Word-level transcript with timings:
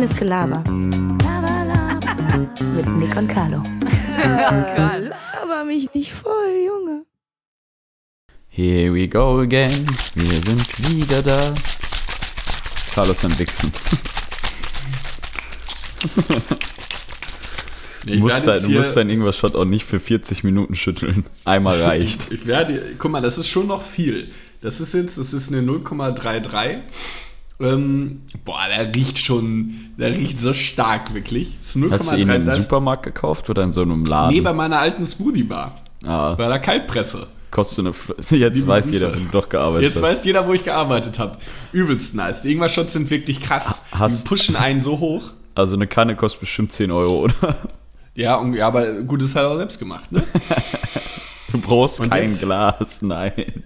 Reines 0.00 0.16
Gelaber. 0.16 0.64
Laber, 1.22 1.64
laber. 1.66 2.48
Mit 2.74 2.88
Nick 2.96 3.14
und 3.16 3.28
Carlo. 3.28 3.62
Laber 4.24 5.64
mich 5.66 5.92
nicht 5.92 6.14
voll, 6.14 6.56
Junge. 6.66 7.04
Here 8.48 8.94
we 8.94 9.06
go 9.06 9.40
again. 9.40 9.86
Wir 10.14 10.40
sind 10.40 10.90
wieder 10.90 11.20
da. 11.20 11.52
Carlos 12.94 13.22
am 13.26 13.38
Wichsen. 13.38 13.70
Nee, 18.06 18.12
ich 18.14 18.20
musst, 18.20 18.46
werde 18.46 18.58
dein, 18.58 18.72
du 18.72 18.78
musst 18.78 18.96
dein 18.96 19.10
Ingwer-Shot 19.10 19.54
auch 19.54 19.66
nicht 19.66 19.86
für 19.86 20.00
40 20.00 20.44
Minuten 20.44 20.76
schütteln. 20.76 21.26
Einmal 21.44 21.82
reicht. 21.82 22.32
Ich 22.32 22.46
werde, 22.46 22.94
guck 22.98 23.10
mal, 23.10 23.20
das 23.20 23.36
ist 23.36 23.48
schon 23.48 23.66
noch 23.66 23.82
viel. 23.82 24.30
Das 24.62 24.80
ist 24.80 24.94
jetzt, 24.94 25.18
das 25.18 25.34
ist 25.34 25.52
eine 25.52 25.60
0,33. 25.60 26.78
Ähm, 27.60 28.22
boah, 28.44 28.60
der 28.74 28.94
riecht 28.94 29.18
schon, 29.18 29.74
der 29.98 30.12
riecht 30.12 30.38
so 30.38 30.52
stark, 30.54 31.12
wirklich. 31.14 31.56
Ist 31.60 31.76
Hast 31.90 32.10
du 32.12 32.16
ihn 32.16 32.30
0,3. 32.30 32.34
im 32.54 32.60
Supermarkt 32.62 33.02
gekauft 33.02 33.50
oder 33.50 33.62
in 33.62 33.72
so 33.72 33.82
einem 33.82 34.04
Laden? 34.04 34.34
Nee, 34.34 34.40
bei 34.40 34.52
meiner 34.52 34.78
alten 34.78 35.04
Smoothie 35.06 35.42
Bar. 35.42 35.74
ah, 36.04 36.34
Bei 36.34 36.48
der 36.48 36.58
Kaltpresse. 36.58 37.26
kostet 37.50 37.80
eine 37.80 37.92
Fl 37.92 38.14
Jetzt 38.36 38.54
Liebe 38.56 38.66
weiß 38.68 38.84
Grüße. 38.86 38.94
jeder, 39.06 39.14
wo 39.14 39.18
du 39.18 39.28
doch 39.32 39.48
gearbeitet 39.48 39.82
Jetzt 39.84 39.96
hast. 39.96 40.02
weiß 40.02 40.24
jeder, 40.24 40.46
wo 40.48 40.52
ich 40.54 40.64
gearbeitet 40.64 41.18
habe. 41.18 41.36
Übelst 41.72 42.14
nice. 42.14 42.42
Die 42.42 42.52
Ingwer-Shots 42.52 42.92
sind 42.94 43.10
wirklich 43.10 43.40
krass. 43.42 43.84
Hast- 43.92 44.24
Die 44.24 44.28
pushen 44.28 44.56
einen 44.56 44.80
so 44.82 44.98
hoch. 44.98 45.32
Also 45.54 45.74
eine 45.76 45.86
Kanne 45.86 46.16
kostet 46.16 46.40
bestimmt 46.40 46.72
10 46.72 46.90
Euro, 46.92 47.24
oder? 47.24 47.56
Ja, 48.14 48.36
und, 48.36 48.54
ja 48.54 48.66
aber 48.68 48.86
gut, 49.02 49.22
ist 49.22 49.34
halt 49.34 49.46
auch 49.46 49.56
selbst 49.56 49.78
gemacht, 49.78 50.10
ne? 50.12 50.22
Du 51.52 51.58
brauchst 51.60 51.98
Und 52.00 52.10
kein 52.10 52.22
jetzt? 52.22 52.42
Glas, 52.42 53.02
nein. 53.02 53.64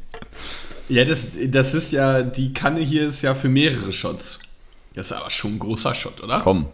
Ja, 0.89 1.05
das, 1.05 1.29
das 1.49 1.75
ist 1.75 1.93
ja, 1.93 2.23
die 2.23 2.53
Kanne 2.53 2.81
hier 2.81 3.07
ist 3.07 3.23
ja 3.23 3.35
für 3.35 3.49
mehrere 3.49 3.93
Shots. 3.93 4.41
Das 4.95 5.07
ist 5.07 5.13
aber 5.13 5.31
schon 5.31 5.55
ein 5.55 5.59
großer 5.59 5.95
Shot, 5.95 6.23
oder? 6.23 6.41
Komm, 6.41 6.67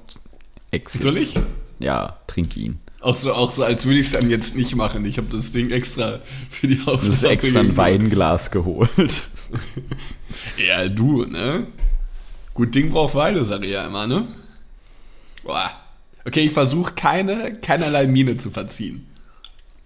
exit. 0.70 1.02
Soll 1.02 1.17
ich? 1.17 1.34
Ja, 1.78 2.19
trink 2.27 2.56
ihn. 2.56 2.78
Auch 3.00 3.17
so, 3.17 3.33
auch 3.33 3.50
so 3.50 3.64
als 3.64 3.86
würde 3.86 3.98
ich 3.98 4.06
es 4.06 4.12
dann 4.12 4.28
jetzt 4.28 4.56
nicht 4.56 4.77
machen. 4.77 5.06
Ich 5.06 5.17
habe 5.17 5.28
das 5.34 5.52
Ding 5.52 5.70
extra 5.70 6.20
für 6.50 6.69
die 6.69 6.80
Aufnahme. 6.80 7.00
Du 7.00 7.12
hast 7.12 7.22
extra 7.22 7.61
ein 7.61 7.77
Weinglas 7.77 8.50
geholt. 8.50 9.28
Ja, 10.56 10.89
du, 10.89 11.24
ne? 11.24 11.67
Gut 12.55 12.74
Ding 12.74 12.91
braucht 12.91 13.14
Weile, 13.14 13.45
sag 13.45 13.64
ich 13.64 13.70
ja 13.70 13.86
immer, 13.86 14.06
ne? 14.06 14.27
Boah. 15.45 15.70
Okay, 16.24 16.41
ich 16.41 16.52
versuche 16.52 16.95
keine, 16.95 17.55
keinerlei 17.61 18.06
Miene 18.06 18.36
zu 18.36 18.50
verziehen. 18.50 19.06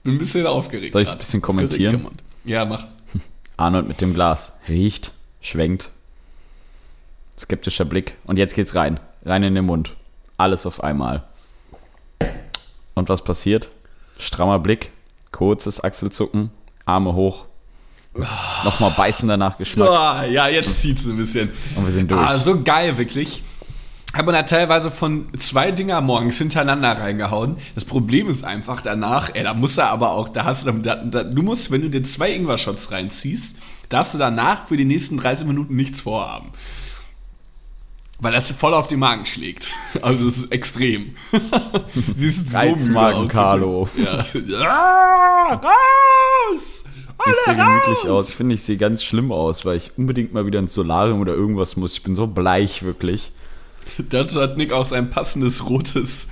Bin 0.03 0.15
ein 0.15 0.19
bisschen 0.19 0.47
aufgeregt. 0.47 0.93
Soll 0.93 1.03
ich's 1.03 1.11
grad. 1.11 1.17
ein 1.17 1.21
bisschen 1.21 1.43
kommentieren? 1.43 2.09
Ja, 2.45 2.65
mach. 2.65 2.87
Arnold 3.57 3.89
mit 3.89 4.01
dem 4.01 4.15
Glas. 4.15 4.53
Riecht, 4.69 5.13
schwenkt. 5.41 5.91
Skeptischer 7.39 7.85
Blick. 7.85 8.15
Und 8.25 8.39
jetzt 8.39 8.55
geht's 8.55 8.75
rein. 8.75 9.01
Rein 9.25 9.43
in 9.43 9.55
den 9.55 9.65
Mund. 9.65 9.95
Alles 10.37 10.67
auf 10.67 10.83
einmal. 10.83 11.25
Und 12.95 13.09
was 13.09 13.23
passiert? 13.23 13.71
Strammer 14.19 14.59
Blick, 14.59 14.93
kurzes 15.33 15.83
Achselzucken, 15.83 16.51
Arme 16.85 17.15
hoch. 17.15 17.47
Nochmal 18.65 18.93
beißen 18.93 19.29
danach 19.29 19.59
Geschmack. 19.59 19.89
Boah, 19.89 20.25
ja, 20.25 20.47
jetzt 20.47 20.81
zieht's 20.81 21.05
ein 21.07 21.17
bisschen. 21.17 21.51
Und 21.75 21.85
wir 21.85 21.93
sind 21.93 22.11
durch. 22.11 22.21
Ah, 22.21 22.37
so 22.37 22.63
geil, 22.63 22.97
wirklich. 22.97 23.43
Hat 24.15 24.27
man 24.27 24.35
da 24.35 24.45
teilweise 24.45 24.93
von 24.93 25.27
zwei 25.39 25.73
Dinger 25.73 26.01
morgens 26.01 26.39
hintereinander 26.39 26.93
reingehauen. 26.93 27.57
Das 27.75 27.85
Problem 27.85 28.29
ist 28.29 28.45
einfach 28.45 28.81
danach, 28.81 29.31
ey, 29.35 29.43
da 29.43 29.55
muss 29.55 29.77
er 29.77 29.91
aber 29.91 30.13
auch, 30.13 30.29
da 30.29 30.45
hast 30.45 30.67
du, 30.69 30.71
da, 30.71 30.95
da, 30.95 31.25
du 31.25 31.43
musst, 31.43 31.73
wenn 31.73 31.83
du 31.83 31.91
dir 31.91 32.05
zwei 32.05 32.33
Ingwer-Shots 32.33 32.93
reinziehst, 32.93 33.57
darfst 33.89 34.15
du 34.15 34.19
danach 34.19 34.69
für 34.69 34.77
die 34.77 34.85
nächsten 34.85 35.17
30 35.17 35.49
Minuten 35.49 35.75
nichts 35.75 36.01
vorhaben. 36.01 36.51
Weil 38.21 38.33
das 38.33 38.53
voll 38.53 38.73
auf 38.73 38.87
den 38.87 39.01
Magen 39.01 39.27
schlägt. 39.27 39.73
Also 40.01 40.25
das 40.25 40.37
ist 40.37 40.53
extrem. 40.53 41.17
Siehst 42.15 42.51
so 42.51 42.59
müde 42.59 43.01
aus. 43.01 43.31
Carlo. 43.31 43.89
Ja. 43.97 44.25
Ah, 44.65 45.55
raus! 45.55 46.85
Ich 47.27 47.35
sehe 47.47 47.55
Alle 47.55 47.57
gemütlich 47.57 48.05
raus! 48.11 48.27
aus. 48.29 48.31
Finde, 48.31 48.55
ich 48.55 48.63
sehe 48.63 48.77
ganz 48.77 49.03
schlimm 49.03 49.33
aus, 49.33 49.65
weil 49.65 49.77
ich 49.77 49.93
unbedingt 49.97 50.35
mal 50.35 50.47
wieder 50.47 50.61
ins 50.61 50.75
Solarium 50.75 51.21
oder 51.21 51.33
irgendwas 51.33 51.77
muss. 51.77 51.95
Ich 51.95 52.03
bin 52.05 52.15
so 52.15 52.27
bleich, 52.29 52.83
wirklich. 52.85 53.33
Dazu 54.11 54.41
hat 54.41 54.57
Nick 54.57 54.73
auch 54.73 54.87
sein 54.87 55.11
passendes 55.11 55.69
rotes 55.69 56.29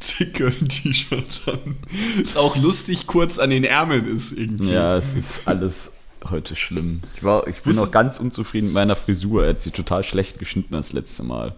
Zickeln-T-Shirt 0.00 1.42
an. 1.46 1.76
Ist 2.20 2.36
auch 2.36 2.56
lustig 2.56 3.06
kurz 3.06 3.38
an 3.38 3.50
den 3.50 3.64
Ärmeln 3.64 4.06
ist 4.06 4.32
irgendwie. 4.32 4.72
Ja, 4.72 4.96
es 4.96 5.14
ist 5.14 5.46
alles 5.46 5.92
heute 6.30 6.56
schlimm. 6.56 7.02
Ich, 7.16 7.22
war, 7.22 7.46
ich 7.46 7.62
bin 7.62 7.78
auch 7.78 7.90
ganz 7.90 8.18
unzufrieden 8.18 8.66
mit 8.66 8.74
meiner 8.74 8.96
Frisur. 8.96 9.44
Er 9.44 9.50
hat 9.50 9.62
sie 9.62 9.70
total 9.70 10.02
schlecht 10.02 10.38
geschnitten 10.38 10.74
das 10.74 10.92
letzte 10.92 11.22
Mal. 11.22 11.54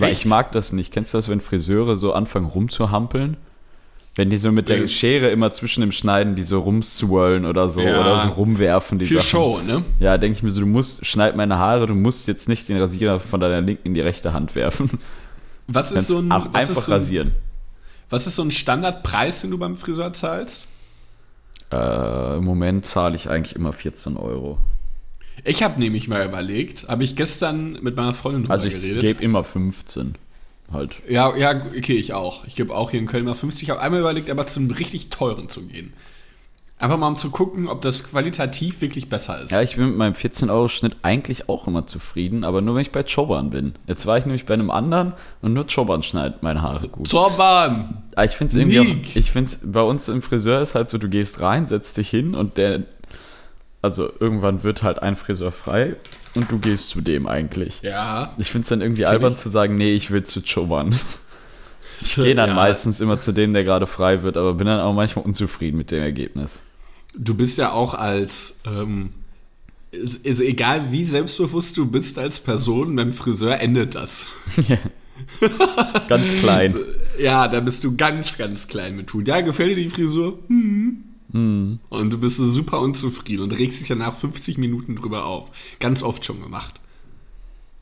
Echt? 0.00 0.24
ich 0.24 0.26
mag 0.26 0.52
das 0.52 0.72
nicht. 0.72 0.92
Kennst 0.92 1.14
du 1.14 1.18
das, 1.18 1.28
wenn 1.28 1.40
Friseure 1.40 1.96
so 1.96 2.12
anfangen 2.12 2.46
rumzuhampeln? 2.46 3.36
Wenn 4.14 4.28
die 4.28 4.36
so 4.36 4.52
mit 4.52 4.68
der. 4.68 4.88
Schere 4.88 5.30
immer 5.30 5.52
zwischen 5.54 5.80
dem 5.80 5.90
Schneiden, 5.92 6.34
die 6.36 6.42
so 6.42 6.60
rumswirlen 6.60 7.46
oder 7.46 7.70
so, 7.70 7.80
Ja. 7.80 7.98
oder 8.00 8.18
so 8.18 8.28
rumwerfen. 8.28 8.98
Die 8.98 9.06
Für 9.06 9.14
Sachen. 9.14 9.26
Show, 9.28 9.60
ne? 9.64 9.84
Ja, 10.00 10.18
denke 10.18 10.36
ich 10.36 10.42
mir 10.42 10.50
so, 10.50 10.60
du 10.60 10.66
musst, 10.66 11.04
schneid 11.06 11.34
meine 11.34 11.56
Haare, 11.58 11.86
du 11.86 11.94
musst 11.94 12.28
jetzt 12.28 12.46
nicht 12.48 12.68
den 12.68 12.76
Rasierer 12.76 13.20
von 13.20 13.40
deiner 13.40 13.62
linken 13.62 13.88
in 13.88 13.94
die 13.94 14.00
rechte 14.02 14.32
Hand 14.34 14.54
werfen. 14.54 14.90
Was 15.66 15.92
ist 15.92 16.08
so 16.08 16.18
ein, 16.18 16.30
auch 16.30 16.48
was 16.52 16.68
einfach 16.68 16.82
so 16.82 16.92
ein, 16.92 16.98
rasieren. 16.98 17.30
was 18.10 18.26
ist 18.26 18.34
so 18.36 18.42
ein 18.42 18.50
Standardpreis, 18.50 19.40
den 19.42 19.50
du 19.50 19.58
beim 19.58 19.76
Friseur 19.76 20.12
zahlst? 20.12 20.66
Äh, 21.70 22.36
Im 22.36 22.44
Moment 22.44 22.84
zahle 22.84 23.14
ich 23.16 23.30
eigentlich 23.30 23.56
immer 23.56 23.72
14 23.72 24.16
Euro. 24.18 24.58
Ich 25.44 25.62
habe 25.62 25.80
nämlich 25.80 26.08
mal 26.08 26.26
überlegt, 26.26 26.88
habe 26.88 27.04
ich 27.04 27.16
gestern 27.16 27.78
mit 27.80 27.96
meiner 27.96 28.12
Freundin 28.12 28.42
drüber 28.42 28.52
Also 28.52 28.66
ich 28.66 28.74
geredet. 28.74 29.00
gebe 29.06 29.22
immer 29.24 29.42
15. 29.44 30.16
Halt. 30.72 31.02
Ja, 31.08 31.36
ja, 31.36 31.60
okay, 31.76 31.94
ich 31.94 32.14
auch. 32.14 32.44
Ich 32.46 32.54
gebe 32.54 32.74
auch 32.74 32.90
hier 32.90 33.00
in 33.00 33.06
Köln 33.06 33.24
mal 33.24 33.34
50. 33.34 33.64
Ich 33.64 33.70
habe 33.70 33.80
einmal 33.80 34.00
überlegt, 34.00 34.30
aber 34.30 34.46
zu 34.46 34.60
einem 34.60 34.70
richtig 34.70 35.10
teuren 35.10 35.48
zu 35.48 35.62
gehen. 35.66 35.92
Einfach 36.82 36.98
mal 36.98 37.06
um 37.06 37.16
zu 37.16 37.30
gucken, 37.30 37.68
ob 37.68 37.80
das 37.80 38.02
qualitativ 38.02 38.80
wirklich 38.80 39.08
besser 39.08 39.40
ist. 39.40 39.52
Ja, 39.52 39.62
ich 39.62 39.76
bin 39.76 39.86
mit 39.86 39.96
meinem 39.96 40.14
14-Euro-Schnitt 40.14 40.96
eigentlich 41.02 41.48
auch 41.48 41.68
immer 41.68 41.86
zufrieden, 41.86 42.44
aber 42.44 42.60
nur 42.60 42.74
wenn 42.74 42.82
ich 42.82 42.90
bei 42.90 43.04
Choban 43.04 43.50
bin. 43.50 43.74
Jetzt 43.86 44.04
war 44.04 44.18
ich 44.18 44.26
nämlich 44.26 44.46
bei 44.46 44.54
einem 44.54 44.68
anderen 44.68 45.12
und 45.42 45.52
nur 45.52 45.64
Choban 45.72 46.02
schneidet 46.02 46.42
meine 46.42 46.60
Haare 46.60 46.88
gut. 46.88 47.08
Torban! 47.08 48.02
Aber 48.16 48.24
ich 48.24 48.32
finde 48.32 48.48
es 48.48 48.60
irgendwie 48.60 48.80
auch, 48.80 49.14
ich 49.14 49.30
finde 49.30 49.52
es, 49.52 49.60
bei 49.62 49.82
uns 49.82 50.08
im 50.08 50.22
Friseur 50.22 50.60
ist 50.60 50.74
halt 50.74 50.90
so, 50.90 50.98
du 50.98 51.08
gehst 51.08 51.40
rein, 51.40 51.68
setzt 51.68 51.98
dich 51.98 52.10
hin 52.10 52.34
und 52.34 52.56
der, 52.56 52.82
also 53.80 54.10
irgendwann 54.18 54.64
wird 54.64 54.82
halt 54.82 55.00
ein 55.00 55.14
Friseur 55.14 55.52
frei 55.52 55.94
und 56.34 56.50
du 56.50 56.58
gehst 56.58 56.90
zu 56.90 57.00
dem 57.00 57.26
eigentlich. 57.26 57.82
Ja. 57.82 58.32
Ich 58.38 58.50
finde 58.50 58.62
es 58.62 58.68
dann 58.68 58.80
irgendwie 58.80 59.06
albern 59.06 59.32
ich. 59.32 59.38
zu 59.38 59.48
sagen, 59.48 59.76
nee, 59.76 59.94
ich 59.94 60.10
will 60.10 60.24
zu 60.24 60.42
Choban. 60.42 60.94
Ich 62.04 62.16
gehe 62.16 62.34
dann 62.34 62.48
ja, 62.48 62.56
meistens 62.56 62.98
immer 62.98 63.20
zu 63.20 63.30
dem, 63.30 63.52
der 63.52 63.62
gerade 63.62 63.86
frei 63.86 64.24
wird, 64.24 64.36
aber 64.36 64.54
bin 64.54 64.66
dann 64.66 64.80
auch 64.80 64.92
manchmal 64.92 65.24
unzufrieden 65.24 65.76
mit 65.76 65.92
dem 65.92 66.02
Ergebnis. 66.02 66.62
Du 67.16 67.34
bist 67.34 67.58
ja 67.58 67.70
auch 67.70 67.94
als, 67.94 68.60
ähm, 68.66 69.10
ist, 69.92 70.26
ist 70.26 70.40
egal 70.40 70.90
wie 70.90 71.04
selbstbewusst 71.04 71.76
du 71.76 71.86
bist 71.86 72.18
als 72.18 72.40
Person, 72.40 72.96
beim 72.96 73.12
Friseur 73.12 73.60
endet 73.60 73.94
das. 73.94 74.26
Ganz 76.08 76.28
klein. 76.40 76.74
Ja, 77.20 77.46
da 77.46 77.60
bist 77.60 77.84
du 77.84 77.96
ganz, 77.96 78.36
ganz 78.36 78.66
klein 78.66 78.96
mit 78.96 79.12
Hut. 79.12 79.28
Ja, 79.28 79.40
gefällt 79.40 79.76
dir 79.76 79.82
die 79.84 79.88
Frisur? 79.88 80.40
Hm. 80.48 81.04
Und 81.88 82.12
du 82.12 82.18
bist 82.18 82.36
super 82.36 82.80
unzufrieden 82.80 83.42
und 83.42 83.52
regst 83.52 83.80
dich 83.80 83.88
danach 83.88 84.14
50 84.14 84.58
Minuten 84.58 84.96
drüber 84.96 85.24
auf. 85.24 85.50
Ganz 85.80 86.02
oft 86.02 86.24
schon 86.24 86.42
gemacht. 86.42 86.80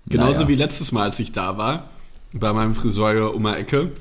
Genauso 0.07 0.41
Naja. 0.41 0.49
wie 0.49 0.55
letztes 0.55 0.93
Mal, 0.93 1.05
als 1.05 1.21
ich 1.21 1.33
da 1.33 1.59
war, 1.59 1.91
bei 2.33 2.53
meinem 2.53 2.75
Friseur 2.75 3.35
um 3.35 3.45
die 3.45 3.51
Ecke. 3.51 3.93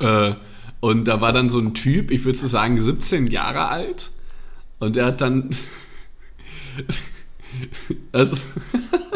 Äh, 0.00 0.32
und 0.80 1.06
da 1.08 1.20
war 1.20 1.32
dann 1.32 1.48
so 1.48 1.58
ein 1.58 1.74
Typ, 1.74 2.10
ich 2.10 2.24
würde 2.24 2.38
sagen 2.38 2.80
17 2.80 3.26
Jahre 3.26 3.68
alt. 3.68 4.10
Und 4.78 4.96
er 4.96 5.06
hat 5.06 5.20
dann. 5.20 5.50
also. 8.12 8.36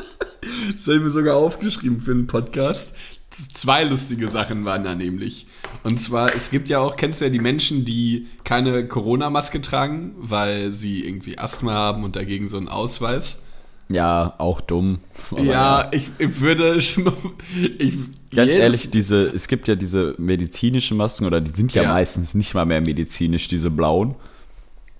das 0.74 0.86
habe 0.86 0.96
ich 0.96 1.02
mir 1.02 1.10
sogar 1.10 1.36
aufgeschrieben 1.36 2.00
für 2.00 2.10
einen 2.12 2.26
Podcast. 2.26 2.96
Zwei 3.32 3.84
lustige 3.84 4.28
Sachen 4.28 4.64
waren 4.64 4.84
da 4.84 4.94
nämlich. 4.94 5.46
Und 5.84 5.98
zwar, 5.98 6.34
es 6.34 6.50
gibt 6.50 6.68
ja 6.68 6.80
auch, 6.80 6.96
kennst 6.96 7.20
du 7.20 7.24
ja 7.24 7.30
die 7.30 7.38
Menschen, 7.38 7.84
die 7.84 8.26
keine 8.44 8.86
Corona-Maske 8.86 9.60
tragen, 9.60 10.12
weil 10.18 10.72
sie 10.72 11.04
irgendwie 11.04 11.38
Asthma 11.38 11.72
haben 11.72 12.04
und 12.04 12.14
dagegen 12.14 12.46
so 12.46 12.58
einen 12.58 12.68
Ausweis. 12.68 13.42
Ja, 13.88 14.34
auch 14.38 14.60
dumm. 14.60 15.00
Aber 15.30 15.42
ja, 15.42 15.88
ich, 15.92 16.10
ich 16.18 16.40
würde 16.40 16.80
schon. 16.80 17.12
Ich, 17.78 17.94
Ganz 18.34 18.50
ehrlich, 18.50 18.90
diese, 18.90 19.26
es 19.26 19.48
gibt 19.48 19.68
ja 19.68 19.74
diese 19.74 20.14
medizinischen 20.18 20.96
Masken, 20.96 21.26
oder 21.26 21.40
die 21.40 21.50
sind 21.54 21.74
ja, 21.74 21.82
Ja. 21.82 21.92
meistens 21.92 22.34
nicht 22.34 22.54
mal 22.54 22.64
mehr 22.64 22.80
medizinisch, 22.80 23.48
diese 23.48 23.70
blauen. 23.70 24.14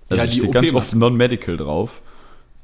Also 0.08 0.23
Ja, 0.23 0.25
ja, 0.25 0.31
die 0.31 0.38
steht 0.38 0.52
ganz 0.52 0.73
oft 0.75 0.94
non-medical 0.94 1.56
drauf. 1.56 2.02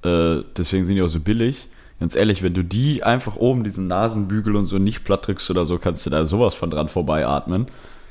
Äh, 0.02 0.42
deswegen 0.56 0.86
sind 0.86 0.96
die 0.96 1.02
auch 1.02 1.08
so 1.08 1.20
billig. 1.20 1.68
Ganz 2.00 2.14
ehrlich, 2.14 2.42
wenn 2.42 2.54
du 2.54 2.62
die 2.62 3.02
einfach 3.02 3.36
oben, 3.36 3.64
diesen 3.64 3.86
Nasenbügel 3.88 4.54
und 4.56 4.66
so 4.66 4.78
nicht 4.78 5.04
platt 5.04 5.26
drückst 5.26 5.50
oder 5.50 5.66
so, 5.66 5.78
kannst 5.78 6.06
du 6.06 6.10
da 6.10 6.26
sowas 6.26 6.54
von 6.54 6.70
dran 6.70 6.88
vorbei 6.88 7.26
atmen. 7.26 7.66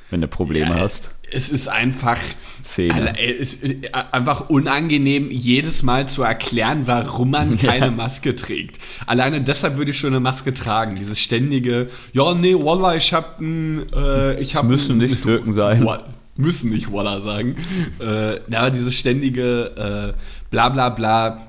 wenn 0.09 0.21
du 0.21 0.27
Probleme 0.29 0.71
Ja, 0.75 0.79
hast. 0.81 1.15
Es 1.31 1.49
ist 1.49 1.67
einfach, 1.67 2.17
Szene. 2.63 3.13
Es 3.19 3.55
ist 3.55 3.93
einfach 3.93 4.49
unangenehm, 4.49 5.29
jedes 5.29 5.83
Mal 5.83 6.07
zu 6.07 6.23
erklären, 6.23 6.87
warum 6.87 7.31
man 7.31 7.57
keine 7.59 7.87
Ja. 7.87 7.91
Maske 7.91 8.33
trägt. 8.33 8.77
Alleine 9.05 9.41
deshalb 9.41 9.77
würde 9.77 9.91
ich 9.91 9.97
schon 9.97 10.11
eine 10.11 10.21
Maske 10.21 10.53
tragen. 10.53 10.95
Dieses 10.95 11.19
ständige, 11.19 11.89
ja, 12.13 12.33
nee, 12.33 12.53
Wallah, 12.55 12.95
ich 12.95 13.13
hab 13.13 13.41
ein, 13.41 13.81
äh, 13.93 14.39
ich 14.39 14.55
hab 14.55 14.63
müssen 14.65 14.93
ein- 14.93 14.97
nicht 14.99 15.21
Türken 15.23 15.51
sein. 15.51 15.85
Wa- 15.85 16.03
Müssen 16.37 16.69
nicht 16.71 16.91
Wallah 16.91 17.19
sagen. 17.19 17.55
Äh, 17.99 18.55
aber 18.55 18.69
dieses 18.71 18.95
ständige, 18.97 20.13
äh, 20.15 20.19
bla 20.51 20.69
bla 20.69 20.89
bla, 20.89 21.41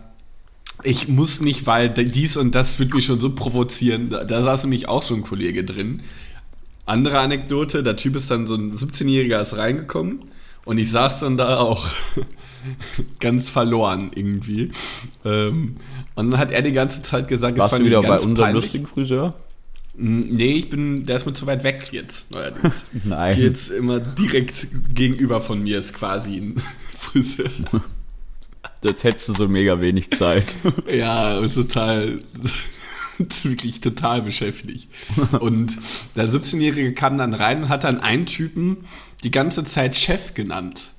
ich 0.84 1.08
muss 1.08 1.40
nicht, 1.40 1.66
weil 1.66 1.88
dies 1.90 2.36
und 2.36 2.54
das 2.54 2.78
wird 2.78 2.94
mich 2.94 3.04
schon 3.04 3.18
so 3.18 3.30
provozieren. 3.34 4.10
Da, 4.10 4.24
da 4.24 4.42
saß 4.42 4.64
nämlich 4.64 4.88
auch 4.88 5.02
so 5.02 5.14
ein 5.14 5.22
Kollege 5.22 5.64
drin. 5.64 6.00
Andere 6.86 7.18
Anekdote, 7.18 7.82
der 7.82 7.96
Typ 7.96 8.16
ist 8.16 8.30
dann 8.30 8.46
so 8.46 8.54
ein 8.54 8.70
17-Jähriger 8.72 9.40
ist 9.40 9.56
reingekommen 9.56 10.22
und 10.64 10.78
ich 10.78 10.90
saß 10.90 11.20
dann 11.20 11.36
da 11.36 11.58
auch 11.58 11.86
ganz 13.20 13.50
verloren 13.50 14.10
irgendwie. 14.14 14.70
Ähm, 15.24 15.76
und 16.14 16.30
dann 16.30 16.40
hat 16.40 16.52
er 16.52 16.62
die 16.62 16.72
ganze 16.72 17.02
Zeit 17.02 17.28
gesagt, 17.28 17.56
es 17.58 17.60
Warst 17.62 17.70
fand 17.70 17.82
du 17.82 17.86
wieder 17.86 18.02
bei 18.02 18.14
unserem 18.14 18.34
peinlich. 18.36 18.64
lustigen 18.64 18.86
Friseur? 18.86 19.34
Mm, 19.96 20.20
Nee, 20.36 20.52
ich 20.52 20.70
bin, 20.70 21.04
der 21.06 21.16
ist 21.16 21.26
mir 21.26 21.34
zu 21.34 21.46
weit 21.46 21.64
weg 21.64 21.88
jetzt, 21.92 22.30
neuerdings. 22.30 22.86
Nein. 23.04 23.38
Jetzt 23.38 23.70
immer 23.70 24.00
direkt 24.00 24.68
gegenüber 24.94 25.40
von 25.40 25.62
mir 25.62 25.78
ist 25.78 25.92
quasi 25.92 26.36
ein 26.38 26.62
Friseur. 26.98 27.50
Jetzt 28.82 29.04
hättest 29.04 29.28
du 29.28 29.32
so 29.34 29.48
mega 29.48 29.80
wenig 29.80 30.10
Zeit. 30.10 30.54
Ja, 30.90 31.40
total, 31.48 32.20
wirklich 33.18 33.80
total 33.80 34.22
beschäftigt. 34.22 34.88
Und 35.40 35.78
der 36.16 36.28
17-Jährige 36.28 36.92
kam 36.92 37.18
dann 37.18 37.34
rein 37.34 37.64
und 37.64 37.68
hat 37.68 37.84
dann 37.84 38.00
einen 38.00 38.26
Typen 38.26 38.78
die 39.24 39.30
ganze 39.30 39.64
Zeit 39.64 39.96
Chef 39.96 40.34
genannt. 40.34 40.92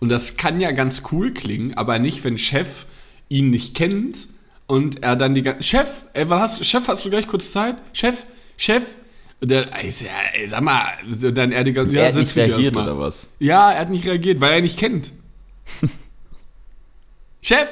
Und 0.00 0.10
das 0.10 0.36
kann 0.36 0.60
ja 0.60 0.72
ganz 0.72 1.02
cool 1.12 1.32
klingen, 1.32 1.74
aber 1.74 1.98
nicht, 1.98 2.24
wenn 2.24 2.36
Chef 2.36 2.86
ihn 3.28 3.50
nicht 3.50 3.74
kennt 3.74 4.28
und 4.66 5.02
er 5.02 5.16
dann 5.16 5.34
die 5.34 5.42
ganze 5.42 5.62
Chef, 5.62 6.04
ey, 6.12 6.28
was 6.28 6.40
hast, 6.40 6.66
Chef, 6.66 6.86
hast 6.88 7.04
du 7.04 7.10
gleich 7.10 7.26
kurz 7.26 7.52
Zeit? 7.52 7.76
Chef, 7.92 8.26
Chef. 8.56 8.96
Und 9.40 9.50
der, 9.50 9.74
ey, 9.82 9.88
ja, 9.88 10.48
sag 10.48 10.62
mal, 10.62 10.84
dann 11.08 11.52
er 11.52 11.64
die 11.64 11.72
ganze 11.72 11.96
er 11.96 12.08
hat 12.08 12.16
nicht 12.16 12.36
reagiert 12.36 12.76
oder 12.76 12.98
was? 12.98 13.30
Ja, 13.38 13.72
er 13.72 13.80
hat 13.80 13.90
nicht 13.90 14.06
reagiert, 14.06 14.40
weil 14.40 14.52
er 14.52 14.58
ihn 14.58 14.64
nicht 14.64 14.78
kennt. 14.78 15.12
Chef? 17.44 17.68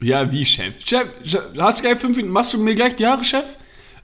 Ja, 0.00 0.30
wie 0.30 0.44
Chef? 0.44 0.74
Chef, 0.86 1.06
hast 1.58 1.78
du 1.78 1.82
gleich 1.82 1.98
fünf 1.98 2.16
Minuten, 2.16 2.32
machst 2.32 2.54
du 2.54 2.58
mir 2.58 2.76
gleich 2.76 2.94
die 2.94 3.04
Haare, 3.04 3.24
Chef? 3.24 3.58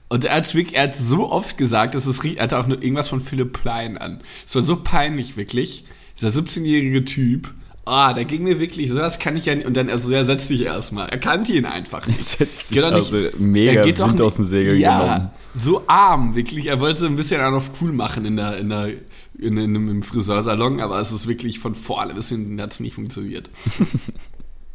Und 0.09 0.25
er 0.25 0.35
hat 0.35 0.53
wirklich, 0.53 0.75
er 0.75 0.83
hat 0.83 0.95
so 0.95 1.31
oft 1.31 1.57
gesagt, 1.57 1.95
dass 1.95 2.05
es 2.05 2.23
riecht, 2.25 2.37
er 2.37 2.43
hatte 2.43 2.57
auch 2.57 2.67
nur 2.67 2.81
irgendwas 2.83 3.07
von 3.07 3.21
Philipp 3.21 3.53
Plein 3.61 3.97
an. 3.97 4.19
Es 4.45 4.55
war 4.55 4.61
so 4.61 4.75
peinlich, 4.75 5.37
wirklich. 5.37 5.85
Dieser 6.19 6.37
17-jährige 6.41 7.05
Typ, 7.05 7.53
ah, 7.85 8.11
der 8.11 8.25
ging 8.25 8.43
mir 8.43 8.59
wirklich, 8.59 8.89
sowas 8.91 9.19
kann 9.19 9.37
ich 9.37 9.45
ja 9.45 9.55
nicht, 9.55 9.67
und 9.67 9.77
dann, 9.77 9.89
also, 9.89 10.11
er 10.11 10.25
setzt 10.25 10.49
sich 10.49 10.63
erstmal. 10.65 11.07
Er 11.07 11.17
kannte 11.17 11.53
ihn 11.53 11.65
einfach 11.65 12.05
nicht. 12.05 12.37
Geht 12.69 12.83
doch 12.83 12.91
also 12.91 13.25
mega 13.37 13.71
er 13.71 13.81
geht 13.83 14.01
doch 14.01 14.11
nicht- 14.11 14.19
aus 14.21 14.35
dem 14.35 14.45
Segel 14.45 14.75
ja, 14.77 14.99
genommen. 15.01 15.29
so 15.55 15.83
arm, 15.87 16.35
wirklich. 16.35 16.65
Er 16.65 16.81
wollte 16.81 16.99
so 16.99 17.05
ein 17.05 17.15
bisschen 17.15 17.39
auch 17.39 17.51
noch 17.51 17.63
cool 17.79 17.93
machen 17.93 18.25
in 18.25 18.35
der, 18.35 18.57
in 18.57 18.67
der, 18.67 18.89
in, 19.37 19.57
in, 19.57 19.75
im 19.75 20.03
Friseursalon, 20.03 20.81
aber 20.81 20.99
es 20.99 21.13
ist 21.13 21.27
wirklich 21.27 21.59
von 21.59 21.73
vorne 21.73 22.13
bis 22.15 22.27
hinten 22.27 22.59
hat 22.59 22.73
es 22.73 22.81
nicht 22.81 22.95
funktioniert. 22.95 23.49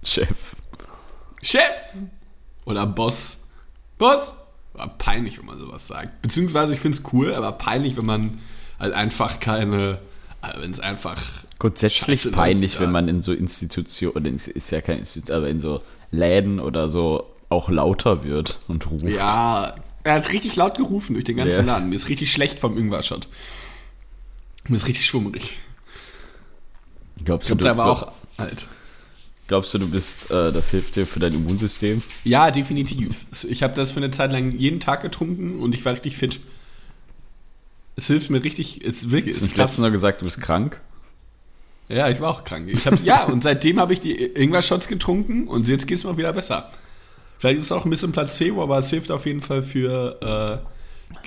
Chef. 0.05 0.56
Chef! 1.43 1.61
Oder 2.65 2.87
Boss. 2.87 3.49
Boss! 3.99 4.35
War 4.73 4.89
peinlich, 4.99 5.39
wenn 5.39 5.47
man 5.47 5.59
sowas 5.59 5.87
sagt. 5.87 6.23
Beziehungsweise 6.23 6.75
ich 6.75 6.81
finde 6.81 6.99
es 6.99 7.05
cool, 7.12 7.33
aber 7.35 7.53
peinlich, 7.53 7.97
wenn 7.97 8.06
man 8.06 8.41
halt 8.79 8.93
einfach 8.93 9.39
keine, 9.41 9.99
wenn 10.59 10.71
es 10.73 10.81
einfach 10.81 11.23
Grundsätzlich 11.59 12.05
Scheiße 12.21 12.33
peinlich, 12.33 12.73
läuft, 12.73 12.83
wenn 12.83 12.91
man 12.91 13.09
in 13.09 13.23
so 13.23 13.33
Institutionen, 13.33 14.17
oder 14.17 14.31
ist 14.31 14.71
ja 14.71 14.81
kein 14.81 14.99
Institut, 14.99 15.31
aber 15.31 15.49
in 15.49 15.61
so 15.61 15.83
Läden 16.11 16.59
oder 16.59 16.89
so 16.89 17.31
auch 17.49 17.69
lauter 17.69 18.25
wird 18.25 18.59
und 18.67 18.91
ruft. 18.91 19.05
Ja, 19.09 19.75
er 20.03 20.15
hat 20.15 20.33
richtig 20.33 20.56
laut 20.56 20.77
gerufen 20.77 21.15
durch 21.15 21.25
den 21.25 21.37
ganzen 21.37 21.67
Ja. 21.67 21.75
Laden. 21.75 21.89
Mir 21.89 21.95
ist 21.95 22.09
richtig 22.09 22.33
schlecht 22.33 22.59
vom 22.59 22.77
Ingwer-Shot. 22.77 23.29
Mir 24.69 24.77
ist 24.77 24.89
richtig 24.89 25.06
schwummrig. 25.06 25.59
Glaubst, 27.25 27.49
Ich 27.49 27.56
glaube, 27.56 27.62
du, 27.62 27.65
der 27.65 27.77
war 27.77 27.87
auch 27.87 28.12
alt. 28.37 28.67
Glaubst 29.46 29.75
du, 29.75 29.79
du 29.79 29.88
bist, 29.88 30.31
äh, 30.31 30.52
das 30.52 30.70
hilft 30.70 30.96
dir 30.96 31.06
für 31.06 31.20
dein 31.20 31.32
Immunsystem? 31.32 32.02
Ja, 32.25 32.50
definitiv. 32.50 33.26
Ich 33.49 33.62
habe 33.62 33.75
das 33.75 33.93
für 33.93 33.99
eine 33.99 34.11
Zeit 34.11 34.32
lang 34.32 34.52
jeden 34.52 34.81
Tag 34.81 35.02
getrunken 35.02 35.61
und 35.61 35.75
ich 35.75 35.85
war 35.85 35.93
richtig 35.93 36.17
fit. 36.17 36.41
Es 37.96 38.08
hilft 38.08 38.31
mir 38.31 38.43
richtig, 38.43 38.85
es 38.85 39.11
wirklich, 39.11 39.37
Du 39.37 39.43
hast 39.43 39.50
ist 39.50 39.56
letztens 39.56 39.85
noch 39.85 39.93
gesagt, 39.93 40.20
du 40.20 40.25
bist 40.25 40.41
krank. 40.41 40.81
Ja, 41.88 42.08
ich 42.08 42.20
war 42.20 42.31
auch 42.31 42.44
krank. 42.44 42.69
Ich 42.69 42.87
hab, 42.87 43.02
ja, 43.05 43.25
und 43.25 43.43
seitdem 43.43 43.79
habe 43.79 43.93
ich 43.93 44.00
die 44.00 44.14
Ingwer-Shots 44.14 44.88
getrunken 44.88 45.46
und 45.46 45.69
jetzt 45.69 45.87
geht 45.87 45.99
es 45.99 46.05
mir 46.05 46.17
wieder 46.17 46.32
besser. 46.32 46.70
Vielleicht 47.38 47.58
ist 47.58 47.64
es 47.64 47.73
auch 47.73 47.85
ein 47.85 47.91
bisschen 47.91 48.12
Placebo, 48.12 48.62
aber 48.62 48.79
es 48.79 48.91
hilft 48.91 49.11
auf 49.11 49.26
jeden 49.26 49.41
Fall 49.41 49.62
für. 49.62 50.62
Äh, 50.64 50.75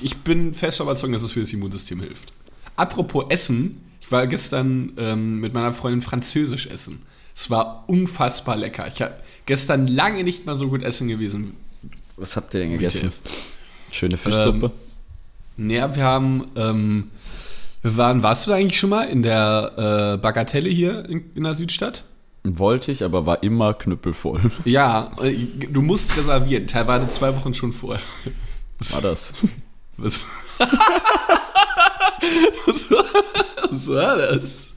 ich 0.02 0.18
bin 0.18 0.54
fest 0.54 0.80
überzeugt, 0.80 1.14
dass 1.14 1.22
es 1.22 1.32
für 1.32 1.42
das 1.42 1.54
Immunsystem 1.54 2.00
hilft. 2.02 2.34
Apropos 2.76 3.26
Essen, 3.30 3.82
ich 4.02 4.12
war 4.12 4.28
gestern 4.28 4.94
ähm, 4.98 5.40
mit 5.40 5.54
meiner 5.54 5.74
Freundin 5.74 6.02
französisch 6.02 6.68
essen. 6.68 7.04
Es 7.38 7.52
war 7.52 7.84
unfassbar 7.86 8.58
lecker. 8.58 8.88
Ich 8.88 9.00
habe 9.00 9.14
gestern 9.46 9.86
lange 9.86 10.24
nicht 10.24 10.48
mal 10.48 10.56
so 10.56 10.70
gut 10.70 10.82
essen 10.82 11.08
gewesen. 11.08 11.56
Was 12.16 12.36
habt 12.36 12.52
ihr 12.56 12.62
denn 12.62 12.72
gegessen? 12.72 13.14
Schöne 13.92 14.18
Fischsuppe. 14.18 14.72
Naja, 15.56 15.96
wir 15.96 16.04
haben, 16.04 16.50
ähm, 16.56 17.12
wir 17.84 17.96
waren, 17.96 18.24
warst 18.24 18.48
du 18.48 18.54
eigentlich 18.54 18.80
schon 18.80 18.90
mal 18.90 19.04
in 19.04 19.22
der 19.22 20.16
äh, 20.16 20.18
Bagatelle 20.18 20.68
hier 20.68 21.08
in, 21.08 21.30
in 21.36 21.44
der 21.44 21.54
Südstadt? 21.54 22.06
Wollte 22.44 22.92
ich, 22.92 23.04
aber 23.04 23.28
war 23.28 23.44
immer 23.44 23.76
knüppelvoll. 23.76 24.52
Ja, 24.66 25.12
äh, 25.22 25.36
du 25.70 25.84
musst 25.84 26.18
reservieren, 26.18 26.66
teilweise 26.66 27.08
zwei 27.08 27.36
Wochen 27.36 27.54
schon 27.54 27.72
vorher. 27.72 28.02
War 28.80 29.02
das? 29.04 29.36
Was, 29.98 30.20
was, 32.66 32.90
war, 32.90 33.06
was 33.70 33.88
war 33.90 34.18
das? 34.18 34.70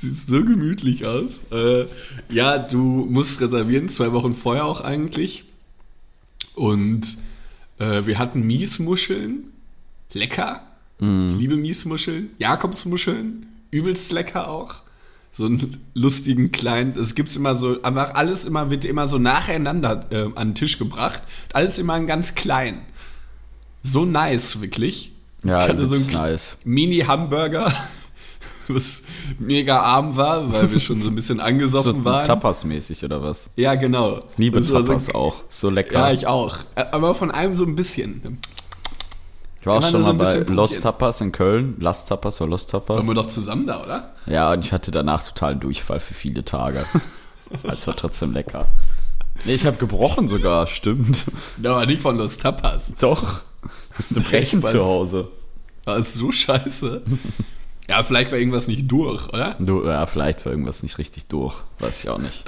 Sieht 0.00 0.16
so 0.16 0.44
gemütlich 0.44 1.06
aus. 1.06 1.42
Äh, 1.52 1.86
ja, 2.30 2.58
du 2.58 3.06
musst 3.10 3.40
reservieren, 3.40 3.88
zwei 3.88 4.12
Wochen 4.12 4.34
vorher 4.34 4.64
auch 4.64 4.80
eigentlich. 4.80 5.44
Und 6.54 7.18
äh, 7.78 8.06
wir 8.06 8.18
hatten 8.18 8.46
Miesmuscheln. 8.46 9.44
Lecker. 10.12 10.62
Ich 11.02 11.36
liebe 11.38 11.56
Miesmuscheln. 11.56 12.30
Jakobsmuscheln. 12.38 13.46
Übelst 13.70 14.12
lecker 14.12 14.48
auch. 14.48 14.82
So 15.32 15.46
einen 15.46 15.78
lustigen 15.94 16.50
kleinen, 16.50 16.98
es 16.98 17.14
gibt's 17.14 17.36
immer 17.36 17.54
so, 17.54 17.80
einfach 17.82 18.14
alles 18.14 18.44
immer, 18.44 18.70
wird 18.70 18.84
immer 18.84 19.06
so 19.06 19.18
nacheinander 19.18 20.06
äh, 20.10 20.28
an 20.34 20.48
den 20.48 20.54
Tisch 20.56 20.76
gebracht. 20.76 21.22
Alles 21.52 21.78
immer 21.78 21.96
in 21.96 22.06
ganz 22.06 22.34
klein. 22.34 22.80
So 23.82 24.04
nice, 24.04 24.60
wirklich. 24.60 25.12
Ja, 25.44 25.62
ich 25.62 25.68
hatte 25.68 25.86
so 25.86 25.94
einen 25.94 26.10
nice. 26.10 26.56
Mini-Hamburger, 26.64 27.72
was 28.74 29.02
mega 29.38 29.80
arm 29.80 30.16
war, 30.16 30.52
weil 30.52 30.70
wir 30.72 30.80
schon 30.80 31.00
so 31.02 31.08
ein 31.08 31.14
bisschen 31.14 31.38
So 31.38 31.42
angesoffen 31.44 32.04
waren. 32.04 32.24
Tapas-mäßig 32.26 33.04
oder 33.04 33.22
was? 33.22 33.50
Ja, 33.56 33.74
genau. 33.74 34.20
Liebe 34.36 34.58
Das 34.58 34.72
war 34.72 34.82
so- 34.82 34.88
Tapas 34.88 35.14
auch. 35.14 35.42
So 35.48 35.70
lecker. 35.70 35.94
Ja, 35.98 36.12
ich 36.12 36.26
auch. 36.26 36.58
Aber 36.74 37.14
von 37.14 37.30
allem 37.30 37.54
so 37.54 37.64
ein 37.64 37.74
bisschen. 37.76 38.38
Ich 39.60 39.66
war 39.66 39.76
auch 39.78 39.82
schon 39.82 39.92
mal 39.92 40.02
so 40.02 40.14
bei 40.14 40.24
bisschen 40.34 40.54
Los 40.54 40.70
probieren. 40.70 40.82
Tapas 40.82 41.20
in 41.20 41.32
Köln. 41.32 41.74
Las 41.80 42.06
Tapas 42.06 42.40
oder 42.40 42.50
Los 42.50 42.66
Tapas. 42.66 42.96
Waren 42.96 43.06
wir 43.08 43.14
doch 43.14 43.26
zusammen 43.26 43.66
da, 43.66 43.82
oder? 43.82 44.14
Ja, 44.26 44.52
und 44.52 44.64
ich 44.64 44.72
hatte 44.72 44.90
danach 44.90 45.22
totalen 45.22 45.60
Durchfall 45.60 46.00
für 46.00 46.14
viele 46.14 46.44
Tage. 46.44 46.84
Es 47.64 47.86
war 47.86 47.94
trotzdem 47.96 48.32
lecker. 48.32 48.66
Nee, 49.44 49.54
ich 49.54 49.66
habe 49.66 49.76
gebrochen 49.76 50.28
sogar, 50.28 50.66
stimmt. 50.66 51.26
Ja, 51.62 51.72
aber 51.72 51.86
nicht 51.86 52.00
von 52.00 52.16
Los 52.16 52.38
Tapas. 52.38 52.94
Doch. 53.00 53.42
Musste 53.96 54.20
brechen 54.20 54.62
weiß. 54.62 54.70
zu 54.72 54.82
Hause. 54.84 55.28
Das 55.84 55.98
ist 56.00 56.14
so 56.14 56.32
scheiße. 56.32 57.02
Ja, 57.90 58.02
vielleicht 58.04 58.30
war 58.30 58.38
irgendwas 58.38 58.68
nicht 58.68 58.90
durch, 58.90 59.28
oder? 59.28 59.56
Du, 59.58 59.84
ja, 59.84 60.06
vielleicht 60.06 60.44
war 60.46 60.52
irgendwas 60.52 60.82
nicht 60.82 60.96
richtig 60.98 61.26
durch. 61.26 61.56
Weiß 61.80 62.04
ich 62.04 62.08
auch 62.10 62.18
nicht. 62.18 62.44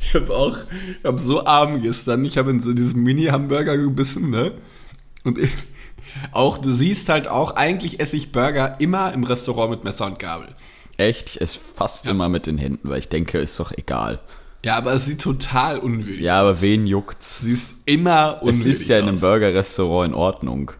Ich 0.00 0.14
habe 0.14 0.32
auch, 0.34 0.56
ich 1.00 1.04
habe 1.04 1.18
so 1.18 1.44
arm 1.46 1.80
gestern, 1.82 2.24
ich 2.24 2.36
habe 2.38 2.50
in 2.50 2.60
so 2.60 2.72
diesem 2.74 3.02
Mini-Hamburger 3.02 3.76
gebissen, 3.78 4.30
ne? 4.30 4.52
Und 5.24 5.38
ich, 5.38 5.50
auch, 6.32 6.58
du 6.58 6.70
siehst 6.70 7.08
halt 7.08 7.28
auch, 7.28 7.56
eigentlich 7.56 7.98
esse 7.98 8.16
ich 8.16 8.30
Burger 8.30 8.76
immer 8.78 9.12
im 9.12 9.24
Restaurant 9.24 9.70
mit 9.70 9.84
Messer 9.84 10.06
und 10.06 10.18
Gabel. 10.18 10.48
Echt, 10.98 11.30
ich 11.30 11.40
esse 11.40 11.58
fast 11.58 12.04
Ja. 12.04 12.10
immer 12.12 12.28
mit 12.28 12.46
den 12.46 12.58
Händen, 12.58 12.88
weil 12.88 12.98
ich 12.98 13.08
denke, 13.08 13.38
ist 13.38 13.58
doch 13.58 13.72
egal. 13.72 14.20
Ja, 14.64 14.76
aber 14.76 14.92
es 14.94 15.06
sieht 15.06 15.20
total 15.20 15.78
unwürdig 15.78 16.20
Ja, 16.22 16.40
aber 16.40 16.50
aus. 16.50 16.62
wen 16.62 16.86
juckt's? 16.86 17.40
Du 17.40 17.46
siehst 17.46 17.74
immer 17.84 18.36
Es 18.36 18.42
unwürdig 18.42 18.80
ist 18.82 18.88
ja 18.88 18.98
in 18.98 19.04
einem 19.06 19.14
aus. 19.14 19.20
Burger-Restaurant 19.20 20.08
in 20.12 20.14
Ordnung. 20.14 20.72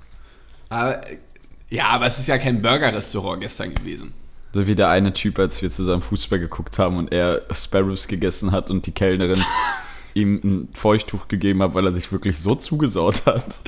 Aber, 0.68 1.00
ja, 1.68 1.88
aber 1.88 2.06
es 2.06 2.18
ist 2.18 2.28
ja 2.28 2.38
kein 2.38 2.62
Burger-Restaurant 2.62 3.40
gestern 3.40 3.74
gewesen. 3.74 4.12
So 4.52 4.66
wie 4.66 4.74
der 4.74 4.88
eine 4.88 5.12
Typ, 5.12 5.38
als 5.38 5.60
wir 5.60 5.70
zusammen 5.70 6.02
Fußball 6.02 6.38
geguckt 6.38 6.78
haben 6.78 6.96
und 6.96 7.12
er 7.12 7.42
Sparrows 7.52 8.08
gegessen 8.08 8.52
hat 8.52 8.70
und 8.70 8.86
die 8.86 8.92
Kellnerin 8.92 9.42
ihm 10.14 10.40
ein 10.42 10.68
Feuchttuch 10.72 11.28
gegeben 11.28 11.62
hat, 11.62 11.74
weil 11.74 11.86
er 11.86 11.94
sich 11.94 12.10
wirklich 12.10 12.38
so 12.38 12.54
zugesaut 12.54 13.26
hat. 13.26 13.62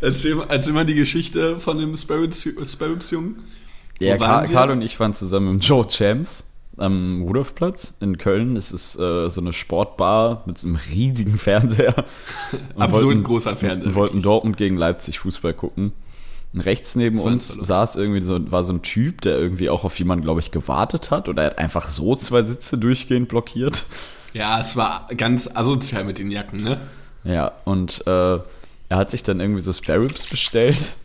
erzähl, 0.00 0.36
erzähl 0.48 0.72
mal 0.72 0.84
die 0.84 0.96
Geschichte 0.96 1.58
von 1.58 1.78
dem 1.78 1.96
Sparrows-Jungen. 1.96 3.42
Ja, 4.00 4.16
Karl 4.16 4.70
und 4.70 4.82
ich 4.82 4.98
waren 4.98 5.14
zusammen 5.14 5.48
im 5.48 5.60
Joe 5.60 5.86
Champs 5.86 6.49
am 6.80 7.22
Rudolfplatz 7.22 7.94
in 8.00 8.18
Köln. 8.18 8.54
Das 8.54 8.72
ist 8.72 8.96
äh, 8.96 9.28
so 9.28 9.40
eine 9.40 9.52
Sportbar 9.52 10.42
mit 10.46 10.58
so 10.58 10.66
einem 10.66 10.76
riesigen 10.92 11.38
Fernseher. 11.38 11.94
Absurd 12.76 13.04
wollten, 13.04 13.22
großer 13.22 13.56
Fernseher. 13.56 13.90
Wir 13.90 13.94
wollten 13.94 14.22
Dortmund 14.22 14.56
gegen 14.56 14.76
Leipzig 14.76 15.18
Fußball 15.20 15.54
gucken. 15.54 15.92
Und 16.52 16.60
rechts 16.62 16.96
neben 16.96 17.20
uns 17.20 17.48
saß 17.48 17.94
irgendwie 17.94 18.22
so, 18.22 18.50
war 18.50 18.64
so 18.64 18.72
ein 18.72 18.82
Typ, 18.82 19.20
der 19.20 19.38
irgendwie 19.38 19.70
auch 19.70 19.84
auf 19.84 19.96
jemanden, 19.98 20.24
glaube 20.24 20.40
ich, 20.40 20.50
gewartet 20.50 21.10
hat. 21.10 21.28
Oder 21.28 21.42
er 21.44 21.50
hat 21.50 21.58
einfach 21.58 21.90
so 21.90 22.16
zwei 22.16 22.42
Sitze 22.42 22.76
durchgehend 22.76 23.28
blockiert. 23.28 23.84
Ja, 24.32 24.60
es 24.60 24.76
war 24.76 25.08
ganz 25.16 25.48
asozial 25.54 26.04
mit 26.04 26.18
den 26.18 26.30
Jacken, 26.30 26.62
ne? 26.62 26.80
Ja, 27.24 27.52
und 27.64 28.04
äh, 28.06 28.38
er 28.90 28.96
hat 28.96 29.10
sich 29.10 29.22
dann 29.22 29.40
irgendwie 29.40 29.60
so 29.60 29.72
Spare 29.72 30.00
Ribs 30.00 30.26
bestellt 30.26 30.96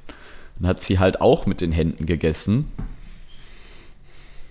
und 0.59 0.67
hat 0.67 0.81
sie 0.81 0.99
halt 0.99 1.21
auch 1.21 1.45
mit 1.45 1.61
den 1.61 1.71
Händen 1.71 2.05
gegessen. 2.05 2.71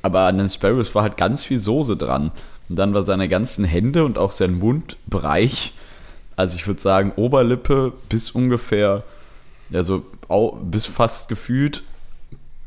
Aber 0.04 0.26
an 0.26 0.36
den 0.36 0.50
Spare 0.50 0.76
Ribs 0.76 0.94
war 0.94 1.02
halt 1.02 1.16
ganz 1.16 1.44
viel 1.44 1.58
Soße 1.58 1.96
dran. 1.96 2.30
Und 2.68 2.76
dann 2.76 2.92
war 2.92 3.06
seine 3.06 3.26
ganzen 3.26 3.64
Hände 3.64 4.04
und 4.04 4.18
auch 4.18 4.32
sein 4.32 4.58
Mundbereich, 4.58 5.72
also 6.36 6.56
ich 6.56 6.66
würde 6.66 6.80
sagen 6.80 7.12
Oberlippe 7.16 7.94
bis 8.10 8.30
ungefähr, 8.30 9.02
also 9.72 10.04
bis 10.62 10.84
fast 10.84 11.30
gefühlt 11.30 11.82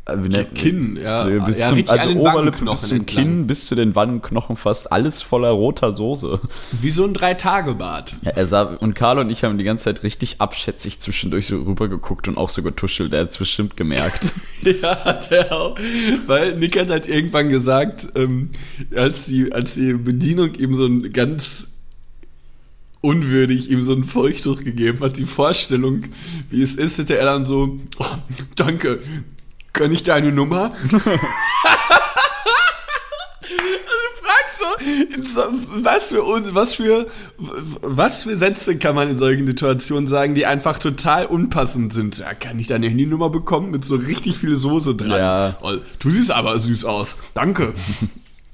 äh, 0.07 0.45
Kinn, 0.55 0.97
ja. 1.01 1.25
Bis 1.25 1.59
ja, 1.59 1.69
zum, 1.69 1.83
also 1.87 2.09
Oberlippe 2.09 2.65
bis 2.65 2.81
zum 2.81 2.97
entlang. 2.97 3.25
Kinn, 3.25 3.47
bis 3.47 3.65
zu 3.65 3.75
den 3.75 3.95
Wangenknochen 3.95 4.55
fast 4.55 4.91
alles 4.91 5.21
voller 5.21 5.49
roter 5.49 5.95
Soße. 5.95 6.39
Wie 6.81 6.91
so 6.91 7.03
ein 7.03 7.13
Drei-Tage-Bad. 7.13 8.15
Ja, 8.21 8.31
er 8.31 8.47
sah, 8.47 8.63
und 8.63 8.95
Carlo 8.95 9.21
und 9.21 9.29
ich 9.29 9.43
haben 9.43 9.57
die 9.57 9.63
ganze 9.63 9.85
Zeit 9.85 10.03
richtig 10.03 10.39
abschätzig 10.39 10.99
zwischendurch 10.99 11.47
so 11.47 11.61
rübergeguckt 11.61 12.27
und 12.27 12.37
auch 12.37 12.49
so 12.49 12.63
getuschelt. 12.63 13.13
Er 13.13 13.21
hat 13.21 13.31
es 13.31 13.37
bestimmt 13.37 13.77
gemerkt. 13.77 14.21
ja, 14.81 15.03
hat 15.03 15.31
er 15.31 15.51
auch. 15.51 15.77
Weil 16.25 16.55
Nick 16.57 16.79
hat 16.79 16.89
halt 16.89 17.07
irgendwann 17.07 17.49
gesagt, 17.49 18.07
ähm, 18.15 18.49
als, 18.95 19.25
die, 19.25 19.51
als 19.51 19.75
die 19.75 19.93
Bedienung 19.93 20.55
ihm 20.55 20.73
so 20.73 20.85
ein 20.85 21.11
ganz 21.13 21.69
unwürdig 23.01 23.71
ihm 23.71 23.81
so 23.83 23.93
ein 23.93 24.03
Feuchttuch 24.03 24.63
gegeben 24.63 24.99
hat, 25.01 25.17
die 25.17 25.25
Vorstellung, 25.25 26.01
wie 26.49 26.61
es 26.61 26.75
ist, 26.75 26.97
hätte 26.97 27.17
er 27.17 27.25
dann 27.25 27.45
so, 27.45 27.79
oh, 27.99 28.05
danke, 28.55 28.99
kann 29.73 29.91
ich 29.91 30.03
deine 30.03 30.31
Nummer? 30.31 30.73
so, 35.27 35.41
was 35.83 36.09
für 36.09 36.21
was 36.53 36.73
für 36.75 37.07
was 37.81 38.23
für 38.23 38.35
Sätze 38.35 38.77
kann 38.77 38.95
man 38.95 39.09
in 39.09 39.17
solchen 39.17 39.47
Situationen 39.47 40.07
sagen, 40.07 40.35
die 40.35 40.45
einfach 40.45 40.79
total 40.79 41.25
unpassend 41.25 41.93
sind? 41.93 42.17
Ja, 42.19 42.33
kann 42.33 42.59
ich 42.59 42.67
deine 42.67 42.87
Handynummer 42.87 43.29
bekommen 43.29 43.71
mit 43.71 43.85
so 43.85 43.95
richtig 43.95 44.37
viel 44.37 44.55
Soße 44.55 44.95
dran? 44.95 45.09
Ja. 45.09 45.57
Oh, 45.61 45.73
du 45.99 46.11
siehst 46.11 46.31
aber 46.31 46.57
süß 46.57 46.85
aus. 46.85 47.17
Danke. 47.33 47.73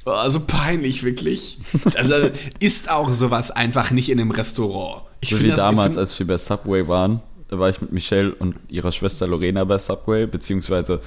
Also 0.06 0.42
peinlich, 0.42 1.04
wirklich. 1.04 1.60
Also 1.96 2.30
ist 2.60 2.92
auch 2.92 3.10
sowas 3.10 3.52
einfach 3.52 3.92
nicht 3.92 4.10
in 4.10 4.20
einem 4.20 4.32
Restaurant. 4.32 5.04
Ich 5.22 5.30
so 5.30 5.40
wie 5.40 5.50
damals, 5.50 5.98
als 5.98 6.18
wir 6.20 6.28
bei 6.28 6.38
Subway 6.38 6.88
waren. 6.88 7.22
Da 7.54 7.60
war 7.60 7.70
ich 7.70 7.82
mit 7.82 7.92
Michelle 7.92 8.34
und 8.34 8.56
ihrer 8.68 8.92
Schwester 8.92 9.28
Lorena 9.28 9.64
bei 9.64 9.78
Subway, 9.78 10.26
beziehungsweise 10.26 11.02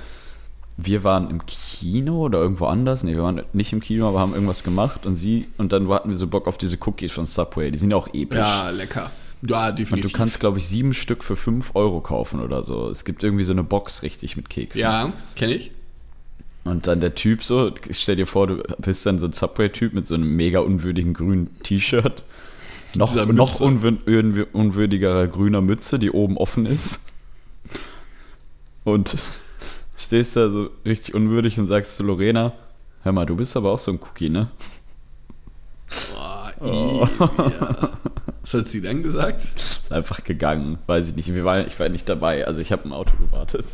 wir 0.76 1.02
waren 1.02 1.28
im 1.28 1.44
Kino 1.44 2.20
oder 2.20 2.38
irgendwo 2.38 2.66
anders. 2.66 3.02
Ne, 3.02 3.16
wir 3.16 3.24
waren 3.24 3.42
nicht 3.52 3.72
im 3.72 3.80
Kino, 3.80 4.06
aber 4.08 4.20
haben 4.20 4.32
irgendwas 4.32 4.62
gemacht 4.62 5.06
und 5.06 5.16
sie 5.16 5.48
und 5.58 5.72
dann 5.72 5.88
hatten 5.88 6.08
wir 6.08 6.16
so 6.16 6.28
Bock 6.28 6.46
auf 6.46 6.56
diese 6.56 6.78
Cookies 6.86 7.10
von 7.10 7.26
Subway. 7.26 7.72
Die 7.72 7.78
sind 7.78 7.90
ja 7.90 7.96
auch 7.96 8.06
episch. 8.14 8.38
Ja, 8.38 8.70
lecker. 8.70 9.10
Ja, 9.42 9.72
definitiv. 9.72 9.92
Und 9.92 10.12
du 10.12 10.16
kannst, 10.16 10.38
glaube 10.38 10.58
ich, 10.58 10.68
sieben 10.68 10.94
Stück 10.94 11.24
für 11.24 11.34
fünf 11.34 11.74
Euro 11.74 12.00
kaufen 12.00 12.40
oder 12.40 12.62
so. 12.62 12.90
Es 12.90 13.04
gibt 13.04 13.24
irgendwie 13.24 13.42
so 13.42 13.50
eine 13.50 13.64
Box 13.64 14.04
richtig 14.04 14.36
mit 14.36 14.48
Keksen. 14.48 14.80
Ja, 14.80 15.12
kenne 15.34 15.54
ich. 15.54 15.72
Und 16.62 16.86
dann 16.86 17.00
der 17.00 17.16
Typ 17.16 17.42
so, 17.42 17.72
stell 17.90 18.14
dir 18.14 18.26
vor, 18.26 18.46
du 18.46 18.62
bist 18.78 19.04
dann 19.04 19.18
so 19.18 19.26
ein 19.26 19.32
Subway-Typ 19.32 19.94
mit 19.94 20.06
so 20.06 20.14
einem 20.14 20.36
mega 20.36 20.60
unwürdigen 20.60 21.12
grünen 21.12 21.60
T-Shirt 21.64 22.22
noch, 22.96 23.14
noch 23.26 23.60
unwürdigerer 23.60 25.26
grüner 25.26 25.60
Mütze, 25.60 25.98
die 25.98 26.10
oben 26.10 26.36
offen 26.36 26.66
ist. 26.66 27.12
Und 28.84 29.16
stehst 29.96 30.36
da 30.36 30.50
so 30.50 30.70
richtig 30.84 31.14
unwürdig 31.14 31.58
und 31.58 31.68
sagst 31.68 31.96
zu 31.96 32.02
Lorena, 32.02 32.52
hör 33.02 33.12
mal, 33.12 33.26
du 33.26 33.36
bist 33.36 33.56
aber 33.56 33.72
auch 33.72 33.78
so 33.78 33.90
ein 33.90 33.98
Cookie, 34.00 34.28
ne? 34.28 34.48
Boah, 36.12 36.52
oh. 36.60 37.08
ja. 37.20 37.90
Was 38.42 38.54
hat 38.54 38.68
sie 38.68 38.80
dann 38.80 39.02
gesagt? 39.02 39.40
Ist 39.56 39.90
einfach 39.90 40.22
gegangen, 40.22 40.78
weiß 40.86 41.08
ich 41.08 41.16
nicht. 41.16 41.34
Wir 41.34 41.44
waren, 41.44 41.66
ich 41.66 41.78
war 41.80 41.88
nicht 41.88 42.08
dabei, 42.08 42.46
also 42.46 42.60
ich 42.60 42.70
habe 42.70 42.84
im 42.84 42.92
Auto 42.92 43.12
gewartet. 43.16 43.66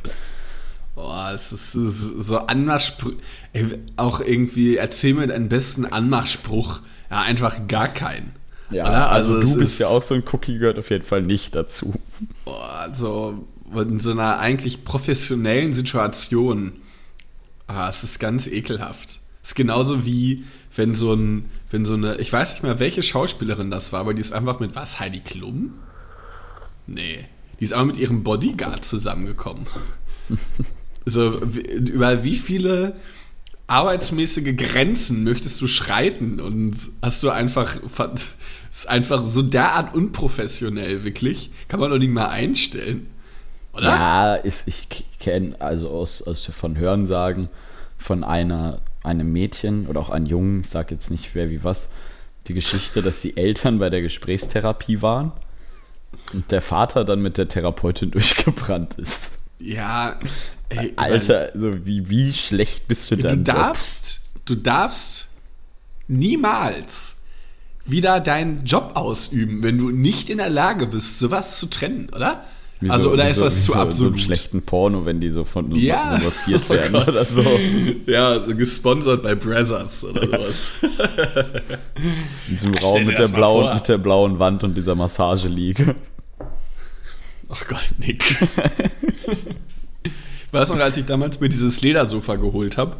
Boah, 0.94 1.30
es 1.34 1.52
ist, 1.52 1.72
so 1.72 2.38
Anmachspruch. 2.38 3.12
Auch 3.96 4.20
irgendwie, 4.20 4.76
erzähl 4.76 5.14
mir 5.14 5.26
deinen 5.26 5.48
besten 5.48 5.86
Anmachspruch. 5.86 6.80
Ja, 7.10 7.22
einfach 7.22 7.66
gar 7.68 7.88
keinen. 7.88 8.32
Ja, 8.72 8.88
Oder? 8.88 9.10
also, 9.10 9.36
also 9.36 9.54
du 9.54 9.58
bist 9.60 9.80
ja 9.80 9.88
auch 9.88 10.02
so 10.02 10.14
ein 10.14 10.24
Cookie, 10.32 10.58
gehört 10.58 10.78
auf 10.78 10.90
jeden 10.90 11.04
Fall 11.04 11.22
nicht 11.22 11.54
dazu. 11.54 11.94
Also 12.46 13.46
in 13.74 14.00
so 14.00 14.10
einer 14.10 14.38
eigentlich 14.38 14.84
professionellen 14.84 15.72
Situation, 15.72 16.74
ah, 17.66 17.88
es 17.88 18.04
ist 18.04 18.18
ganz 18.18 18.46
ekelhaft. 18.46 19.20
Es 19.42 19.50
ist 19.50 19.54
genauso 19.54 20.06
wie 20.06 20.44
wenn 20.74 20.94
so 20.94 21.14
ein, 21.14 21.46
wenn 21.70 21.84
so 21.84 21.94
eine, 21.94 22.16
ich 22.16 22.32
weiß 22.32 22.54
nicht 22.54 22.62
mehr, 22.62 22.78
welche 22.78 23.02
Schauspielerin 23.02 23.70
das 23.70 23.92
war, 23.92 24.00
aber 24.00 24.14
die 24.14 24.20
ist 24.20 24.32
einfach 24.32 24.60
mit 24.60 24.74
was, 24.74 25.00
Heidi 25.00 25.20
Klum? 25.20 25.74
Nee. 26.86 27.26
Die 27.58 27.64
ist 27.64 27.74
auch 27.74 27.84
mit 27.84 27.96
ihrem 27.96 28.22
Bodyguard 28.22 28.84
zusammengekommen. 28.84 29.66
so, 31.04 31.40
über 31.40 32.24
wie 32.24 32.36
viele 32.36 32.96
arbeitsmäßige 33.66 34.56
Grenzen 34.56 35.24
möchtest 35.24 35.60
du 35.60 35.66
schreiten 35.66 36.40
und 36.40 36.76
hast 37.00 37.22
du 37.22 37.30
einfach 37.30 37.76
ist 38.72 38.88
einfach 38.88 39.22
so 39.24 39.42
derart 39.42 39.94
unprofessionell, 39.94 41.04
wirklich. 41.04 41.50
Kann 41.68 41.78
man 41.78 41.90
doch 41.90 41.98
nicht 41.98 42.10
mal 42.10 42.28
einstellen. 42.28 43.06
Oder? 43.74 43.84
Ja, 43.84 44.34
ist, 44.34 44.66
ich 44.66 44.88
kenne 45.20 45.60
also 45.60 45.90
aus, 45.90 46.22
aus 46.22 46.46
von 46.46 46.78
Hörensagen 46.78 47.48
von 47.98 48.24
einer, 48.24 48.80
einem 49.02 49.30
Mädchen 49.30 49.86
oder 49.86 50.00
auch 50.00 50.10
einem 50.10 50.26
Jungen, 50.26 50.60
ich 50.62 50.70
sage 50.70 50.94
jetzt 50.94 51.10
nicht 51.10 51.34
wer 51.34 51.50
wie 51.50 51.62
was, 51.62 51.88
die 52.46 52.54
Geschichte, 52.54 53.02
dass 53.02 53.20
die 53.20 53.36
Eltern 53.36 53.78
bei 53.78 53.90
der 53.90 54.00
Gesprächstherapie 54.00 55.02
waren 55.02 55.32
und 56.32 56.50
der 56.50 56.62
Vater 56.62 57.04
dann 57.04 57.20
mit 57.20 57.38
der 57.38 57.48
Therapeutin 57.48 58.10
durchgebrannt 58.10 58.94
ist. 58.94 59.38
Ja, 59.58 60.18
ey, 60.70 60.94
Alter, 60.96 61.52
also 61.54 61.86
wie, 61.86 62.08
wie 62.08 62.32
schlecht 62.32 62.88
bist 62.88 63.10
du 63.10 63.16
denn? 63.16 63.44
Du 63.44 63.52
darfst, 63.52 64.30
du 64.46 64.54
darfst 64.54 65.28
niemals 66.08 67.21
wieder 67.84 68.20
deinen 68.20 68.64
Job 68.64 68.92
ausüben, 68.94 69.62
wenn 69.62 69.78
du 69.78 69.90
nicht 69.90 70.30
in 70.30 70.38
der 70.38 70.50
Lage 70.50 70.86
bist, 70.86 71.18
sowas 71.18 71.58
zu 71.58 71.66
trennen, 71.66 72.08
oder? 72.14 72.44
Wieso, 72.82 72.94
also, 72.94 73.10
oder 73.12 73.28
wieso, 73.28 73.46
ist 73.46 73.56
das 73.56 73.64
zu 73.64 73.74
absolut? 73.76 74.18
So 74.18 74.24
schlechten 74.24 74.62
Porno, 74.62 75.06
wenn 75.06 75.20
die 75.20 75.28
so 75.28 75.44
von 75.44 75.72
ja. 75.76 76.18
massiert 76.22 76.62
oh 76.68 76.72
werden 76.72 76.96
oder 76.96 77.24
so. 77.24 77.44
Ja, 78.06 78.40
so 78.40 78.56
gesponsert 78.56 79.22
bei 79.22 79.36
Brazzers 79.36 80.04
oder 80.04 80.26
sowas. 80.26 80.72
In 82.48 82.54
diesem 82.54 82.74
Raum 82.74 83.04
mit 83.04 83.18
der, 83.18 83.28
blauen, 83.28 83.74
mit 83.74 83.86
der 83.86 83.98
blauen 83.98 84.40
Wand 84.40 84.64
und 84.64 84.74
dieser 84.74 84.96
Massageliege. 84.96 85.94
Ach 87.48 87.68
Gott, 87.68 87.92
Nick. 87.98 88.34
weißt 90.50 90.70
du 90.72 90.74
noch, 90.74 90.82
als 90.82 90.96
ich 90.96 91.04
damals 91.04 91.38
mir 91.38 91.48
dieses 91.48 91.82
Ledersofa 91.82 92.34
geholt 92.34 92.78
habe, 92.78 92.96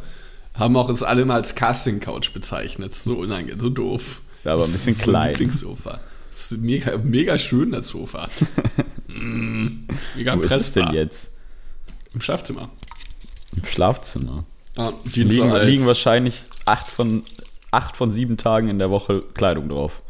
haben 0.53 0.77
auch 0.77 0.87
es 0.89 1.03
alle 1.03 1.25
mal 1.25 1.35
als 1.35 1.55
Casting-Couch 1.55 2.31
bezeichnet. 2.31 2.93
So 2.93 3.15
unangenehm, 3.15 3.59
so 3.59 3.69
doof. 3.69 4.21
Ja, 4.43 4.53
aber 4.53 4.63
ein 4.63 4.71
bisschen 4.71 4.93
das 4.93 4.97
ist 4.97 5.01
klein. 5.01 5.29
Lieblingssofa. 5.29 5.99
Das 6.29 6.51
ist 6.51 6.61
mega, 6.61 6.97
mega 6.97 7.37
schön, 7.37 7.71
das 7.71 7.89
Sofa. 7.89 8.27
mm, 9.07 9.87
mega 10.15 10.35
Wo 10.35 10.39
pressbar. 10.39 10.57
ist 10.57 10.67
es 10.67 10.73
denn 10.73 10.93
jetzt? 10.93 11.31
Im 12.13 12.21
Schlafzimmer. 12.21 12.69
Im 13.55 13.65
Schlafzimmer? 13.65 14.45
Ah, 14.75 14.91
liegen, 15.13 15.29
so 15.29 15.57
liegen 15.57 15.85
wahrscheinlich 15.85 16.45
acht 16.65 16.87
von, 16.87 17.23
acht 17.69 17.95
von 17.95 18.11
sieben 18.11 18.37
Tagen 18.37 18.69
in 18.69 18.79
der 18.79 18.89
Woche 18.89 19.21
Kleidung 19.35 19.69
drauf. 19.69 20.01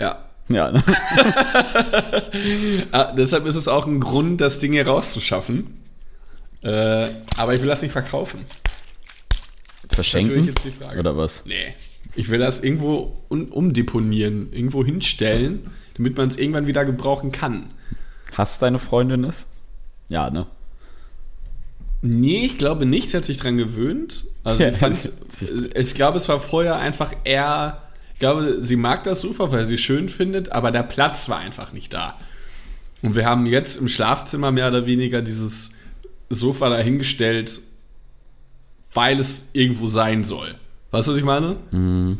Ja. 0.00 0.24
Ja, 0.48 0.70
ne? 0.70 0.82
ah, 2.92 3.12
deshalb 3.12 3.46
ist 3.46 3.56
es 3.56 3.68
auch 3.68 3.86
ein 3.86 4.00
Grund, 4.00 4.40
das 4.40 4.60
Ding 4.60 4.72
hier 4.72 4.86
rauszuschaffen. 4.86 5.80
Äh, 6.62 7.08
aber 7.38 7.54
ich 7.54 7.60
will 7.60 7.68
das 7.68 7.82
nicht 7.82 7.92
verkaufen. 7.92 8.44
Verschenken? 9.88 10.52
Oder 10.96 11.16
was? 11.16 11.44
Nee. 11.46 11.74
Ich 12.14 12.28
will 12.28 12.38
das 12.38 12.62
irgendwo 12.62 13.22
umdeponieren, 13.28 14.52
irgendwo 14.52 14.84
hinstellen, 14.84 15.70
damit 15.94 16.16
man 16.16 16.28
es 16.28 16.36
irgendwann 16.36 16.66
wieder 16.66 16.84
gebrauchen 16.84 17.32
kann. 17.32 17.70
Hast 18.34 18.62
deine 18.62 18.78
Freundin 18.78 19.24
es? 19.24 19.48
Ja, 20.08 20.30
ne? 20.30 20.46
Nee, 22.02 22.44
ich 22.46 22.58
glaube 22.58 22.86
nicht. 22.86 23.10
Sie 23.10 23.16
hat 23.16 23.24
sich 23.24 23.36
dran 23.36 23.58
gewöhnt. 23.58 24.24
Also 24.44 24.64
ja, 24.64 24.90
ich 25.74 25.94
glaube, 25.94 26.18
es 26.18 26.28
war 26.28 26.40
vorher 26.40 26.76
einfach 26.78 27.12
eher. 27.24 27.82
Ich 28.14 28.20
glaube, 28.20 28.58
sie 28.60 28.76
mag 28.76 29.04
das 29.04 29.20
Sofa, 29.20 29.50
weil 29.50 29.64
sie 29.64 29.74
es 29.74 29.80
schön 29.80 30.08
findet, 30.08 30.52
aber 30.52 30.70
der 30.70 30.82
Platz 30.82 31.28
war 31.28 31.38
einfach 31.38 31.72
nicht 31.72 31.94
da. 31.94 32.18
Und 33.02 33.14
wir 33.14 33.24
haben 33.24 33.46
jetzt 33.46 33.76
im 33.76 33.88
Schlafzimmer 33.88 34.52
mehr 34.52 34.68
oder 34.68 34.86
weniger 34.86 35.22
dieses 35.22 35.72
Sofa 36.28 36.68
dahingestellt, 36.68 37.60
weil 38.92 39.18
es 39.18 39.48
irgendwo 39.52 39.88
sein 39.88 40.24
soll. 40.24 40.54
Weißt 40.90 41.08
du, 41.08 41.12
was 41.12 41.18
ich 41.18 41.24
meine? 41.24 41.56
Mhm. 41.70 42.18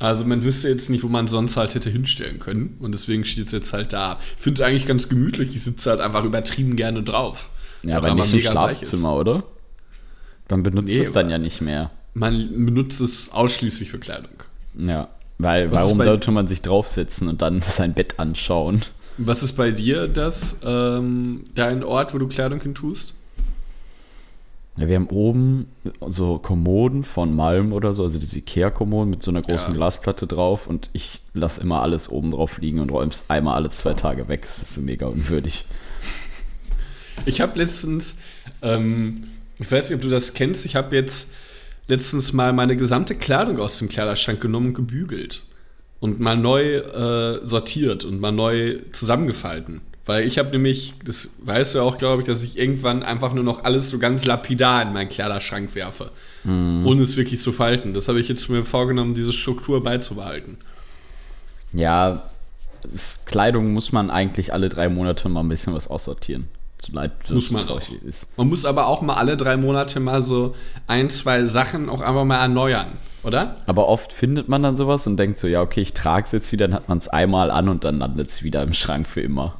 Also 0.00 0.24
man 0.24 0.42
wüsste 0.44 0.68
jetzt 0.68 0.90
nicht, 0.90 1.04
wo 1.04 1.08
man 1.08 1.28
sonst 1.28 1.56
halt 1.56 1.74
hätte 1.74 1.88
hinstellen 1.88 2.40
können. 2.40 2.76
Und 2.80 2.92
deswegen 2.92 3.24
steht 3.24 3.46
es 3.46 3.52
jetzt 3.52 3.72
halt 3.72 3.92
da. 3.92 4.18
Ich 4.36 4.42
finde 4.42 4.62
es 4.62 4.68
eigentlich 4.68 4.86
ganz 4.86 5.08
gemütlich. 5.08 5.50
Ich 5.50 5.62
sitze 5.62 5.90
halt 5.90 6.00
einfach 6.00 6.24
übertrieben 6.24 6.76
gerne 6.76 7.02
drauf. 7.02 7.50
Ist 7.82 7.92
ja, 7.92 7.98
aber 7.98 8.14
nicht 8.14 8.32
im 8.32 8.40
Schlafzimmer, 8.40 9.14
oder? 9.16 9.44
Man 10.50 10.62
benutzt 10.62 10.88
nee, 10.88 10.98
es 10.98 11.12
dann 11.12 11.30
ja 11.30 11.38
nicht 11.38 11.60
mehr. 11.60 11.90
Man 12.12 12.66
benutzt 12.66 13.00
es 13.00 13.32
ausschließlich 13.32 13.90
für 13.90 13.98
Kleidung. 13.98 14.34
Ja, 14.76 15.08
weil 15.38 15.70
Was 15.70 15.80
warum 15.80 15.98
sollte 16.02 16.30
man 16.30 16.48
sich 16.48 16.62
draufsetzen 16.62 17.28
und 17.28 17.42
dann 17.42 17.62
sein 17.62 17.94
Bett 17.94 18.18
anschauen? 18.18 18.82
Was 19.16 19.42
ist 19.42 19.52
bei 19.52 19.70
dir 19.70 20.08
das, 20.08 20.60
ähm, 20.64 21.44
dein 21.54 21.84
Ort, 21.84 22.14
wo 22.14 22.18
du 22.18 22.26
Kleidung 22.26 22.60
hin 22.60 22.74
tust? 22.74 23.14
Ja, 24.76 24.88
wir 24.88 24.96
haben 24.96 25.06
oben 25.06 25.68
so 26.08 26.38
Kommoden 26.38 27.04
von 27.04 27.34
Malm 27.34 27.72
oder 27.72 27.94
so, 27.94 28.02
also 28.02 28.18
diese 28.18 28.38
Ikea-Kommoden 28.38 29.08
mit 29.08 29.22
so 29.22 29.30
einer 29.30 29.42
großen 29.42 29.72
ja. 29.72 29.76
Glasplatte 29.76 30.26
drauf 30.26 30.66
und 30.66 30.90
ich 30.92 31.22
lasse 31.32 31.60
immer 31.60 31.80
alles 31.80 32.08
oben 32.08 32.32
drauf 32.32 32.58
liegen 32.58 32.80
und 32.80 32.90
räume 32.90 33.12
es 33.12 33.24
einmal 33.28 33.54
alle 33.54 33.70
zwei 33.70 33.94
Tage 33.94 34.26
weg. 34.26 34.42
Das 34.42 34.58
ist 34.58 34.74
so 34.74 34.80
mega 34.80 35.06
unwürdig. 35.06 35.64
Ich 37.24 37.40
habe 37.40 37.56
letztens, 37.56 38.18
ähm, 38.62 39.28
ich 39.60 39.70
weiß 39.70 39.90
nicht, 39.90 39.96
ob 39.96 40.02
du 40.02 40.08
das 40.08 40.34
kennst, 40.34 40.66
ich 40.66 40.74
habe 40.74 40.96
jetzt 40.96 41.32
letztens 41.86 42.32
mal 42.32 42.52
meine 42.52 42.76
gesamte 42.76 43.14
Kleidung 43.14 43.60
aus 43.60 43.78
dem 43.78 43.88
Kleiderschrank 43.88 44.40
genommen 44.40 44.68
und 44.68 44.74
gebügelt 44.74 45.44
und 46.00 46.18
mal 46.18 46.36
neu 46.36 46.78
äh, 46.78 47.46
sortiert 47.46 48.04
und 48.04 48.20
mal 48.20 48.32
neu 48.32 48.78
zusammengefalten. 48.90 49.82
Weil 50.06 50.26
ich 50.26 50.38
habe 50.38 50.50
nämlich, 50.50 50.94
das 51.02 51.36
weißt 51.44 51.76
du 51.76 51.80
auch, 51.80 51.96
glaube 51.96 52.22
ich, 52.22 52.26
dass 52.26 52.42
ich 52.42 52.58
irgendwann 52.58 53.02
einfach 53.02 53.32
nur 53.32 53.44
noch 53.44 53.64
alles 53.64 53.88
so 53.88 53.98
ganz 53.98 54.26
lapidar 54.26 54.82
in 54.82 54.92
meinen 54.92 55.08
Kleiderschrank 55.08 55.74
werfe. 55.74 56.10
Mhm. 56.44 56.86
Ohne 56.86 57.02
es 57.02 57.16
wirklich 57.16 57.40
zu 57.40 57.52
falten. 57.52 57.94
Das 57.94 58.08
habe 58.08 58.20
ich 58.20 58.28
jetzt 58.28 58.50
mir 58.50 58.64
vorgenommen, 58.64 59.14
diese 59.14 59.32
Struktur 59.32 59.82
beizubehalten. 59.82 60.58
Ja, 61.72 62.24
Kleidung 63.24 63.72
muss 63.72 63.92
man 63.92 64.10
eigentlich 64.10 64.52
alle 64.52 64.68
drei 64.68 64.90
Monate 64.90 65.28
mal 65.30 65.40
ein 65.40 65.48
bisschen 65.48 65.72
was 65.74 65.88
aussortieren. 65.88 66.48
So 66.84 66.92
leid, 66.92 67.12
muss 67.30 67.50
man 67.50 67.66
auch. 67.68 67.80
Ist. 68.04 68.26
Man 68.36 68.48
muss 68.48 68.66
aber 68.66 68.88
auch 68.88 69.00
mal 69.00 69.14
alle 69.14 69.38
drei 69.38 69.56
Monate 69.56 70.00
mal 70.00 70.20
so 70.20 70.54
ein, 70.86 71.08
zwei 71.08 71.46
Sachen 71.46 71.88
auch 71.88 72.02
einfach 72.02 72.24
mal 72.24 72.40
erneuern, 72.40 72.98
oder? 73.22 73.56
Aber 73.64 73.88
oft 73.88 74.12
findet 74.12 74.50
man 74.50 74.62
dann 74.62 74.76
sowas 74.76 75.06
und 75.06 75.16
denkt 75.16 75.38
so, 75.38 75.46
ja, 75.46 75.62
okay, 75.62 75.80
ich 75.80 75.94
trage 75.94 76.26
es 76.26 76.32
jetzt 76.32 76.52
wieder, 76.52 76.68
dann 76.68 76.76
hat 76.76 76.90
man 76.90 76.98
es 76.98 77.08
einmal 77.08 77.50
an 77.50 77.70
und 77.70 77.84
dann 77.84 77.98
landet 77.98 78.28
es 78.28 78.42
wieder 78.42 78.62
im 78.62 78.74
Schrank 78.74 79.06
für 79.06 79.22
immer. 79.22 79.54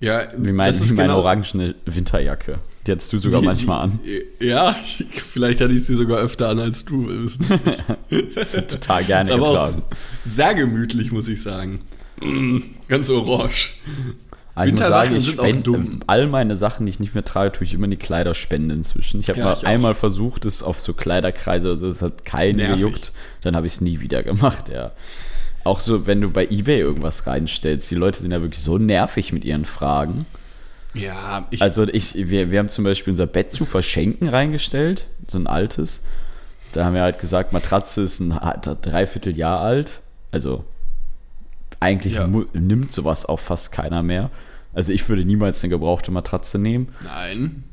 Ja, 0.00 0.28
wie, 0.36 0.52
mein, 0.52 0.66
das 0.66 0.80
ist 0.80 0.92
meine 0.92 1.08
genau, 1.08 1.18
orangene 1.18 1.74
Winterjacke. 1.84 2.60
Die 2.86 2.92
hättest 2.92 3.12
du 3.12 3.18
sogar 3.18 3.40
die, 3.40 3.46
manchmal 3.46 3.82
an. 3.82 3.98
Ja, 4.38 4.76
vielleicht 5.10 5.60
hatte 5.60 5.72
ich 5.72 5.84
sie 5.84 5.94
sogar 5.94 6.18
öfter 6.18 6.48
an 6.50 6.60
als 6.60 6.84
du. 6.84 7.08
Total 8.68 9.04
gerne 9.04 9.28
ist 9.28 9.30
aber 9.32 9.52
getragen. 9.52 9.82
Auch 9.82 9.96
sehr 10.24 10.54
gemütlich, 10.54 11.10
muss 11.10 11.26
ich 11.26 11.42
sagen. 11.42 11.80
Ganz 12.88 13.10
orange. 13.10 13.70
Wintersachen 14.54 15.20
sind 15.20 15.34
spend, 15.34 15.58
auch 15.58 15.62
dumm. 15.62 16.00
All 16.06 16.26
meine 16.26 16.56
Sachen, 16.56 16.86
die 16.86 16.90
ich 16.90 17.00
nicht 17.00 17.14
mehr 17.14 17.24
trage, 17.24 17.52
tue 17.52 17.64
ich 17.64 17.74
immer 17.74 17.84
in 17.84 17.92
die 17.92 17.96
Kleiderspende 17.96 18.74
inzwischen. 18.74 19.20
Ich 19.20 19.28
habe 19.28 19.38
ja, 19.38 19.44
mal 19.44 19.56
einmal 19.64 19.94
versucht, 19.94 20.44
es 20.46 20.62
auf 20.62 20.80
so 20.80 20.94
Kleiderkreise, 20.94 21.68
also 21.70 21.86
es 21.86 22.02
hat 22.02 22.24
keinen 22.24 22.58
gejuckt. 22.58 23.12
Dann 23.40 23.54
habe 23.54 23.66
ich 23.66 23.74
es 23.74 23.80
nie 23.80 24.00
wieder 24.00 24.22
gemacht, 24.22 24.68
ja. 24.68 24.92
Auch 25.68 25.80
so, 25.80 26.06
wenn 26.06 26.22
du 26.22 26.30
bei 26.30 26.46
Ebay 26.46 26.80
irgendwas 26.80 27.26
reinstellst, 27.26 27.90
die 27.90 27.94
Leute 27.94 28.22
sind 28.22 28.30
ja 28.30 28.40
wirklich 28.40 28.62
so 28.62 28.78
nervig 28.78 29.34
mit 29.34 29.44
ihren 29.44 29.66
Fragen. 29.66 30.24
Ja, 30.94 31.46
ich. 31.50 31.60
Also 31.60 31.86
ich, 31.86 32.14
wir, 32.14 32.50
wir 32.50 32.58
haben 32.58 32.70
zum 32.70 32.84
Beispiel 32.84 33.10
unser 33.10 33.26
Bett 33.26 33.52
zu 33.52 33.66
verschenken 33.66 34.30
reingestellt, 34.30 35.08
so 35.26 35.38
ein 35.38 35.46
altes. 35.46 36.02
Da 36.72 36.86
haben 36.86 36.94
wir 36.94 37.02
halt 37.02 37.18
gesagt, 37.18 37.52
Matratze 37.52 38.00
ist 38.00 38.18
ein 38.18 38.30
Dreivierteljahr 38.80 39.60
alt. 39.60 40.00
Also 40.30 40.64
eigentlich 41.80 42.14
ja. 42.14 42.26
nimmt 42.26 42.94
sowas 42.94 43.26
auch 43.26 43.40
fast 43.40 43.70
keiner 43.70 44.02
mehr. 44.02 44.30
Also 44.72 44.94
ich 44.94 45.06
würde 45.06 45.26
niemals 45.26 45.62
eine 45.62 45.70
gebrauchte 45.70 46.10
Matratze 46.10 46.58
nehmen. 46.58 46.94
Nein. 47.04 47.64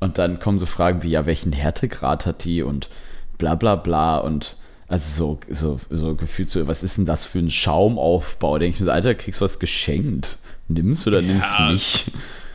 Und 0.00 0.16
dann 0.16 0.40
kommen 0.40 0.58
so 0.58 0.64
Fragen 0.64 1.02
wie, 1.02 1.10
ja, 1.10 1.26
welchen 1.26 1.52
Härtegrad 1.52 2.24
hat 2.24 2.44
die 2.44 2.62
und 2.62 2.88
bla 3.36 3.54
bla 3.54 3.76
bla 3.76 4.16
und 4.16 4.56
also 4.88 5.38
so, 5.50 5.54
so, 5.54 5.80
so 5.90 6.14
gefühlt 6.14 6.50
so, 6.50 6.66
was 6.66 6.82
ist 6.82 6.96
denn 6.96 7.04
das 7.04 7.26
für 7.26 7.38
ein 7.38 7.50
Schaumaufbau? 7.50 8.58
Denke 8.58 8.76
ich 8.76 8.80
mir, 8.80 8.90
Alter, 8.90 9.14
kriegst 9.14 9.40
du 9.40 9.44
was 9.44 9.58
geschenkt. 9.58 10.38
Nimmst 10.66 11.06
oder 11.06 11.20
ja, 11.20 11.32
nimmst 11.32 11.60
nicht? 11.70 12.12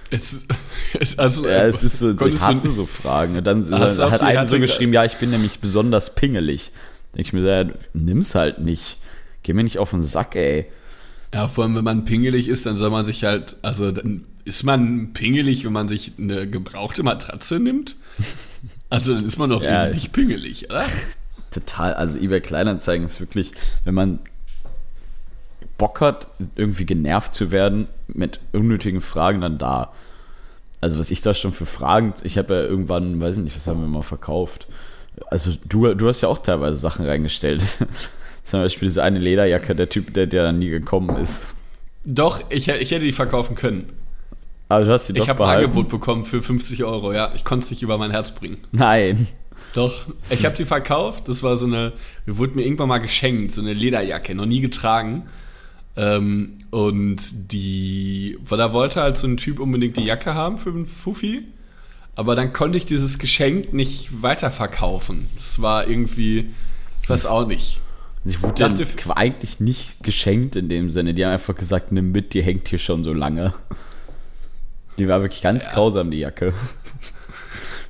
Es, 0.09 0.47
es, 0.99 1.19
also, 1.19 1.47
ja, 1.47 1.65
es 1.65 1.83
ist 1.83 1.99
so, 1.99 2.17
so 2.17 2.25
ich 2.25 2.41
hasse 2.41 2.71
so 2.71 2.87
Fragen. 2.87 3.37
Und 3.37 3.43
dann, 3.45 3.69
dann 3.69 3.81
hat 3.81 4.21
einer 4.21 4.47
so 4.47 4.59
geschrieben, 4.59 4.93
ja, 4.93 5.05
ich 5.05 5.17
bin 5.17 5.29
nämlich 5.29 5.59
besonders 5.59 6.15
pingelig. 6.15 6.71
Denke 7.13 7.21
ich 7.21 7.33
mir, 7.33 7.41
ja, 7.45 7.71
nimm's 7.93 8.33
halt 8.33 8.59
nicht. 8.59 8.97
Geh 9.43 9.53
mir 9.53 9.63
nicht 9.63 9.77
auf 9.77 9.91
den 9.91 10.01
Sack, 10.01 10.35
ey. 10.35 10.65
Ja, 11.33 11.47
vor 11.47 11.63
allem, 11.63 11.75
wenn 11.75 11.83
man 11.83 12.05
pingelig 12.05 12.47
ist, 12.47 12.65
dann 12.65 12.77
soll 12.77 12.89
man 12.89 13.05
sich 13.05 13.23
halt, 13.23 13.57
also 13.61 13.91
dann 13.91 14.25
ist 14.45 14.63
man 14.63 15.13
pingelig, 15.13 15.65
wenn 15.65 15.73
man 15.73 15.87
sich 15.87 16.13
eine 16.17 16.49
gebrauchte 16.49 17.03
Matratze 17.03 17.59
nimmt. 17.59 17.95
Also 18.89 19.15
dann 19.15 19.25
ist 19.25 19.37
man 19.37 19.49
doch 19.49 19.63
ja, 19.63 19.89
nicht 19.89 20.13
pingelig, 20.13 20.69
oder? 20.69 20.85
Total, 21.53 21.93
also 21.93 22.17
eBay 22.17 22.41
Kleinanzeigen 22.41 23.05
ist 23.05 23.19
wirklich, 23.19 23.51
wenn 23.85 23.93
man 23.93 24.19
Bock 25.77 26.01
hat, 26.01 26.27
irgendwie 26.55 26.85
genervt 26.85 27.33
zu 27.33 27.51
werden 27.51 27.87
mit 28.07 28.39
unnötigen 28.51 29.01
Fragen, 29.01 29.41
dann 29.41 29.57
da. 29.57 29.91
Also 30.81 30.99
was 30.99 31.11
ich 31.11 31.21
da 31.21 31.33
schon 31.33 31.53
für 31.53 31.65
Fragen, 31.65 32.13
ich 32.23 32.37
habe 32.37 32.53
ja 32.53 32.61
irgendwann, 32.61 33.19
weiß 33.19 33.37
ich 33.37 33.43
nicht, 33.43 33.55
was 33.55 33.67
haben 33.67 33.81
wir 33.81 33.87
mal 33.87 34.03
verkauft. 34.03 34.67
Also 35.27 35.51
du, 35.65 35.93
du 35.93 36.07
hast 36.07 36.21
ja 36.21 36.29
auch 36.29 36.39
teilweise 36.39 36.77
Sachen 36.77 37.05
reingestellt. 37.05 37.63
Zum 38.43 38.61
Beispiel 38.61 38.89
diese 38.89 39.03
eine 39.03 39.19
Lederjacke, 39.19 39.73
der 39.75 39.89
Typ, 39.89 40.13
der, 40.13 40.27
der 40.27 40.51
nie 40.51 40.69
gekommen 40.69 41.15
ist. 41.21 41.45
Doch, 42.03 42.41
ich, 42.49 42.67
ich 42.67 42.91
hätte 42.91 43.05
die 43.05 43.13
verkaufen 43.13 43.55
können. 43.55 43.93
Aber 44.67 44.83
du 44.83 44.91
hast 44.91 45.07
die 45.07 45.13
doch 45.13 45.23
Ich 45.23 45.29
habe 45.29 45.45
ein 45.45 45.57
Angebot 45.57 45.87
bekommen 45.87 46.25
für 46.25 46.41
50 46.41 46.83
Euro, 46.83 47.13
ja. 47.13 47.31
Ich 47.35 47.45
konnte 47.45 47.63
es 47.63 47.71
nicht 47.71 47.83
über 47.83 47.97
mein 47.97 48.11
Herz 48.11 48.31
bringen. 48.31 48.57
Nein. 48.71 49.27
Doch, 49.73 50.05
ich 50.29 50.45
habe 50.45 50.55
die 50.55 50.65
verkauft. 50.65 51.27
Das 51.27 51.41
war 51.43 51.57
so 51.57 51.65
eine, 51.65 51.93
wurde 52.25 52.55
mir 52.55 52.63
irgendwann 52.63 52.89
mal 52.89 52.99
geschenkt, 52.99 53.51
so 53.51 53.61
eine 53.61 53.73
Lederjacke, 53.73 54.35
noch 54.35 54.45
nie 54.45 54.61
getragen. 54.61 55.23
Ähm, 55.95 56.59
und 56.71 57.51
die, 57.51 58.37
weil 58.43 58.57
da 58.57 58.73
wollte 58.73 59.01
halt 59.01 59.17
so 59.17 59.27
ein 59.27 59.37
Typ 59.37 59.59
unbedingt 59.59 59.97
die 59.97 60.03
Jacke 60.03 60.33
haben 60.33 60.57
für 60.57 60.69
einen 60.69 60.85
Fuffi. 60.85 61.43
Aber 62.15 62.35
dann 62.35 62.53
konnte 62.53 62.77
ich 62.77 62.85
dieses 62.85 63.17
Geschenk 63.17 63.73
nicht 63.73 64.21
weiterverkaufen. 64.21 65.27
Das 65.35 65.61
war 65.61 65.87
irgendwie, 65.87 66.51
ich 67.01 67.09
weiß 67.09 67.25
auch 67.25 67.47
nicht. 67.47 67.81
Sie 68.23 68.41
wurde 68.41 68.69
dachte, 68.69 68.85
eigentlich 69.15 69.59
nicht 69.59 70.03
geschenkt 70.03 70.55
in 70.55 70.69
dem 70.69 70.91
Sinne. 70.91 71.13
Die 71.13 71.25
haben 71.25 71.33
einfach 71.33 71.55
gesagt, 71.55 71.91
nimm 71.91 72.11
mit, 72.11 72.33
die 72.33 72.41
hängt 72.41 72.69
hier 72.69 72.79
schon 72.79 73.03
so 73.03 73.13
lange. 73.13 73.53
Die 74.97 75.07
war 75.07 75.21
wirklich 75.21 75.41
ganz 75.41 75.65
ja. 75.65 75.73
grausam, 75.73 76.11
die 76.11 76.19
Jacke. 76.19 76.53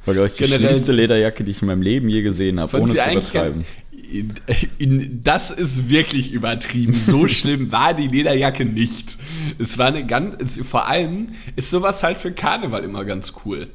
War, 0.06 0.14
glaube 0.14 0.28
ich, 0.28 0.34
die 0.34 0.44
Generell, 0.44 0.68
schlimmste 0.68 0.92
Lederjacke, 0.92 1.44
die 1.44 1.52
ich 1.52 1.62
in 1.62 1.68
meinem 1.68 1.82
Leben 1.82 2.10
je 2.10 2.22
gesehen 2.22 2.60
habe, 2.60 2.80
ohne 2.80 2.92
zu 2.92 2.98
übertreiben. 2.98 3.66
In, 4.12 4.34
in, 4.78 5.22
das 5.24 5.50
ist 5.50 5.90
wirklich 5.90 6.34
übertrieben. 6.34 6.94
So 6.94 7.28
schlimm 7.30 7.72
war 7.72 7.94
die 7.94 8.08
Lederjacke 8.08 8.66
nicht. 8.66 9.18
Es 9.58 9.78
war 9.78 9.88
eine 9.88 10.06
ganz, 10.06 10.60
vor 10.62 10.88
allem 10.88 11.28
ist 11.56 11.72
sowas 11.72 12.04
halt 12.04 12.20
für 12.20 12.32
Karneval 12.32 12.84
immer 12.84 13.06
ganz 13.06 13.34
cool. 13.46 13.68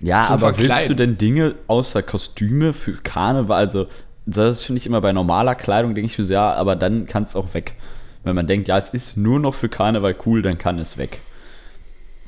Ja, 0.00 0.22
aber 0.28 0.54
Verkleiden. 0.54 0.76
willst 0.76 0.90
du 0.90 0.94
denn 0.94 1.18
Dinge 1.18 1.56
außer 1.66 2.02
Kostüme 2.02 2.72
für 2.72 2.92
Karneval? 2.92 3.58
Also, 3.58 3.88
das 4.26 4.62
finde 4.62 4.78
ich 4.78 4.86
immer 4.86 5.00
bei 5.00 5.12
normaler 5.12 5.56
Kleidung, 5.56 5.94
denke 5.94 6.10
ich 6.10 6.18
mir 6.18 6.24
so, 6.24 6.32
ja, 6.32 6.52
aber 6.52 6.76
dann 6.76 7.06
kann 7.06 7.24
es 7.24 7.34
auch 7.34 7.52
weg. 7.54 7.74
Wenn 8.22 8.36
man 8.36 8.46
denkt, 8.46 8.68
ja, 8.68 8.78
es 8.78 8.90
ist 8.90 9.16
nur 9.16 9.40
noch 9.40 9.54
für 9.54 9.68
Karneval 9.68 10.14
cool, 10.26 10.42
dann 10.42 10.56
kann 10.56 10.78
es 10.78 10.98
weg. 10.98 11.20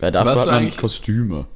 Weil 0.00 0.10
dafür 0.10 0.32
Was 0.32 0.40
hat 0.46 0.62
man 0.62 0.76
Kostüme. 0.76 1.46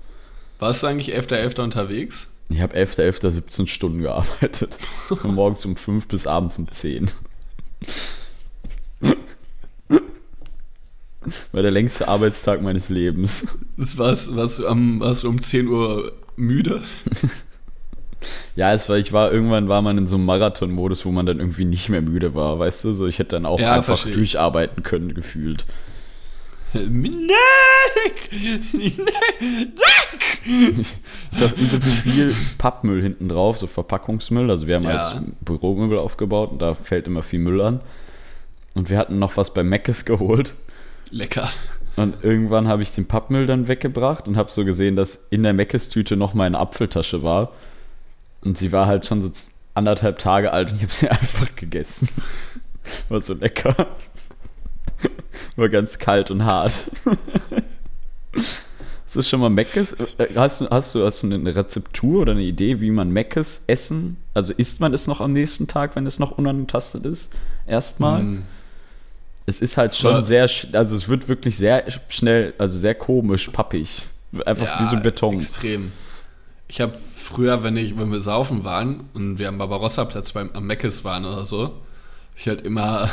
Warst 0.58 0.82
du 0.82 0.86
eigentlich 0.86 1.14
11.11. 1.14 1.56
.11. 1.56 1.60
unterwegs? 1.62 2.30
Ich 2.48 2.60
habe 2.60 2.76
11.11. 2.76 3.22
.11. 3.22 3.30
17 3.30 3.66
Stunden 3.66 4.02
gearbeitet. 4.02 4.74
Von 5.08 5.34
morgens 5.34 5.64
um 5.64 5.76
5 5.76 6.08
bis 6.08 6.26
abends 6.26 6.58
um 6.58 6.70
10. 6.70 7.10
War 11.52 11.62
der 11.62 11.70
längste 11.70 12.08
Arbeitstag 12.08 12.62
meines 12.62 12.88
Lebens. 12.90 13.46
Das 13.76 13.96
war's, 13.98 14.36
warst, 14.36 14.58
du 14.58 14.66
am, 14.66 15.00
warst 15.00 15.24
du 15.24 15.28
um 15.28 15.40
10 15.40 15.68
Uhr 15.68 16.12
müde? 16.36 16.82
ja, 18.56 18.72
es 18.72 18.88
war, 18.88 18.98
ich 18.98 19.12
war, 19.12 19.32
irgendwann 19.32 19.68
war 19.68 19.82
man 19.82 19.98
in 19.98 20.06
so 20.06 20.16
einem 20.16 20.26
Marathon-Modus, 20.26 21.04
wo 21.04 21.12
man 21.12 21.26
dann 21.26 21.38
irgendwie 21.38 21.64
nicht 21.64 21.88
mehr 21.88 22.02
müde 22.02 22.34
war, 22.34 22.58
weißt 22.58 22.84
du? 22.84 22.92
So, 22.92 23.06
ich 23.06 23.18
hätte 23.18 23.36
dann 23.36 23.46
auch 23.46 23.58
ja, 23.58 23.72
einfach 23.72 23.98
verstehe. 23.98 24.12
durcharbeiten 24.14 24.82
können, 24.82 25.14
gefühlt. 25.14 25.64
Nick! 26.74 27.32
Nick! 30.46 30.86
Da 31.40 31.46
übelst 31.46 31.90
viel 32.02 32.32
Pappmüll 32.58 33.02
hinten 33.02 33.28
drauf, 33.28 33.58
so 33.58 33.66
Verpackungsmüll. 33.66 34.50
Also 34.50 34.68
wir 34.68 34.76
haben 34.76 34.84
ja. 34.84 35.20
Büromöbel 35.40 35.98
aufgebaut 35.98 36.52
und 36.52 36.62
da 36.62 36.74
fällt 36.74 37.08
immer 37.08 37.22
viel 37.22 37.40
Müll 37.40 37.60
an. 37.60 37.80
Und 38.74 38.88
wir 38.88 38.98
hatten 38.98 39.18
noch 39.18 39.36
was 39.36 39.52
bei 39.52 39.64
Meckes 39.64 40.04
geholt. 40.04 40.54
Lecker. 41.10 41.48
Und 41.96 42.22
irgendwann 42.22 42.68
habe 42.68 42.82
ich 42.82 42.92
den 42.92 43.06
Pappmüll 43.06 43.46
dann 43.46 43.68
weggebracht 43.68 44.26
und 44.28 44.36
habe 44.36 44.52
so 44.52 44.64
gesehen, 44.64 44.96
dass 44.96 45.26
in 45.30 45.42
der 45.42 45.52
Meckes-Tüte 45.52 46.16
noch 46.16 46.34
meine 46.34 46.58
Apfeltasche 46.58 47.22
war. 47.22 47.52
Und 48.42 48.58
sie 48.58 48.72
war 48.72 48.86
halt 48.86 49.06
schon 49.06 49.22
so 49.22 49.30
anderthalb 49.74 50.18
Tage 50.18 50.52
alt 50.52 50.70
und 50.70 50.76
ich 50.76 50.82
habe 50.82 50.92
sie 50.92 51.08
einfach 51.10 51.54
gegessen. 51.56 52.08
War 53.08 53.20
so 53.20 53.34
lecker. 53.34 53.88
War 55.56 55.68
ganz 55.68 55.98
kalt 55.98 56.30
und 56.30 56.44
hart. 56.44 56.90
Hast 59.16 59.26
du 59.26 59.30
schon 59.30 59.40
mal 59.40 59.50
Meckes? 59.50 59.92
äh, 60.18 60.26
Hast 60.34 60.60
du, 60.60 60.68
hast, 60.70 60.94
du, 60.94 61.04
hast 61.04 61.22
du 61.22 61.32
eine 61.32 61.54
Rezeptur 61.54 62.22
oder 62.22 62.32
eine 62.32 62.42
Idee, 62.42 62.80
wie 62.80 62.90
man 62.90 63.10
Meckes 63.10 63.64
essen? 63.66 64.16
Also 64.34 64.52
isst 64.54 64.80
man 64.80 64.92
es 64.94 65.06
noch 65.06 65.20
am 65.20 65.32
nächsten 65.32 65.66
Tag, 65.68 65.94
wenn 65.96 66.06
es 66.06 66.18
noch 66.18 66.32
unangetastet 66.32 67.04
ist? 67.06 67.32
Erstmal. 67.66 68.22
Mm. 68.22 68.42
Es 69.46 69.60
ist 69.60 69.76
halt 69.76 69.94
schon 69.94 70.10
Ja. 70.12 70.24
sehr, 70.24 70.48
also 70.72 70.96
es 70.96 71.08
wird 71.08 71.28
wirklich 71.28 71.56
sehr 71.58 71.84
schnell, 72.08 72.54
also 72.58 72.78
sehr 72.78 72.94
komisch, 72.94 73.48
pappig. 73.48 74.04
Einfach 74.46 74.80
wie 74.80 74.88
so 74.96 75.00
Beton. 75.02 75.34
Extrem. 75.34 75.92
Ich 76.66 76.80
habe 76.80 76.94
früher, 76.96 77.62
wenn 77.62 77.76
ich, 77.76 77.96
wenn 77.98 78.10
wir 78.10 78.20
saufen 78.20 78.64
waren 78.64 79.04
und 79.12 79.38
wir 79.38 79.48
am 79.48 79.58
Barbarossa-Platz 79.58 80.32
beim 80.32 80.50
am 80.54 80.66
Meckes 80.66 81.04
waren 81.04 81.24
oder 81.24 81.44
so, 81.44 81.72
ich 82.36 82.48
halt 82.48 82.62
immer 82.62 83.10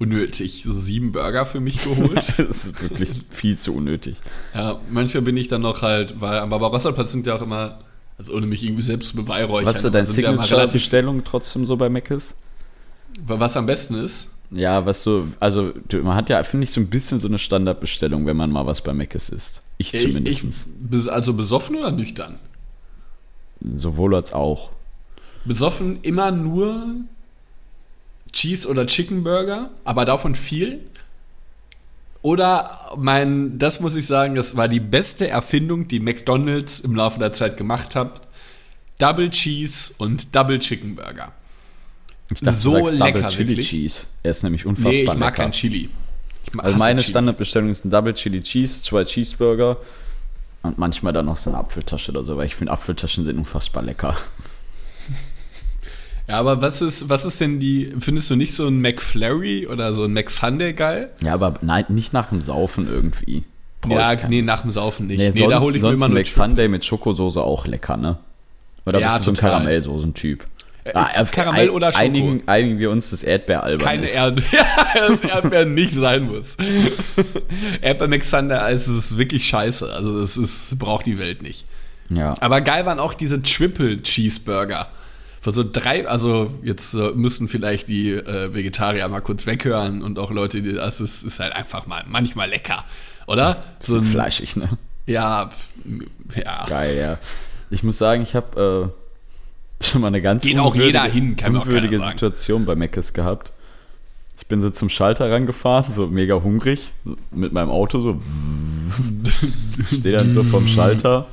unnötig 0.00 0.64
sieben 0.68 1.12
Burger 1.12 1.44
für 1.44 1.60
mich 1.60 1.84
geholt. 1.84 2.34
das 2.38 2.64
ist 2.64 2.82
wirklich 2.82 3.12
viel 3.30 3.56
zu 3.56 3.74
unnötig. 3.74 4.16
ja, 4.54 4.80
manchmal 4.90 5.22
bin 5.22 5.36
ich 5.36 5.46
dann 5.48 5.60
noch 5.60 5.82
halt, 5.82 6.20
weil 6.20 6.38
am 6.40 6.48
Barbarossa-Platz 6.50 7.12
sind 7.12 7.26
ja 7.26 7.36
auch 7.36 7.42
immer, 7.42 7.80
also 8.18 8.34
ohne 8.34 8.46
mich 8.46 8.64
irgendwie 8.64 8.82
selbst 8.82 9.10
zu 9.10 9.16
beweihräuchern. 9.16 9.66
Was 9.66 9.76
ist 9.76 9.82
so 9.82 9.90
deine 9.90 10.06
Signature-Bestellung 10.06 11.22
trotzdem 11.24 11.66
so 11.66 11.76
bei 11.76 11.88
Meckes? 11.88 12.34
was 13.26 13.56
am 13.56 13.66
besten 13.66 13.94
ist. 13.94 14.34
Ja, 14.52 14.86
was 14.86 15.02
so, 15.02 15.26
also 15.40 15.72
du- 15.88 15.98
man 16.02 16.14
hat 16.16 16.30
ja, 16.30 16.42
finde 16.44 16.64
ich, 16.64 16.70
so 16.70 16.80
ein 16.80 16.88
bisschen 16.88 17.18
so 17.20 17.28
eine 17.28 17.38
Standardbestellung, 17.38 18.24
wenn 18.26 18.36
man 18.36 18.50
mal 18.50 18.66
was 18.66 18.82
bei 18.82 18.92
Meckes 18.94 19.28
isst. 19.28 19.62
Ich 19.78 19.92
Ich, 19.94 20.02
zumindest. 20.02 20.68
ich, 20.90 21.10
also 21.12 21.34
besoffen 21.34 21.76
oder 21.76 21.90
nüchtern? 21.90 22.38
Sowohl 23.76 24.14
als 24.14 24.32
auch. 24.32 24.70
Besoffen 25.44 26.00
immer 26.02 26.30
nur 26.30 26.84
Cheese- 28.32 28.68
oder 28.68 28.86
Chicken 28.86 29.24
Burger, 29.24 29.70
aber 29.84 30.04
davon 30.04 30.34
viel. 30.34 30.80
Oder 32.22 32.90
mein, 32.98 33.58
das 33.58 33.80
muss 33.80 33.96
ich 33.96 34.06
sagen, 34.06 34.34
das 34.34 34.56
war 34.56 34.68
die 34.68 34.80
beste 34.80 35.28
Erfindung, 35.28 35.88
die 35.88 36.00
McDonalds 36.00 36.80
im 36.80 36.94
Laufe 36.94 37.18
der 37.18 37.32
Zeit 37.32 37.56
gemacht 37.56 37.96
hat. 37.96 38.22
Double 38.98 39.30
Cheese 39.30 39.94
und 39.98 40.34
Double 40.36 40.58
Chicken 40.58 40.96
Burger. 40.96 41.32
Ich 42.32 42.40
dachte, 42.40 42.54
So 42.56 42.72
du 42.72 42.84
sagst 42.84 43.00
Double 43.00 43.14
lecker, 43.14 43.28
Chili 43.28 43.48
wirklich. 43.48 43.68
Cheese. 43.70 44.06
Er 44.22 44.30
ist 44.32 44.42
nämlich 44.42 44.66
unfassbar 44.66 44.92
Nee, 44.92 45.00
ich 45.00 45.06
mag 45.06 45.18
lecker. 45.18 45.30
kein 45.32 45.52
Chili. 45.52 45.88
Also 46.58 46.78
meine 46.78 47.00
Chili. 47.00 47.10
Standardbestellung 47.10 47.70
ist 47.70 47.84
ein 47.86 47.90
Double 47.90 48.12
Chili 48.14 48.42
Cheese, 48.42 48.82
zwei 48.82 49.04
Cheeseburger 49.04 49.78
und 50.62 50.76
manchmal 50.76 51.14
dann 51.14 51.24
noch 51.26 51.38
so 51.38 51.48
eine 51.50 51.58
Apfeltasche 51.58 52.12
oder 52.12 52.22
so, 52.24 52.36
weil 52.36 52.46
ich 52.46 52.54
finde 52.54 52.72
Apfeltaschen 52.72 53.24
sind 53.24 53.38
unfassbar 53.38 53.82
lecker. 53.82 54.16
Ja, 56.30 56.38
aber 56.38 56.62
was 56.62 56.80
ist, 56.80 57.08
was 57.08 57.24
ist 57.24 57.40
denn 57.40 57.58
die, 57.58 57.92
findest 57.98 58.30
du 58.30 58.36
nicht 58.36 58.54
so 58.54 58.68
ein 58.68 58.80
McFlurry 58.80 59.66
oder 59.66 59.92
so 59.92 60.04
ein 60.04 60.12
McSunday 60.12 60.72
geil? 60.74 61.10
Ja, 61.24 61.34
aber 61.34 61.54
nein, 61.60 61.86
nicht 61.88 62.12
nach 62.12 62.28
dem 62.28 62.40
Saufen 62.40 62.88
irgendwie. 62.88 63.42
Brauch 63.80 63.98
Ja, 63.98 64.14
nee, 64.28 64.40
nach 64.40 64.62
dem 64.62 64.70
Saufen 64.70 65.08
nicht. 65.08 65.18
Nee, 65.18 65.30
Nee, 65.30 65.40
sonst, 65.40 65.50
da 65.50 65.60
hole 65.60 65.76
ich 65.76 65.82
mir 65.82 65.88
sonst 65.88 65.98
immer 65.98 66.06
ein 66.06 66.12
nur 66.12 66.20
McSunday 66.20 66.68
mit 66.68 66.84
Schokosoße 66.84 67.42
auch 67.42 67.66
lecker, 67.66 67.96
ne? 67.96 68.18
Oder 68.86 69.00
Ja, 69.00 69.14
bist 69.14 69.26
du 69.26 69.34
so 69.34 69.42
ein. 69.42 69.50
Karamellsoßen-Typ? 69.50 70.46
Äh, 70.84 71.24
Karamell 71.32 71.70
oder 71.70 71.90
Schoko? 71.90 72.04
Einigen, 72.04 72.42
einigen 72.46 72.78
wir 72.78 72.92
uns 72.92 73.10
das 73.10 73.24
Erdbeeralbern 73.24 73.84
keine 73.84 74.04
ist. 74.04 74.14
Erd 74.14 74.40
ja, 74.52 75.08
das 75.08 75.22
Erdbeeren 75.22 75.74
nicht 75.74 75.94
sein 75.94 76.28
muss. 76.28 76.56
Erdbeer 77.80 78.08
McSunday 78.08 78.72
ist 78.72 79.18
wirklich 79.18 79.48
scheiße. 79.48 79.92
Also 79.92 80.20
das 80.20 80.36
ist, 80.36 80.78
braucht 80.78 81.06
die 81.06 81.18
Welt 81.18 81.42
nicht. 81.42 81.64
Ja. 82.08 82.36
Aber 82.40 82.60
geil 82.60 82.86
waren 82.86 83.00
auch 83.00 83.14
diese 83.14 83.42
Triple 83.42 84.00
Cheeseburger. 84.00 84.88
Für 85.40 85.52
so 85.52 85.64
drei, 85.64 86.06
also 86.06 86.54
jetzt 86.62 86.92
äh, 86.92 87.12
müssen 87.14 87.48
vielleicht 87.48 87.88
die 87.88 88.10
äh, 88.12 88.52
Vegetarier 88.52 89.08
mal 89.08 89.20
kurz 89.20 89.46
weghören 89.46 90.02
und 90.02 90.18
auch 90.18 90.30
Leute, 90.30 90.60
die 90.60 90.74
das 90.74 91.00
ist, 91.00 91.22
ist 91.22 91.40
halt 91.40 91.54
einfach 91.54 91.86
mal 91.86 92.04
manchmal 92.06 92.50
lecker, 92.50 92.84
oder? 93.26 93.62
So 93.78 93.96
ein, 93.96 94.04
Fleischig, 94.04 94.56
ne? 94.56 94.68
ja, 95.06 95.48
ja. 96.36 96.66
Geil, 96.68 96.96
ja. 96.96 97.18
Ich 97.70 97.82
muss 97.82 97.96
sagen, 97.96 98.22
ich 98.22 98.34
habe 98.34 98.92
äh, 99.80 99.84
schon 99.84 100.02
mal 100.02 100.08
eine 100.08 100.20
ganz 100.20 100.42
Geht 100.42 100.58
auch 100.58 100.74
jeder 100.74 101.04
hin, 101.04 101.36
kann 101.36 101.56
auch 101.56 101.64
unwürdige 101.64 101.98
sagen. 101.98 102.12
Situation 102.12 102.66
bei 102.66 102.74
Meckes 102.74 103.14
gehabt. 103.14 103.52
Ich 104.36 104.46
bin 104.46 104.60
so 104.60 104.70
zum 104.70 104.90
Schalter 104.90 105.30
rangefahren, 105.30 105.92
so 105.92 106.06
mega 106.06 106.34
hungrig, 106.34 106.92
mit 107.30 107.52
meinem 107.52 107.70
Auto 107.70 108.00
so. 108.00 108.20
Stehe 109.86 110.16
dann 110.16 110.34
so 110.34 110.42
vom 110.42 110.66
Schalter. 110.66 111.28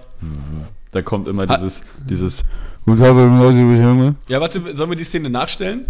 Da 0.91 1.01
kommt 1.01 1.27
immer 1.27 1.45
dieses, 1.45 1.83
dieses. 2.09 2.45
Ja, 2.87 4.39
warte, 4.39 4.75
sollen 4.77 4.89
wir 4.89 4.95
die 4.95 5.03
Szene 5.03 5.29
nachstellen? 5.29 5.85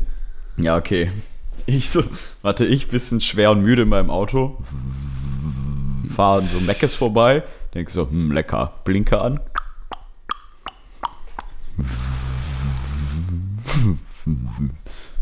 Ja, 0.58 0.76
okay. 0.76 1.12
Ich 1.68 1.92
so, 1.92 2.04
warte, 2.42 2.66
ich 2.66 2.88
bisschen 2.88 3.22
schwer 3.22 3.52
und 3.52 3.62
müde 3.62 3.84
in 3.84 3.90
meinem 3.90 4.10
Auto. 4.10 4.58
Fahren 6.16 6.48
so 6.48 6.60
Meckes 6.62 6.96
vorbei. 6.96 7.44
Denk 7.76 7.92
so, 7.92 8.10
hm, 8.10 8.32
lecker. 8.32 8.74
Blinker 8.84 9.22
an. 9.22 9.40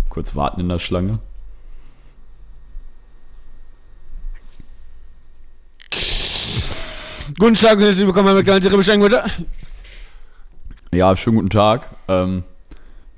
Kurz 0.08 0.34
warten 0.34 0.62
in 0.62 0.70
der 0.70 0.80
Schlange. 0.80 1.20
Guten 7.38 7.56
Tag, 7.56 7.80
herzlich 7.80 8.08
willkommen 8.08 8.28
bei 8.28 8.34
McDonalds, 8.36 8.66
Ihre 8.66 8.78
Bestellung, 8.78 9.02
bitte. 9.02 9.26
Ja, 10.96 11.14
schönen 11.18 11.36
guten 11.36 11.50
Tag. 11.50 11.94
Ähm, 12.08 12.46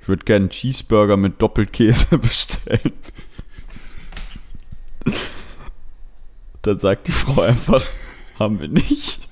ich 0.01 0.07
würde 0.07 0.25
gerne 0.25 0.45
einen 0.45 0.49
Cheeseburger 0.49 1.15
mit 1.15 1.39
Doppelkäse 1.39 2.17
bestellen. 2.17 2.93
Dann 6.63 6.79
sagt 6.79 7.07
die 7.07 7.11
Frau 7.11 7.39
einfach, 7.43 7.83
haben 8.39 8.59
wir 8.59 8.67
nicht. 8.67 9.29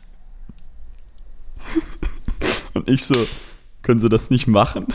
Und 2.75 2.87
ich 2.87 3.03
so, 3.03 3.15
können 3.81 3.99
Sie 3.99 4.09
das 4.09 4.29
nicht 4.29 4.45
machen? 4.45 4.85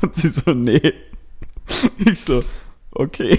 Und 0.00 0.14
sie 0.16 0.30
so, 0.30 0.54
nee. 0.54 0.94
Ich 1.98 2.20
so, 2.20 2.40
okay. 2.92 3.38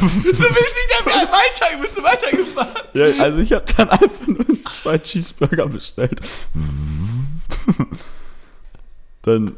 Du 0.00 0.32
bist 0.32 0.32
nicht 0.32 1.06
mehr 1.06 1.14
weiter, 1.14 1.78
bist 1.80 1.96
du 1.98 2.02
weitergefahren. 2.02 2.68
Ja, 2.94 3.22
also 3.22 3.38
ich 3.38 3.52
habe 3.52 3.64
dann 3.76 3.90
einfach 3.90 4.26
nur 4.26 4.44
zwei 4.72 4.98
Cheeseburger 4.98 5.66
bestellt. 5.68 6.20
Dann 9.22 9.56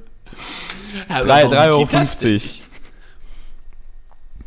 Also, 1.08 1.28
3,50 1.30 1.50
warum 1.50 1.82
Euro. 1.84 2.61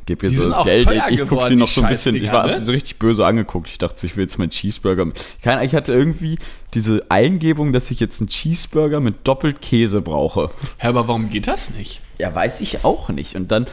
Gib 0.06 0.22
ihr 0.22 0.30
Die 0.30 0.36
so 0.36 0.50
das 0.50 0.63
Geld. 0.63 0.89
Ich, 0.91 1.04
ich 1.10 1.20
guck 1.22 1.30
geworden, 1.30 1.48
sie 1.50 1.56
noch 1.56 1.68
die 1.68 1.74
so 1.74 1.82
ein 1.82 1.89
bisschen. 1.89 2.15
Ich 2.15 2.32
war 2.32 2.46
ne? 2.46 2.56
sie 2.56 2.63
so 2.63 2.72
richtig 2.72 3.00
böse 3.00 3.26
angeguckt. 3.26 3.70
Ich 3.70 3.80
dachte, 3.80 4.06
ich 4.06 4.15
will 4.15 4.26
jetzt 4.26 4.38
meinen 4.38 4.52
Cheeseburger. 4.52 5.08
Keine 5.41 5.65
ich 5.65 5.74
hatte 5.74 5.94
irgendwie 5.94 6.38
diese 6.74 7.06
Eingebung, 7.10 7.74
dass 7.74 7.89
ich 7.89 8.00
jetzt 8.00 8.22
einen 8.22 8.30
Cheeseburger 8.30 9.00
mit 9.00 9.28
doppelt 9.28 9.62
Käse 9.62 10.02
brauche. 10.02 10.52
Hä, 10.78 10.89
aber 10.89 11.08
warum 11.08 11.30
geht 11.32 11.48
das 11.48 11.74
nicht? 11.74 12.02
Ja, 12.20 12.34
weiß 12.34 12.62
ich 12.62 12.86
auch 12.86 13.10
nicht. 13.10 13.36
Und 13.36 13.52
dann 13.52 13.65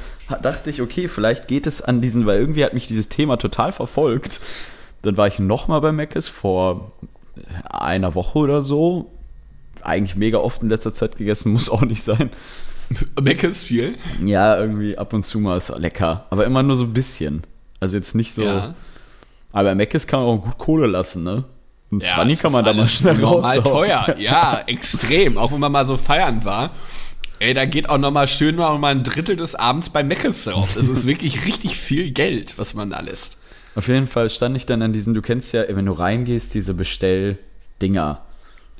dachte 0.43 0.71
ich, 0.71 0.81
okay, 0.81 1.07
vielleicht 1.09 1.49
geht 1.49 1.67
es 1.67 1.83
an 1.83 2.01
diesen, 2.01 2.25
weil 2.25 2.41
irgendwie 2.41 2.65
hat 2.65 2.73
mich 2.73 2.89
dieses 2.89 3.09
Thema 3.09 3.37
total 3.37 3.73
verfolgt. 3.73 4.41
Dann 5.03 5.17
war 5.17 5.27
ich 5.27 5.39
nochmal 5.39 5.81
bei 5.81 5.93
Mc's 5.93 6.29
vor 6.29 6.93
einer 7.65 8.15
Woche 8.15 8.39
oder 8.39 8.63
so. 8.63 9.11
Eigentlich 9.83 10.17
mega 10.17 10.39
oft 10.39 10.63
in 10.63 10.71
letzter 10.71 10.95
Zeit 10.95 11.17
gegessen, 11.17 11.53
muss 11.53 11.69
auch 11.69 11.83
nicht 11.83 12.03
sein. 12.03 12.31
Ist 13.43 13.65
viel. 13.65 13.95
Ja, 14.25 14.59
irgendwie 14.59 14.97
ab 14.99 15.13
und 15.13 15.25
zu 15.25 15.39
mal 15.39 15.57
ist 15.57 15.69
lecker. 15.79 16.27
Aber 16.31 16.45
immer 16.45 16.63
nur 16.63 16.77
so 16.77 16.85
ein 16.85 16.93
bisschen. 16.93 17.43
Also 17.81 17.97
jetzt 17.97 18.15
nicht 18.15 18.33
so. 18.35 18.43
Ja. 18.43 18.75
Aber 19.53 19.75
Mc's 19.75 20.07
kann 20.07 20.21
man 20.21 20.29
auch 20.29 20.43
gut 20.43 20.59
Kohle 20.59 20.87
lassen, 20.87 21.23
ne? 21.25 21.45
Und 21.91 22.03
Ja, 22.05 22.15
20 22.15 22.37
es 22.37 22.43
kann 22.43 22.53
man 22.53 22.65
da 22.65 22.73
mal 22.73 22.87
schnell 22.87 23.17
normal 23.17 23.59
raushauen. 23.59 23.65
teuer. 23.65 24.15
Ja, 24.19 24.63
extrem. 24.67 25.37
Auch 25.37 25.53
wenn 25.53 25.61
man 25.61 25.73
mal 25.73 25.85
so 25.87 25.97
feiern 25.97 26.45
war. 26.45 26.71
Ey, 27.39 27.55
da 27.55 27.65
geht 27.65 27.89
auch 27.89 27.99
noch 27.99 28.13
mal 28.13 28.27
schön 28.29 28.55
mal 28.57 28.79
mal 28.79 28.93
ein 28.95 29.03
Drittel 29.03 29.37
des 29.37 29.55
Abends 29.55 29.91
bei 29.91 30.03
Meckes 30.05 30.45
drauf. 30.45 30.73
Das 30.75 30.89
ist 30.89 31.07
wirklich 31.07 31.45
richtig 31.47 31.77
viel 31.77 32.11
Geld, 32.13 32.59
was 32.59 32.75
man 32.75 32.91
da 32.91 33.01
lässt. 33.01 33.39
Auf 33.75 33.89
jeden 33.89 34.07
Fall 34.07 34.31
stand 34.31 34.57
ich 34.57 34.65
dann 34.67 34.81
an 34.83 34.93
diesen, 34.93 35.13
du 35.15 35.23
kennst 35.23 35.53
ja, 35.53 35.65
wenn 35.69 35.87
du 35.87 35.93
reingehst, 35.93 36.55
diese 36.55 36.75
Bestell-Dinger, 36.75 38.21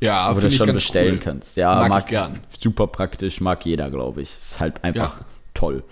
Ja, 0.03 0.31
wo 0.31 0.41
du 0.41 0.47
das 0.49 0.55
schon 0.55 0.73
bestellen 0.73 1.15
cool. 1.15 1.21
kannst. 1.21 1.57
Ja, 1.57 1.75
Mag 1.77 1.89
mag, 1.89 2.03
ich 2.05 2.07
gern. 2.11 2.41
super 2.59 2.87
praktisch, 2.89 3.41
mag 3.41 3.65
jeder, 3.65 3.91
glaube 3.91 4.23
ich. 4.23 4.31
Ist 4.31 4.61
halt 4.61 4.83
einfach 4.85 5.21
Ja. 5.21 5.27
toll. 5.55 5.83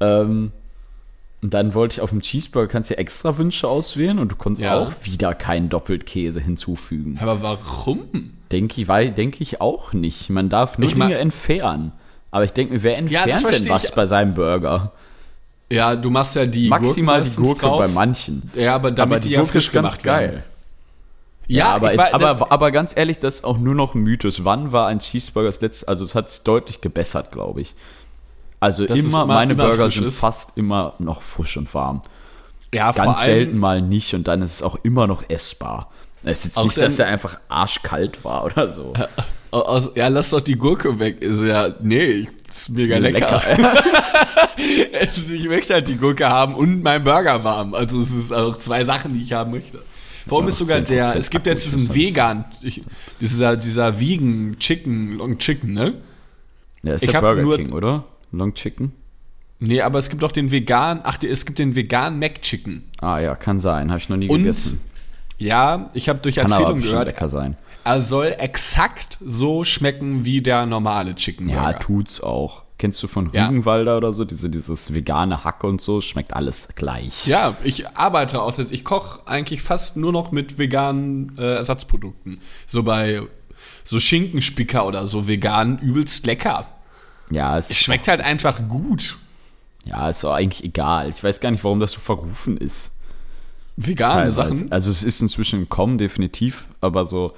Ähm, 0.00 0.52
und 1.42 1.54
dann 1.54 1.74
wollte 1.74 1.94
ich 1.94 2.00
auf 2.00 2.10
dem 2.10 2.20
Cheeseburger, 2.22 2.66
kannst 2.68 2.90
du 2.90 2.94
ja 2.94 2.98
extra 3.00 3.36
Wünsche 3.38 3.68
auswählen 3.68 4.18
und 4.18 4.32
du 4.32 4.36
konntest 4.36 4.64
Ja. 4.64 4.78
auch 4.78 4.92
wieder 5.04 5.34
keinen 5.34 5.68
Doppelkäse 5.68 6.40
hinzufügen. 6.40 7.18
Aber 7.20 7.40
warum? 7.42 8.04
Denke 8.52 8.80
ich, 8.80 8.88
weil, 8.88 9.10
denke 9.12 9.42
ich 9.42 9.60
auch 9.60 9.92
nicht. 9.92 10.28
Man 10.30 10.48
darf 10.48 10.78
nur 10.78 10.88
Ich 10.88 10.94
Dinge 10.94 11.16
entfernen. 11.16 11.92
Aber 12.30 12.44
ich 12.44 12.52
denke 12.52 12.74
mir, 12.74 12.82
wer 12.82 12.92
Ja, 12.92 12.98
entfernt 12.98 13.28
denn 13.28 13.40
verstehe 13.40 13.70
was 13.70 13.84
ich. 13.84 13.94
bei 13.94 14.06
seinem 14.06 14.34
Burger? 14.34 14.92
Ja, 15.70 15.96
du 15.96 16.10
machst 16.10 16.36
ja 16.36 16.46
die 16.46 16.68
Maximal 16.68 16.94
die 16.94 17.02
meistens 17.26 17.44
Gurke 17.46 17.60
drauf. 17.62 17.78
bei 17.80 17.88
manchen. 17.88 18.50
Ja, 18.54 18.74
aber 18.76 18.90
damit 18.92 19.14
aber 19.14 19.20
die, 19.20 19.28
die 19.28 19.34
ja 19.34 19.40
Gurke 19.40 19.52
frisch 19.52 19.66
ist 19.66 19.72
ganz 19.72 20.04
werden. 20.04 20.42
Geil. 21.48 21.56
Ja, 21.58 21.74
aber, 21.74 21.92
ich 21.92 21.98
war, 21.98 22.12
aber, 22.14 22.52
aber 22.52 22.70
ganz 22.72 22.92
ehrlich, 22.96 23.18
das 23.18 23.36
ist 23.36 23.44
auch 23.44 23.58
nur 23.58 23.74
noch 23.74 23.94
ein 23.94 24.00
Mythos. 24.02 24.44
Wann 24.44 24.72
war 24.72 24.86
ein 24.88 24.98
Cheeseburger 25.00 25.48
das 25.48 25.60
letzte? 25.60 25.88
Also 25.88 26.04
es 26.04 26.14
hat 26.14 26.28
sich 26.30 26.42
deutlich 26.42 26.80
gebessert, 26.80 27.32
glaube 27.32 27.60
ich. 27.60 27.74
Also 28.60 28.86
Dass 28.86 28.98
immer, 29.00 29.22
immer- 29.22 29.26
meine 29.26 29.52
immer 29.52 29.66
Burger 29.68 29.90
sind 29.90 30.06
ist. 30.06 30.18
fast 30.20 30.56
immer 30.56 30.94
noch 30.98 31.22
frisch 31.22 31.56
und 31.56 31.72
warm. 31.74 32.02
ja, 32.72 32.92
vor 32.92 33.04
Ganz 33.04 33.22
selten 33.24 33.58
mal 33.58 33.80
nicht 33.82 34.14
und 34.14 34.26
dann 34.28 34.42
ist 34.42 34.54
es 34.54 34.62
auch 34.62 34.76
immer 34.82 35.06
noch 35.06 35.24
essbar. 35.28 35.90
Es 36.24 36.44
ist 36.44 36.56
jetzt 36.56 36.64
nicht, 36.64 36.76
dass 36.78 36.96
dann- 36.96 37.06
er 37.06 37.12
einfach 37.12 37.38
arschkalt 37.48 38.24
war 38.24 38.44
oder 38.44 38.68
so. 38.70 38.92
aus, 39.52 39.92
ja, 39.94 40.08
lass 40.08 40.30
doch 40.30 40.40
die 40.40 40.56
Gurke 40.56 40.98
weg. 40.98 41.22
Ist 41.22 41.42
ja, 41.44 41.68
nee, 41.82 42.28
ist 42.48 42.70
mega 42.70 42.96
lecker. 42.98 43.40
Also 45.00 45.32
ich 45.34 45.46
möchte 45.48 45.74
halt 45.74 45.86
die 45.88 45.96
Gurke 45.96 46.28
haben 46.28 46.54
und 46.54 46.82
meinen 46.82 47.04
Burger 47.04 47.44
warm. 47.44 47.74
Also 47.74 48.00
es 48.00 48.10
ist 48.10 48.32
auch 48.32 48.56
zwei 48.56 48.84
Sachen, 48.84 49.12
die 49.12 49.22
ich 49.22 49.32
haben 49.32 49.50
möchte. 49.52 49.80
Vor 50.26 50.40
allem 50.40 50.48
ist 50.48 50.58
sogar 50.58 50.78
10% 50.78 50.80
der, 50.88 51.16
es 51.16 51.30
gibt 51.30 51.46
jetzt 51.46 51.64
diesen 51.66 51.94
Vegan, 51.94 52.44
ich, 52.62 52.82
dieser, 53.20 53.56
dieser 53.56 54.00
Vegan 54.00 54.56
Chicken, 54.58 55.16
Long 55.16 55.38
Chicken, 55.38 55.72
ne? 55.72 55.94
Ja, 56.82 56.94
ist 56.94 57.04
Ich 57.04 57.10
der 57.10 57.20
Burger 57.20 57.42
nur- 57.42 57.56
King, 57.56 57.72
oder? 57.72 58.04
Long 58.32 58.52
Chicken? 58.54 58.92
Nee, 59.58 59.80
aber 59.80 59.98
es 59.98 60.10
gibt 60.10 60.22
auch 60.22 60.32
den 60.32 60.50
vegan, 60.50 61.00
ach, 61.04 61.18
es 61.22 61.46
gibt 61.46 61.58
den 61.58 61.74
vegan 61.74 62.18
Mac 62.18 62.42
Chicken. 62.42 62.82
Ah 63.00 63.18
ja, 63.20 63.34
kann 63.36 63.58
sein. 63.60 63.88
Habe 63.90 64.00
ich 64.00 64.08
noch 64.10 64.16
nie 64.18 64.28
Und, 64.28 64.38
gegessen. 64.42 64.80
ja, 65.38 65.88
ich 65.94 66.08
habe 66.10 66.18
durch 66.18 66.34
Kann 66.36 66.50
Erzählung 66.50 66.80
gehört, 66.80 67.06
lecker 67.06 67.28
sein. 67.30 67.56
er 67.84 68.00
soll 68.02 68.34
exakt 68.38 69.16
so 69.24 69.64
schmecken 69.64 70.24
wie 70.26 70.42
der 70.42 70.66
normale 70.66 71.14
Chicken 71.14 71.48
Ja, 71.48 71.72
tut's 71.72 72.20
auch. 72.20 72.64
Kennst 72.78 73.02
du 73.02 73.06
von 73.08 73.30
Ja. 73.32 73.46
Rügenwalder 73.46 73.96
oder 73.96 74.12
so? 74.12 74.24
Diese, 74.26 74.50
dieses 74.50 74.92
vegane 74.92 75.44
Hack 75.44 75.64
und 75.64 75.80
so, 75.80 76.00
schmeckt 76.02 76.34
alles 76.34 76.68
gleich. 76.74 77.26
Ja, 77.26 77.56
ich 77.64 77.88
arbeite 77.96 78.42
auch 78.42 78.58
jetzt. 78.58 78.70
Ich 78.72 78.84
koche 78.84 79.20
eigentlich 79.26 79.62
fast 79.62 79.96
nur 79.96 80.12
noch 80.12 80.30
mit 80.30 80.58
veganen 80.58 81.32
äh, 81.38 81.54
Ersatzprodukten. 81.56 82.40
So 82.66 82.82
bei 82.82 83.22
so 83.82 83.98
Schinkenspicker 83.98 84.84
oder 84.86 85.06
so 85.06 85.26
vegan 85.26 85.78
übelst 85.78 86.26
lecker. 86.26 86.66
Ja, 87.30 87.56
es 87.56 87.70
Es 87.70 87.78
schmeckt 87.78 88.08
halt 88.08 88.20
einfach 88.20 88.68
gut. 88.68 89.16
ja, 89.84 90.08
ist 90.10 90.24
auch 90.24 90.34
eigentlich 90.34 90.62
egal. 90.64 91.08
Ich 91.08 91.22
weiß 91.24 91.40
gar 91.40 91.50
nicht, 91.50 91.64
warum 91.64 91.80
das 91.80 91.92
so 91.92 92.00
verrufen 92.00 92.56
ist. 92.58 92.92
Vegane 93.78 94.12
Teilweise. 94.30 94.32
Sachen. 94.36 94.72
Also 94.72 94.90
es 94.90 95.02
ist 95.02 95.20
inzwischen 95.22 95.60
im 95.60 95.68
Kommen, 95.68 95.98
definitiv, 95.98 96.66
aber 96.80 97.04
so, 97.04 97.34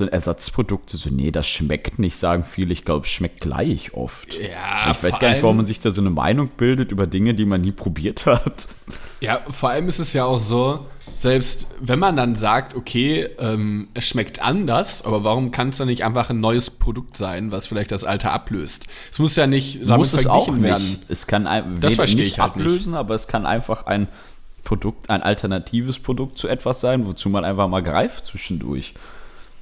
so 0.00 0.10
Ersatzprodukte, 0.12 0.96
so, 0.96 1.10
nee, 1.10 1.30
das 1.30 1.46
schmeckt 1.48 1.98
nicht, 1.98 2.16
sagen 2.16 2.44
viele. 2.44 2.72
Ich 2.72 2.84
glaube, 2.84 3.06
es 3.06 3.10
schmeckt 3.12 3.40
gleich 3.40 3.94
oft. 3.94 4.34
Ja, 4.34 4.90
ich 4.90 5.02
weiß 5.02 5.18
gar 5.18 5.30
nicht, 5.30 5.42
warum 5.42 5.58
man 5.58 5.66
sich 5.66 5.80
da 5.80 5.90
so 5.90 6.00
eine 6.00 6.10
Meinung 6.10 6.48
bildet 6.56 6.92
über 6.92 7.06
Dinge, 7.06 7.34
die 7.34 7.44
man 7.44 7.60
nie 7.60 7.72
probiert 7.72 8.26
hat. 8.26 8.68
Ja, 9.20 9.40
vor 9.48 9.70
allem 9.70 9.86
ist 9.88 9.98
es 9.98 10.12
ja 10.12 10.24
auch 10.24 10.40
so, 10.40 10.86
selbst 11.14 11.66
wenn 11.80 11.98
man 11.98 12.16
dann 12.16 12.34
sagt, 12.34 12.74
okay, 12.74 13.28
ähm, 13.38 13.88
es 13.94 14.06
schmeckt 14.08 14.42
anders, 14.42 15.04
aber 15.04 15.22
warum 15.24 15.50
kann 15.50 15.68
es 15.68 15.76
dann 15.76 15.88
nicht 15.88 16.04
einfach 16.04 16.30
ein 16.30 16.40
neues 16.40 16.70
Produkt 16.70 17.16
sein, 17.16 17.52
was 17.52 17.66
vielleicht 17.66 17.92
das 17.92 18.04
alte 18.04 18.30
ablöst? 18.30 18.86
Es 19.10 19.18
muss 19.18 19.36
ja 19.36 19.46
nicht 19.46 19.82
damit 19.82 19.98
Muss 19.98 20.12
es 20.14 20.26
auch 20.26 20.48
nicht. 20.50 20.62
werden. 20.62 20.98
Es 21.08 21.26
kann 21.26 21.46
ein, 21.46 21.80
Das 21.80 21.94
verstehe 21.96 22.20
nicht 22.24 22.32
ich 22.34 22.40
halt 22.40 22.56
nicht. 22.56 22.66
ablösen, 22.66 22.94
aber 22.94 23.14
es 23.14 23.28
kann 23.28 23.44
einfach 23.46 23.86
ein 23.86 24.08
Produkt, 24.64 25.10
ein 25.10 25.22
alternatives 25.22 25.98
Produkt 25.98 26.38
zu 26.38 26.46
etwas 26.48 26.80
sein, 26.80 27.06
wozu 27.06 27.28
man 27.28 27.44
einfach 27.44 27.68
mal 27.68 27.82
greift 27.82 28.24
zwischendurch. 28.26 28.94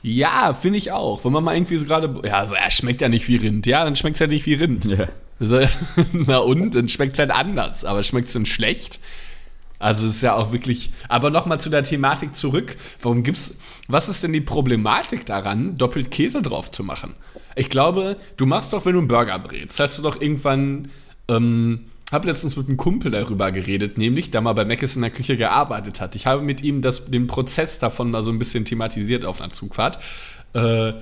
Ja, 0.03 0.55
finde 0.55 0.79
ich 0.79 0.93
auch. 0.93 1.25
Wenn 1.25 1.33
man 1.33 1.45
mal 1.45 1.57
irgendwie 1.57 1.77
so 1.77 1.87
gerade, 1.87 2.23
ja, 2.25 2.47
so, 2.47 2.55
er 2.55 2.71
schmeckt 2.71 3.01
ja 3.01 3.09
nicht 3.09 3.29
wie 3.29 3.37
Rind. 3.37 3.67
Ja, 3.67 3.85
dann 3.85 3.97
schmeckt 3.97 4.17
es 4.17 4.21
halt 4.21 4.31
nicht 4.31 4.47
wie 4.47 4.55
Rind. 4.55 4.85
Ja. 4.85 5.09
So, 5.41 5.61
Na 6.13 6.39
und, 6.39 6.75
dann 6.75 6.89
schmeckt 6.89 7.15
es 7.15 7.19
halt 7.19 7.31
anders. 7.31 7.85
Aber 7.85 8.03
schmeckt 8.03 8.29
es 8.29 8.33
denn 8.33 8.47
schlecht? 8.47 9.01
Also 9.79 10.07
es 10.07 10.17
ist 10.17 10.23
ja 10.23 10.35
auch 10.35 10.53
wirklich. 10.53 10.91
Aber 11.09 11.31
nochmal 11.31 11.61
zu 11.61 11.71
der 11.71 11.83
Thematik 11.83 12.35
zurück. 12.35 12.77
Warum 13.01 13.23
gibt's. 13.23 13.57
Was 13.87 14.09
ist 14.09 14.23
denn 14.23 14.33
die 14.33 14.41
Problematik 14.41 15.27
daran, 15.27 15.79
doppelt 15.79 16.11
Käse 16.11 16.43
drauf 16.43 16.71
zu 16.71 16.83
machen? 16.85 17.15
Ich 17.55 17.71
glaube, 17.71 18.17
du 18.37 18.47
machst 18.47 18.73
doch, 18.73 18.85
wenn 18.85 18.93
du 18.93 18.99
einen 18.99 19.09
Burger 19.09 19.39
brätst, 19.39 19.81
hast 19.81 19.99
du 19.99 20.03
doch 20.03 20.21
irgendwann. 20.21 20.91
Ähm, 21.29 21.87
habe 22.13 22.27
letztens 22.27 22.57
mit 22.57 22.69
einem 22.69 22.77
Kumpel 22.77 23.11
darüber 23.11 23.53
geredet, 23.53 23.99
nämlich, 23.99 24.31
der 24.31 24.41
mal 24.41 24.55
bei 24.55 24.65
Mc's 24.65 24.97
in 24.97 25.03
der 25.03 25.11
Küche 25.11 25.37
gearbeitet 25.37 26.01
hat. 26.01 26.17
Ich 26.17 26.27
habe 26.27 26.43
mit 26.43 26.63
ihm 26.63 26.81
das, 26.81 27.07
den 27.07 27.27
Prozess 27.27 27.79
davon 27.79 28.11
mal 28.11 28.23
so 28.23 28.31
ein 28.31 28.39
bisschen 28.39 28.65
thematisiert 28.65 29.25
auf 29.25 29.41
einer 29.41 29.51
Zugfahrt. 29.51 29.99
Äh, 30.55 30.93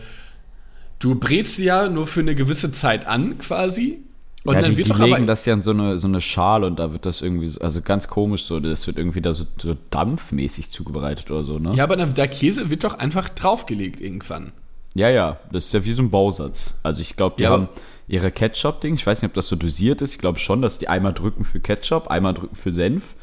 du 0.99 1.15
brätst 1.15 1.57
sie 1.57 1.67
ja 1.67 1.89
nur 1.89 2.07
für 2.07 2.21
eine 2.21 2.35
gewisse 2.35 2.73
Zeit 2.73 3.07
an, 3.07 3.39
quasi. 3.39 4.03
Und 4.45 4.55
ja, 4.55 4.63
dann 4.63 4.73
die, 4.73 4.79
wird 4.79 4.87
die 4.87 4.93
doch 4.93 4.99
legen 5.01 5.15
aber. 5.15 5.27
das 5.27 5.45
ja 5.45 5.55
in 5.55 5.63
so 5.63 5.73
eine, 5.73 5.99
so 5.99 6.07
eine 6.07 6.21
Schale 6.21 6.67
und 6.67 6.79
da 6.79 6.93
wird 6.93 7.05
das 7.05 7.21
irgendwie, 7.21 7.49
so, 7.49 7.61
also 7.61 7.83
ganz 7.83 8.07
komisch 8.09 8.45
so, 8.45 8.61
das 8.61 8.87
wird 8.87 8.97
irgendwie 8.97 9.21
da 9.21 9.33
so, 9.33 9.45
so 9.61 9.77
dampfmäßig 9.91 10.71
zubereitet 10.71 11.31
oder 11.31 11.43
so, 11.43 11.59
ne? 11.59 11.73
Ja, 11.75 11.85
aber 11.85 11.97
der 11.97 12.29
Käse 12.29 12.71
wird 12.71 12.85
doch 12.85 12.95
einfach 12.99 13.29
draufgelegt 13.29 14.01
irgendwann. 14.01 14.53
Ja, 14.95 15.11
ja, 15.11 15.41
das 15.53 15.67
ist 15.67 15.75
ja 15.75 15.85
wie 15.85 15.93
so 15.93 16.03
ein 16.03 16.11
Bausatz. 16.11 16.79
Also 16.83 17.03
ich 17.03 17.17
glaube, 17.17 17.37
die 17.39 17.43
Ja, 17.43 17.51
haben 17.51 17.69
ihre 18.09 18.31
Ketchup-Ding, 18.31 18.95
ich 18.95 19.07
weiß 19.07 19.23
nicht, 19.23 19.31
ob 19.31 19.35
das 19.35 19.49
so 19.49 19.57
dosiert 19.57 20.01
ist, 20.01 20.15
ich 20.15 20.19
glaube 20.19 20.39
schon, 20.39 20.63
dass 20.63 20.79
die 20.79 20.89
einmal 20.89 21.13
drücken 21.13 21.45
für 21.45 21.61
Ketchup, 21.61 22.09
einmal 22.09 22.35
drücken 22.35 22.57
für 22.57 22.73
Senf, 22.73 23.15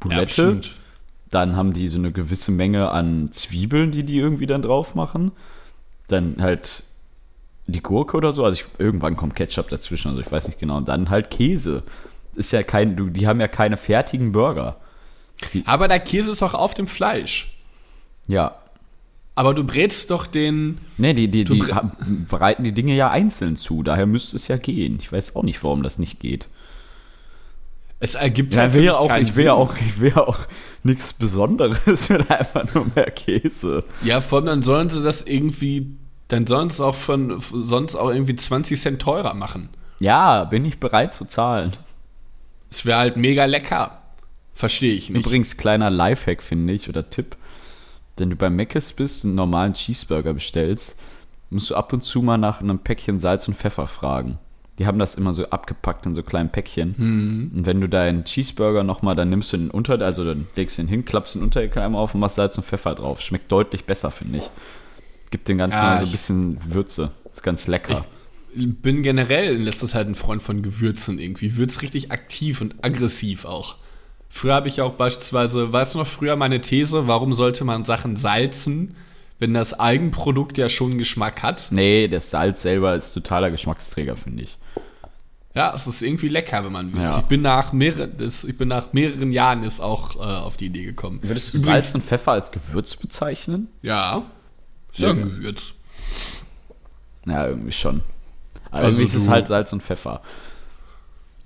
Bulette, 0.00 0.24
bestimmt. 0.24 0.74
dann 1.30 1.56
haben 1.56 1.72
die 1.72 1.88
so 1.88 1.98
eine 1.98 2.12
gewisse 2.12 2.52
Menge 2.52 2.90
an 2.90 3.30
Zwiebeln, 3.32 3.90
die 3.90 4.04
die 4.04 4.18
irgendwie 4.18 4.46
dann 4.46 4.62
drauf 4.62 4.94
machen, 4.94 5.32
dann 6.06 6.36
halt 6.40 6.84
die 7.66 7.82
Gurke 7.82 8.16
oder 8.16 8.32
so, 8.32 8.44
also 8.44 8.60
ich, 8.60 8.66
irgendwann 8.78 9.16
kommt 9.16 9.36
Ketchup 9.36 9.68
dazwischen, 9.68 10.08
also 10.08 10.20
ich 10.20 10.30
weiß 10.30 10.46
nicht 10.46 10.58
genau, 10.58 10.78
und 10.78 10.88
dann 10.88 11.10
halt 11.10 11.30
Käse. 11.30 11.82
Ist 12.34 12.52
ja 12.52 12.62
kein, 12.62 12.96
du, 12.96 13.10
die 13.10 13.26
haben 13.26 13.40
ja 13.40 13.48
keine 13.48 13.76
fertigen 13.76 14.32
Burger. 14.32 14.76
Aber 15.66 15.88
der 15.88 16.00
Käse 16.00 16.32
ist 16.32 16.42
doch 16.42 16.54
auf 16.54 16.74
dem 16.74 16.86
Fleisch. 16.86 17.56
Ja, 18.26 18.56
Aber 19.38 19.54
du 19.54 19.62
brätst 19.62 20.10
doch 20.10 20.26
den. 20.26 20.78
Nee, 20.96 21.14
die, 21.14 21.28
die, 21.28 21.44
die 21.44 21.62
bereiten 22.28 22.64
die 22.64 22.72
Dinge 22.72 22.96
ja 22.96 23.08
einzeln 23.08 23.54
zu, 23.54 23.84
daher 23.84 24.04
müsste 24.04 24.34
es 24.34 24.48
ja 24.48 24.56
gehen. 24.56 24.96
Ich 24.98 25.12
weiß 25.12 25.36
auch 25.36 25.44
nicht, 25.44 25.62
warum 25.62 25.84
das 25.84 26.00
nicht 26.00 26.18
geht. 26.18 26.48
Es 28.00 28.16
ergibt 28.16 28.56
Ja, 28.56 28.62
halt 28.62 28.74
will 28.74 28.90
auch, 28.90 29.16
ich 29.16 29.36
will 29.36 29.44
ja 29.44 29.52
auch, 29.52 29.76
ich 29.76 30.00
will 30.00 30.10
ja 30.10 30.26
auch 30.26 30.40
nichts 30.82 31.12
Besonderes, 31.12 32.10
will 32.10 32.24
einfach 32.28 32.74
nur 32.74 32.86
mehr 32.96 33.12
Käse. 33.12 33.84
Ja, 34.02 34.20
vor 34.20 34.38
allem 34.38 34.46
dann 34.46 34.62
sollen 34.62 34.90
sie 34.90 35.04
das 35.04 35.22
irgendwie. 35.22 35.86
Dann 36.26 36.48
sollen 36.48 36.68
sie 36.68 36.74
es 36.74 36.80
auch 36.80 36.96
von 36.96 37.40
sonst 37.40 37.94
auch 37.94 38.10
irgendwie 38.10 38.34
20 38.34 38.76
Cent 38.76 39.00
teurer 39.00 39.34
machen. 39.34 39.68
Ja, 40.00 40.46
bin 40.46 40.64
ich 40.64 40.80
bereit 40.80 41.14
zu 41.14 41.26
zahlen. 41.26 41.76
Es 42.72 42.84
wäre 42.84 42.98
halt 42.98 43.16
mega 43.16 43.44
lecker. 43.44 44.02
Verstehe 44.52 44.94
ich 44.94 45.10
nicht. 45.10 45.24
Übrigens, 45.24 45.56
kleiner 45.58 45.90
Lifehack, 45.90 46.42
finde 46.42 46.72
ich, 46.72 46.88
oder 46.88 47.08
Tipp. 47.08 47.36
Wenn 48.18 48.30
du 48.30 48.36
bei 48.36 48.50
Mc's 48.50 48.92
bist 48.92 49.24
und 49.24 49.30
einen 49.30 49.36
normalen 49.36 49.74
Cheeseburger 49.74 50.34
bestellst, 50.34 50.96
musst 51.50 51.70
du 51.70 51.74
ab 51.74 51.92
und 51.92 52.02
zu 52.02 52.22
mal 52.22 52.38
nach 52.38 52.60
einem 52.60 52.78
Päckchen 52.78 53.20
Salz 53.20 53.48
und 53.48 53.54
Pfeffer 53.54 53.86
fragen. 53.86 54.38
Die 54.78 54.86
haben 54.86 54.98
das 54.98 55.16
immer 55.16 55.34
so 55.34 55.44
abgepackt 55.50 56.06
in 56.06 56.14
so 56.14 56.22
kleinen 56.22 56.50
Päckchen. 56.50 56.94
Mhm. 56.96 57.52
Und 57.54 57.66
wenn 57.66 57.80
du 57.80 57.88
deinen 57.88 58.24
Cheeseburger 58.24 58.84
nochmal, 58.84 59.16
dann 59.16 59.28
nimmst 59.28 59.52
du 59.52 59.56
den 59.56 59.70
unter, 59.70 60.00
also 60.00 60.24
dann 60.24 60.46
legst 60.54 60.78
du 60.78 60.82
ihn 60.82 60.88
hin, 60.88 61.04
klappst 61.04 61.34
den 61.34 61.52
einmal 61.52 62.00
auf 62.00 62.14
und 62.14 62.20
machst 62.20 62.36
Salz 62.36 62.56
und 62.56 62.64
Pfeffer 62.64 62.94
drauf. 62.94 63.20
Schmeckt 63.20 63.50
deutlich 63.50 63.84
besser, 63.84 64.10
finde 64.10 64.38
ich. 64.38 64.50
Gibt 65.30 65.48
dem 65.48 65.58
Ganzen 65.58 65.78
Ja, 65.78 65.90
mal 65.90 65.98
so 65.98 66.04
ein 66.04 66.10
bisschen 66.10 66.58
Würze. 66.72 67.10
Ist 67.34 67.42
ganz 67.42 67.66
lecker. 67.66 68.04
Ich 68.54 68.80
bin 68.80 69.02
generell 69.02 69.54
in 69.54 69.62
letzter 69.62 69.86
Zeit 69.86 70.06
ein 70.06 70.14
Freund 70.14 70.42
von 70.42 70.62
Gewürzen 70.62 71.18
irgendwie. 71.18 71.56
Würz 71.56 71.82
richtig 71.82 72.12
aktiv 72.12 72.60
und 72.60 72.76
aggressiv 72.82 73.44
auch. 73.44 73.76
Früher 74.30 74.54
habe 74.54 74.68
ich 74.68 74.80
auch 74.82 74.92
beispielsweise, 74.92 75.72
weißt 75.72 75.94
du 75.94 75.98
noch 76.00 76.06
früher 76.06 76.36
meine 76.36 76.60
These, 76.60 77.06
warum 77.08 77.32
sollte 77.32 77.64
man 77.64 77.84
Sachen 77.84 78.16
salzen, 78.16 78.94
wenn 79.38 79.54
das 79.54 79.78
Eigenprodukt 79.78 80.58
ja 80.58 80.68
schon 80.68 80.98
Geschmack 80.98 81.42
hat? 81.42 81.68
nee, 81.70 82.08
das 82.08 82.30
Salz 82.30 82.62
selber 82.62 82.94
ist 82.94 83.12
totaler 83.14 83.50
Geschmacksträger, 83.50 84.16
finde 84.16 84.42
ich. 84.44 84.58
Ja, 85.54 85.72
es 85.74 85.86
ist 85.86 86.02
irgendwie 86.02 86.28
lecker, 86.28 86.62
wenn 86.64 86.72
man 86.72 86.92
würzt. 86.92 87.14
Ja. 87.16 87.20
Ich 87.20 87.26
bin 87.26 87.42
nach 87.42 87.72
mehreren, 87.72 88.12
ich 88.20 88.58
bin 88.58 88.68
nach 88.68 88.92
mehreren 88.92 89.32
Jahren 89.32 89.64
ist 89.64 89.80
auch 89.80 90.14
äh, 90.16 90.18
auf 90.18 90.56
die 90.56 90.66
Idee 90.66 90.84
gekommen. 90.84 91.18
Würdest 91.22 91.54
du 91.54 91.58
Übrigens- 91.58 91.86
Salz 91.86 91.94
und 91.96 92.04
Pfeffer 92.04 92.32
als 92.32 92.52
Gewürz 92.52 92.94
bezeichnen? 92.96 93.68
Ja. 93.82 94.22
Ist 94.92 95.00
ja 95.00 95.10
ein 95.10 95.22
Gewürz. 95.24 95.74
Ja, 97.26 97.46
irgendwie 97.48 97.72
schon. 97.72 98.02
Aber 98.70 98.84
Also 98.84 99.00
irgendwie 99.00 99.16
ist 99.16 99.22
es 99.22 99.28
halt 99.28 99.46
Salz 99.48 99.72
und 99.72 99.82
Pfeffer. 99.82 100.22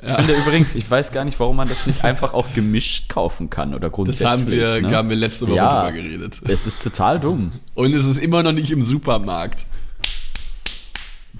Ja. 0.02 0.18
Ich 0.18 0.26
finde 0.26 0.40
übrigens, 0.40 0.74
ich 0.74 0.90
weiß 0.90 1.12
gar 1.12 1.24
nicht, 1.24 1.38
warum 1.38 1.56
man 1.56 1.68
das 1.68 1.86
nicht 1.86 2.02
einfach 2.04 2.34
auch 2.34 2.52
gemischt 2.54 3.08
kaufen 3.08 3.50
kann 3.50 3.72
oder 3.72 3.88
Das 3.88 3.92
grundsätzlich. 3.94 4.28
haben 4.28 4.50
wir, 4.50 4.80
ne? 4.82 4.96
haben 4.96 5.08
wir 5.08 5.16
letzte 5.16 5.46
Woche 5.46 5.56
Ja. 5.56 5.82
drüber 5.84 6.02
geredet. 6.02 6.40
Es 6.48 6.66
ist 6.66 6.82
total 6.82 7.20
dumm. 7.20 7.52
Und 7.74 7.94
es 7.94 8.04
ist 8.06 8.18
immer 8.18 8.42
noch 8.42 8.52
nicht 8.52 8.70
im 8.72 8.82
Supermarkt. 8.82 9.66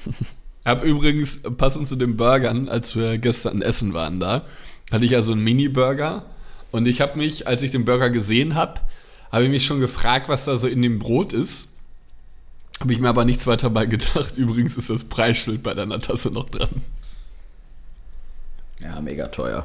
Ich 0.07 0.67
habe 0.67 0.87
übrigens, 0.87 1.41
passend 1.57 1.89
zu 1.89 1.97
den 1.97 2.17
Burgern, 2.17 2.69
als 2.69 2.95
wir 2.95 3.19
gestern 3.19 3.63
essen 3.63 3.95
waren 3.95 4.21
da, 4.21 4.45
hatte 4.93 5.05
ich 5.05 5.11
ja 5.11 5.23
so 5.23 5.33
einen 5.33 5.43
Mini-Burger. 5.43 6.25
Und 6.71 6.87
ich 6.87 7.01
habe 7.01 7.19
mich, 7.19 7.47
als 7.49 7.63
ich 7.63 7.71
den 7.73 7.85
Burger 7.85 8.11
gesehen 8.11 8.55
habe, 8.55 8.81
habe 9.33 9.45
ich 9.45 9.51
mich 9.51 9.67
schon 9.67 9.81
gefragt, 9.81 10.29
was 10.29 10.45
da 10.45 10.57
so 10.57 10.69
in 10.69 10.83
dem 10.83 10.99
Brot 10.99 11.33
ist. 11.33 11.75
Habe 12.81 12.93
ich 12.93 13.01
mir 13.01 13.09
aber 13.09 13.25
nichts 13.25 13.47
weiter 13.47 13.71
bei 13.71 13.87
gedacht. 13.87 14.37
Übrigens 14.37 14.77
ist 14.77 14.89
das 14.91 15.05
Preisschild 15.05 15.63
bei 15.63 15.75
deiner 15.75 15.99
Tasse 16.01 16.31
noch 16.31 16.49
dran. 16.49 16.69
Ja, 18.83 19.01
mega 19.01 19.29
teuer. 19.29 19.65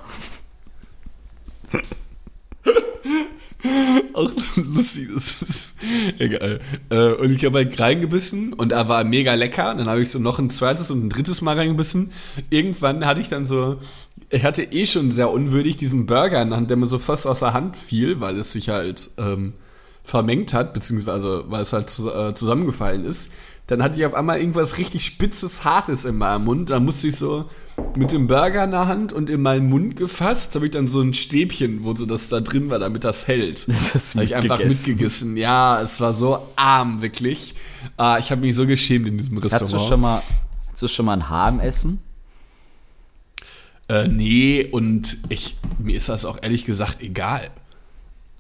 Auch 4.14 4.32
lustig, 4.56 5.10
das 5.14 5.42
ist 5.42 5.76
egal. 6.20 6.60
Äh, 6.90 7.14
Und 7.14 7.32
ich 7.32 7.44
habe 7.46 7.60
halt 7.60 7.80
reingebissen 7.80 8.54
und 8.54 8.72
er 8.72 8.88
war 8.90 9.04
mega 9.04 9.34
lecker. 9.34 9.74
Dann 9.76 9.88
habe 9.88 10.02
ich 10.02 10.12
so 10.12 10.20
noch 10.20 10.40
ein 10.40 10.50
zweites 10.50 10.92
und 10.92 11.06
ein 11.06 11.10
drittes 11.10 11.42
Mal 11.42 11.58
reingebissen. 11.58 12.12
Irgendwann 12.50 13.06
hatte 13.06 13.22
ich 13.22 13.30
dann 13.30 13.46
so, 13.46 13.78
ich 14.30 14.44
hatte 14.44 14.64
eh 14.64 14.86
schon 14.86 15.12
sehr 15.12 15.30
unwürdig 15.32 15.78
diesen 15.78 16.06
Burger 16.06 16.42
in 16.42 16.50
der 16.50 16.58
Hand, 16.58 16.70
der 16.70 16.78
mir 16.78 16.86
so 16.88 17.00
fast 17.00 17.26
aus 17.28 17.40
der 17.40 17.54
Hand 17.54 17.78
fiel, 17.78 18.20
weil 18.22 18.38
es 18.38 18.54
sich 18.54 18.70
halt 18.70 19.10
ähm, 19.18 19.54
vermengt 20.04 20.54
hat, 20.54 20.74
beziehungsweise 20.74 21.46
weil 21.48 21.62
es 21.62 21.74
halt 21.74 21.86
äh, 22.00 22.34
zusammengefallen 22.34 23.06
ist. 23.06 23.34
Dann 23.68 23.84
hatte 23.84 23.98
ich 24.00 24.06
auf 24.06 24.14
einmal 24.14 24.40
irgendwas 24.40 24.78
richtig 24.78 25.04
spitzes, 25.04 25.66
hartes 25.66 26.06
in 26.06 26.18
meinem 26.18 26.46
Mund. 26.46 26.70
Dann 26.70 26.86
musste 26.86 27.08
ich 27.08 27.18
so 27.18 27.50
mit 27.98 28.14
dem 28.14 28.28
Burger 28.28 28.64
in 28.64 28.72
der 28.72 28.88
Hand 28.88 29.12
und 29.12 29.30
in 29.30 29.42
meinen 29.42 29.70
Mund 29.70 29.98
gefasst, 29.98 30.56
habe 30.56 30.66
ich 30.66 30.72
dann 30.72 30.88
so 30.88 31.02
ein 31.02 31.14
Stäbchen, 31.14 31.84
wo 31.84 31.94
so 31.94 32.06
das 32.06 32.30
da 32.30 32.40
drin 32.40 32.70
war, 32.70 32.80
damit 32.80 33.04
das 33.04 33.28
hält. 33.28 33.68
Das 33.78 33.94
hast 33.94 34.16
habe 34.16 34.24
ich 34.24 34.36
einfach 34.36 34.64
mitgegessen. 34.64 35.36
Ja, 35.36 35.82
es 35.82 36.00
war 36.00 36.14
so 36.14 36.48
arm, 36.56 37.02
wirklich. 37.02 37.56
Ah, 37.98 38.18
ich 38.18 38.32
habe 38.32 38.42
mich 38.42 38.56
so 38.56 38.66
geschämt 38.66 39.06
in 39.06 39.18
diesem 39.18 39.38
Restaurant. 39.38 39.70
Hattest 39.70 39.86
du 39.86 39.90
schon 39.90 40.02
mal, 40.02 40.24
hattest 40.68 40.84
du 40.84 40.88
schon 40.88 41.06
mal 41.06 41.14
ein 41.14 41.30
Haar 41.30 41.50
im 41.50 41.60
Essen? 41.60 42.02
Äh, 43.90 44.08
nee, 44.08 44.66
und 44.72 45.18
ich, 45.28 45.58
mir 45.78 45.98
ist 45.98 46.08
das 46.08 46.24
auch 46.24 46.38
ehrlich 46.42 46.64
gesagt 46.64 47.02
egal. 47.02 47.50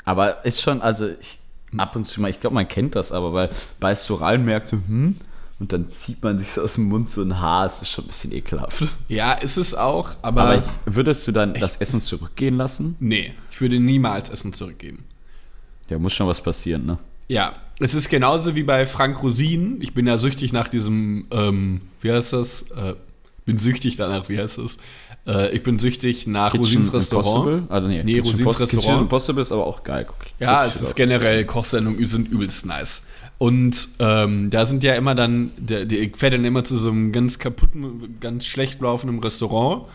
Aber 0.05 0.45
ist 0.45 0.61
schon, 0.61 0.81
also 0.81 1.09
ich 1.19 1.39
ab 1.75 1.95
und 1.95 2.05
zu 2.05 2.21
mal, 2.21 2.29
ich 2.29 2.39
glaube, 2.39 2.53
man 2.53 2.67
kennt 2.67 2.95
das, 2.95 3.11
aber 3.11 3.33
weil 3.33 3.49
beißt 3.79 4.07
du 4.09 4.15
rein, 4.15 4.45
merkst 4.45 4.73
du, 4.73 4.77
hm, 4.77 5.15
und 5.59 5.73
dann 5.73 5.89
zieht 5.89 6.21
man 6.23 6.37
sich 6.37 6.51
so 6.51 6.61
aus 6.61 6.75
dem 6.75 6.83
Mund 6.85 7.09
so 7.09 7.21
ein 7.23 7.39
Haar, 7.39 7.63
das 7.63 7.81
ist 7.81 7.89
schon 7.89 8.05
ein 8.05 8.07
bisschen 8.07 8.31
ekelhaft. 8.31 8.83
Ja, 9.07 9.33
ist 9.33 9.57
es 9.57 9.73
auch, 9.73 10.11
aber, 10.21 10.41
Aber 10.41 10.57
ich, 10.57 10.63
würdest 10.85 11.27
du 11.27 11.31
dann 11.31 11.53
das 11.55 11.77
Essen 11.77 11.99
zurückgehen 11.99 12.57
lassen? 12.57 12.95
nee, 12.99 13.33
ich 13.51 13.59
würde 13.59 13.79
niemals 13.79 14.29
Essen 14.29 14.53
zurückgeben. 14.53 15.03
Ja, 15.89 15.97
muss 15.97 16.13
schon 16.13 16.27
was 16.27 16.41
passieren, 16.41 16.85
ne? 16.85 16.99
Ja, 17.29 17.53
es 17.79 17.93
ist 17.93 18.09
genauso 18.09 18.55
wie 18.55 18.63
bei 18.63 18.85
Frank 18.85 19.21
Rosin. 19.21 19.81
Ich 19.81 19.93
bin 19.93 20.05
ja 20.07 20.17
süchtig 20.17 20.53
nach 20.53 20.67
diesem, 20.67 21.25
ähm, 21.31 21.81
wie 22.01 22.11
heißt 22.11 22.33
das? 22.33 22.71
Äh, 22.71 22.93
bin 23.47 23.57
süchtig 23.57 23.95
danach, 23.95 24.29
wie 24.29 24.37
heißt 24.37 24.59
das? 24.59 24.77
Äh, 25.27 25.55
ich 25.55 25.63
bin 25.63 25.79
süchtig 25.79 26.27
nach 26.27 26.53
Rosins 26.53 26.93
Restaurant. 26.93 27.47
Impossible? 27.47 27.63
Also, 27.69 27.87
nee, 27.87 28.03
Nee, 28.03 28.13
Kitchen 28.15 28.27
Rosins 28.27 28.57
Kitchen 28.57 28.77
Restaurant. 28.77 29.01
Impossible 29.01 29.41
ist 29.41 29.51
aber 29.51 29.65
auch 29.65 29.83
geil. 29.83 30.05
Guck, 30.05 30.17
Ja, 30.37 30.63
guck 30.63 30.73
es 30.75 30.81
ist 30.81 30.95
generell, 30.95 31.45
Kochsendungen 31.45 32.05
sind 32.05 32.29
übelst 32.29 32.65
nice. 32.65 33.07
Und 33.39 33.87
ähm, 33.99 34.49
da 34.49 34.65
sind 34.65 34.83
ja 34.83 34.95
immer 34.95 35.15
dann, 35.15 35.51
der, 35.57 35.85
der, 35.85 35.99
ich 35.99 36.17
fährt 36.17 36.33
dann 36.33 36.43
immer 36.43 36.63
zu 36.63 36.75
so 36.75 36.89
einem 36.89 37.11
ganz 37.11 37.39
kaputten, 37.39 38.19
ganz 38.19 38.45
schlecht 38.45 38.81
laufenden 38.81 39.19
Restaurant. 39.19 39.85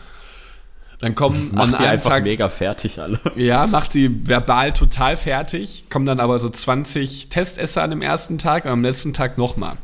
Dann 0.99 1.13
kommen 1.13 1.51
an 1.55 1.69
Macht 1.69 1.79
die 1.79 1.83
einem 1.83 1.91
einfach 1.91 2.09
Tag, 2.09 2.23
mega 2.23 2.49
fertig 2.49 2.99
alle. 2.99 3.19
ja, 3.35 3.67
macht 3.67 3.91
sie 3.91 4.27
verbal 4.27 4.73
total 4.73 5.15
fertig, 5.15 5.85
kommen 5.91 6.07
dann 6.07 6.19
aber 6.19 6.39
so 6.39 6.49
20 6.49 7.29
Testesser 7.29 7.83
an 7.83 7.91
dem 7.91 8.01
ersten 8.01 8.39
Tag 8.39 8.65
und 8.65 8.71
am 8.71 8.81
letzten 8.81 9.13
Tag 9.13 9.37
nochmal. 9.37 9.77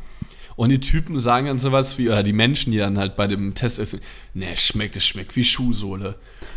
Und 0.60 0.72
die 0.72 0.82
Typen 0.82 1.18
sagen 1.20 1.48
dann 1.48 1.58
sowas 1.58 1.98
wie, 1.98 2.10
oder 2.10 2.22
die 2.22 2.34
Menschen, 2.34 2.74
die 2.74 2.80
dann 2.80 2.98
halt 2.98 3.16
bei 3.16 3.28
dem 3.28 3.56
Test 3.56 3.80
essen, 3.80 4.02
ne, 4.34 4.58
schmeckt, 4.58 4.98
es 4.98 5.08
schmeckt 5.08 5.34
wie 5.38 5.46
Schuhsohle. 5.46 6.16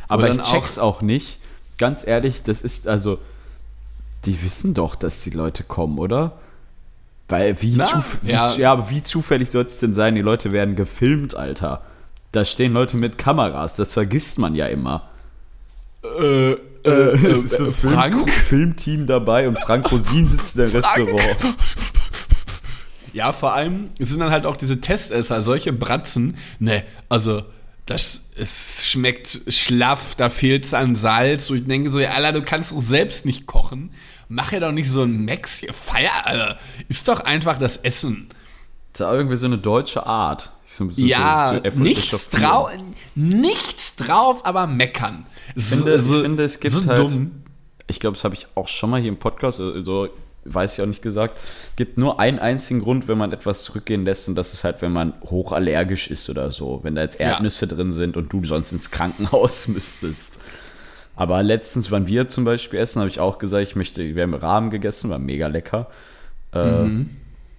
Aber 0.08 0.28
ich 0.28 0.42
check's 0.42 0.76
auch, 0.76 1.02
nicht. 1.02 1.38
Ganz 1.78 2.04
ehrlich, 2.04 2.42
das 2.42 2.62
ist 2.62 2.88
also, 2.88 3.20
die 4.24 4.42
wissen 4.42 4.74
doch, 4.74 4.96
dass 4.96 5.22
die 5.22 5.30
Leute 5.30 5.62
kommen, 5.62 6.00
oder? 6.00 6.32
Weil 7.28 7.62
wie, 7.62 7.74
Na, 7.76 7.84
zuf 7.84 8.18
wie 8.22 8.32
ja. 8.32 8.52
ja. 8.56 8.72
aber 8.72 8.90
wie 8.90 9.04
zufällig 9.04 9.52
soll 9.52 9.66
es 9.66 9.78
denn 9.78 9.94
sein, 9.94 10.16
die 10.16 10.20
Leute 10.20 10.50
werden 10.50 10.74
gefilmt, 10.74 11.36
Alter. 11.36 11.82
Da 12.32 12.44
stehen 12.44 12.72
Leute 12.72 12.96
mit 12.96 13.18
Kameras, 13.18 13.76
das 13.76 13.92
vergisst 13.92 14.36
man 14.36 14.56
ja 14.56 14.66
immer. 14.66 15.10
Äh, 16.02 16.54
äh, 16.54 16.56
Es 16.84 17.44
ist 17.44 17.56
so 17.56 17.66
äh, 17.66 17.96
ein 17.96 18.12
Film? 18.14 18.26
Filmteam 18.26 19.06
dabei 19.06 19.46
und 19.46 19.60
Frank 19.60 19.92
Rosin 19.92 20.28
sitzt 20.28 20.56
im 20.56 20.62
Restaurant. 20.72 21.36
Ja, 23.12 23.32
vor 23.32 23.52
allem 23.54 23.90
sind 23.98 24.20
dann 24.20 24.30
halt 24.30 24.46
auch 24.46 24.56
diese 24.56 24.80
Testesser, 24.80 25.42
solche 25.42 25.72
Bratzen. 25.72 26.36
Ne, 26.58 26.82
also 27.08 27.42
das 27.86 28.30
es 28.36 28.88
schmeckt 28.88 29.40
schlaff, 29.48 30.14
da 30.14 30.30
fehlt 30.30 30.64
es 30.64 30.72
an 30.74 30.94
Salz. 30.96 31.50
Und 31.50 31.56
ich 31.58 31.66
denke 31.66 31.90
so, 31.90 32.00
ja, 32.00 32.10
Alter, 32.12 32.32
du 32.32 32.42
kannst 32.42 32.72
doch 32.72 32.80
selbst 32.80 33.26
nicht 33.26 33.46
kochen. 33.46 33.90
Mach 34.28 34.52
ja 34.52 34.60
doch 34.60 34.72
nicht 34.72 34.90
so 34.90 35.02
ein 35.02 35.24
Max 35.26 35.58
hier. 35.58 35.72
Feier, 35.74 36.24
Alter. 36.26 36.58
Ist 36.88 37.08
doch 37.08 37.20
einfach 37.20 37.58
das 37.58 37.76
Essen. 37.78 38.28
Das 38.92 39.00
ist 39.00 39.06
auch 39.06 39.12
irgendwie 39.12 39.36
so 39.36 39.46
eine 39.46 39.58
deutsche 39.58 40.06
Art. 40.06 40.52
So, 40.66 40.90
so, 40.90 41.02
Ja, 41.02 41.60
so- 41.70 41.80
nichts, 41.82 42.30
drau 42.30 42.70
nichts 43.14 43.96
drauf, 43.96 44.46
aber 44.46 44.66
meckern. 44.66 45.26
Ich 45.54 45.64
finde, 45.64 45.94
ich 45.94 46.02
finde, 46.02 46.44
es 46.44 46.60
gibt 46.60 46.74
so 46.74 46.86
halt, 46.86 46.98
dumm. 46.98 47.42
ich 47.88 48.00
glaube, 48.00 48.14
das 48.16 48.24
habe 48.24 48.34
ich 48.34 48.46
auch 48.54 48.68
schon 48.68 48.88
mal 48.90 49.00
hier 49.00 49.10
im 49.10 49.18
Podcast, 49.18 49.60
also 49.60 50.08
weiß 50.44 50.74
ich 50.74 50.82
auch 50.82 50.86
nicht 50.86 51.02
gesagt, 51.02 51.38
gibt 51.76 51.98
nur 51.98 52.18
einen 52.20 52.38
einzigen 52.38 52.80
Grund, 52.80 53.06
wenn 53.08 53.18
man 53.18 53.32
etwas 53.32 53.62
zurückgehen 53.62 54.04
lässt 54.04 54.28
und 54.28 54.34
das 54.34 54.52
ist 54.52 54.64
halt, 54.64 54.82
wenn 54.82 54.92
man 54.92 55.12
hochallergisch 55.24 56.08
ist 56.10 56.28
oder 56.30 56.50
so, 56.50 56.80
wenn 56.82 56.94
da 56.94 57.02
jetzt 57.02 57.20
Ja. 57.20 57.30
Erdnüsse 57.30 57.66
drin 57.66 57.92
sind 57.92 58.16
und 58.16 58.32
du 58.32 58.44
sonst 58.44 58.72
ins 58.72 58.90
Krankenhaus 58.90 59.68
müsstest. 59.68 60.38
Aber 61.14 61.42
letztens, 61.42 61.90
wann 61.90 62.06
wir 62.06 62.28
zum 62.28 62.44
Beispiel 62.44 62.80
essen, 62.80 63.00
habe 63.00 63.10
ich 63.10 63.20
auch 63.20 63.38
gesagt, 63.38 63.62
ich 63.62 63.76
möchte, 63.76 64.14
wir 64.16 64.22
haben 64.22 64.34
Rahmen 64.34 64.70
gegessen, 64.70 65.10
war 65.10 65.18
mega 65.18 65.46
lecker. 65.46 65.88
Ja, 66.54 66.86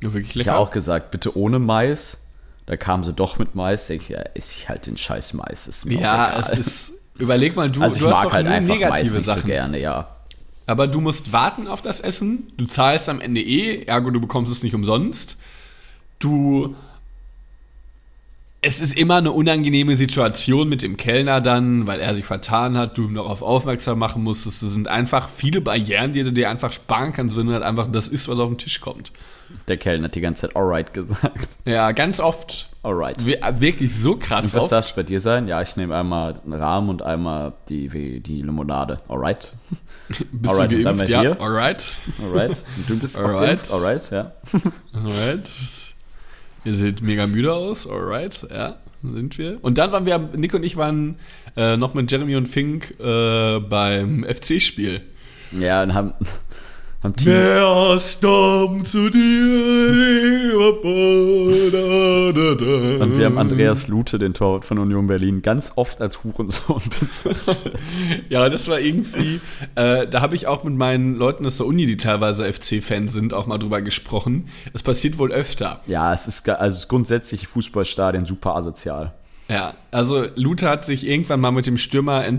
wirklich 0.02 0.30
Ich 0.30 0.36
lecker. 0.36 0.52
habe 0.52 0.60
auch 0.60 0.72
gesagt, 0.72 1.12
bitte 1.12 1.38
ohne 1.38 1.60
Mais. 1.60 2.20
Da 2.66 2.78
kamen 2.78 3.04
sie 3.04 3.14
doch 3.14 3.38
mit 3.40 3.56
Mais. 3.56 3.88
Denke 3.88 4.04
ich, 4.04 4.10
ja, 4.10 4.20
esse 4.34 4.56
ich 4.58 4.70
halt 4.70 4.88
den 4.88 4.98
scheiß 4.98 5.34
Mais. 5.34 5.68
Ist 5.68 5.86
ja, 5.86 6.38
es 6.40 6.50
ist. 6.50 6.94
Überleg 7.18 7.56
mal, 7.56 7.70
du, 7.70 7.82
Also 7.82 7.96
ich 7.98 8.02
du 8.02 8.10
hast 8.10 8.16
mag 8.18 8.24
doch 8.26 8.34
halt 8.34 8.46
nur 8.48 8.60
negative 8.76 9.02
nicht 9.04 9.12
so 9.12 9.20
Sachen. 9.20 9.46
gerne, 9.48 9.80
ja. 9.80 10.13
Aber 10.66 10.88
du 10.88 11.02
musst 11.02 11.34
warten 11.34 11.68
auf 11.68 11.82
das 11.82 12.00
Essen. 12.00 12.48
Du 12.58 12.66
zahlst 12.66 13.10
am 13.10 13.22
Ende 13.22 13.42
eh, 13.42 13.84
ergo 13.84 14.12
du 14.12 14.22
bekommst 14.22 14.52
es 14.52 14.64
nicht 14.64 14.76
umsonst. 14.76 15.40
Du. 16.20 16.76
Es 18.66 18.80
ist 18.80 18.98
immer 18.98 19.18
eine 19.18 19.32
unangenehme 19.34 19.96
Situation 19.98 20.70
mit 20.70 20.82
dem 20.84 20.96
Kellner 20.96 21.42
dann, 21.42 21.86
weil 21.86 22.00
er 22.00 22.16
sich 22.16 22.24
vertan 22.26 22.78
hat, 22.78 22.98
du 22.98 23.04
ihm 23.04 23.14
darauf 23.16 23.42
aufmerksam 23.42 24.00
machen 24.00 24.24
musstest. 24.24 24.64
Es 24.64 24.74
sind 24.74 24.88
einfach 24.88 25.28
viele 25.28 25.60
Barrieren, 25.60 26.14
die 26.14 26.24
du 26.24 26.32
dir 26.32 26.50
einfach 26.50 26.72
sparen 26.72 27.12
kannst, 27.12 27.36
wenn 27.36 27.48
du 27.48 27.54
halt 27.54 27.64
einfach 27.64 27.88
das 27.92 28.08
isst, 28.08 28.30
was 28.30 28.40
auf 28.40 28.48
den 28.50 28.58
Tisch 28.58 28.80
kommt. 28.80 29.12
Der 29.68 29.76
Kellner 29.78 30.06
hat 30.06 30.16
die 30.16 30.22
ganze 30.22 30.48
Zeit 30.48 30.56
alright 30.56 30.94
gesagt. 30.94 31.58
Ja, 31.66 31.92
ganz 31.92 32.20
oft. 32.22 32.70
Alright. 32.84 33.26
Wir- 33.26 33.40
Wirklich 33.60 33.94
so 33.96 34.16
krass 34.16 34.46
Und 34.46 34.54
was 34.56 34.64
oft. 34.64 34.72
darf 34.72 34.96
bei 34.96 35.04
dir 35.04 35.20
sein? 35.20 35.48
Ja, 35.50 35.62
ich 35.62 35.76
nehme 35.76 35.96
einmal 35.96 36.40
einen 36.44 36.54
Rahmen 36.54 36.90
und 36.90 37.02
einmal 37.02 37.54
die, 37.70 37.90
die 38.22 38.42
Limonade. 38.42 38.98
Alright. 39.10 39.54
Bist 40.32 40.54
Alright, 40.54 40.72
du 40.72 40.84
geimpft? 40.84 41.10
ja, 41.10 41.22
alright. 41.40 41.98
Alright. 42.24 42.66
Und 42.78 42.90
du 42.90 42.98
bist 43.00 43.18
Alright. 43.18 43.60
Alright, 43.72 44.10
ja. 44.12 44.32
Alright. 44.94 45.50
Ihr 46.66 46.74
seht 46.74 47.02
mega 47.02 47.28
müde 47.28 47.54
aus. 47.54 47.88
Alright, 47.88 48.48
ja, 48.50 48.78
sind 49.02 49.38
wir. 49.38 49.60
Und 49.62 49.78
dann 49.78 49.92
waren 49.92 50.06
wir, 50.06 50.18
Nick 50.36 50.54
und 50.54 50.64
ich 50.64 50.78
waren 50.78 51.16
äh, 51.58 51.78
noch 51.78 51.94
mit 51.94 52.12
Jeremy 52.12 52.36
und 52.36 52.48
Fink 52.48 52.96
äh, 53.00 53.60
beim 53.60 54.24
FC-Spiel. 54.24 55.02
Ja, 55.52 55.84
und 55.84 55.94
haben, 55.94 56.14
haben 57.04 57.16
Team, 57.18 58.00
stammt 58.00 58.88
zu 58.88 59.10
dir? 59.10 60.54
und 63.02 63.18
wir 63.18 63.26
haben 63.26 63.38
Andreas 63.38 63.90
Lute, 63.90 64.18
den 64.20 64.34
Torwart 64.34 64.64
von 64.64 64.80
Union 64.80 65.08
Berlin, 65.08 65.42
ganz 65.42 65.74
oft 65.76 66.00
als 66.02 66.24
Hurensohn 66.24 66.82
bezeichnet. 67.00 67.74
Ja, 68.30 68.48
das 68.48 68.70
war 68.70 68.80
irgendwie, 68.80 69.42
äh, 69.76 70.08
da 70.08 70.22
habe 70.22 70.36
ich 70.36 70.48
auch 70.48 70.64
mit 70.64 70.76
meinen 70.76 71.16
Leuten 71.16 71.46
aus 71.46 71.58
der 71.58 71.66
Uni, 71.66 71.86
die 71.86 71.98
teilweise 71.98 72.52
FC-Fans 72.52 73.12
sind, 73.12 73.34
auch 73.34 73.48
mal 73.48 73.58
drüber 73.58 73.82
gesprochen. 73.82 74.46
Es 74.74 74.82
passiert 74.82 75.18
wohl 75.18 75.34
öfter. 75.34 75.82
ja, 75.86 76.14
es 76.14 76.28
ist, 76.28 76.48
also 76.48 76.74
es 76.74 76.84
ist 76.84 76.88
grundsätzlich 76.88 77.48
Fußballstadien 77.48 78.26
super 78.26 78.56
asozial. 78.56 79.14
Ja, 79.50 79.74
also 79.92 80.26
Luther 80.36 80.70
hat 80.70 80.86
sich 80.86 81.06
irgendwann 81.06 81.42
mal 81.42 81.52
mit 81.52 81.68
dem 81.68 81.78
Stürmer, 81.78 82.26
äh, 82.26 82.38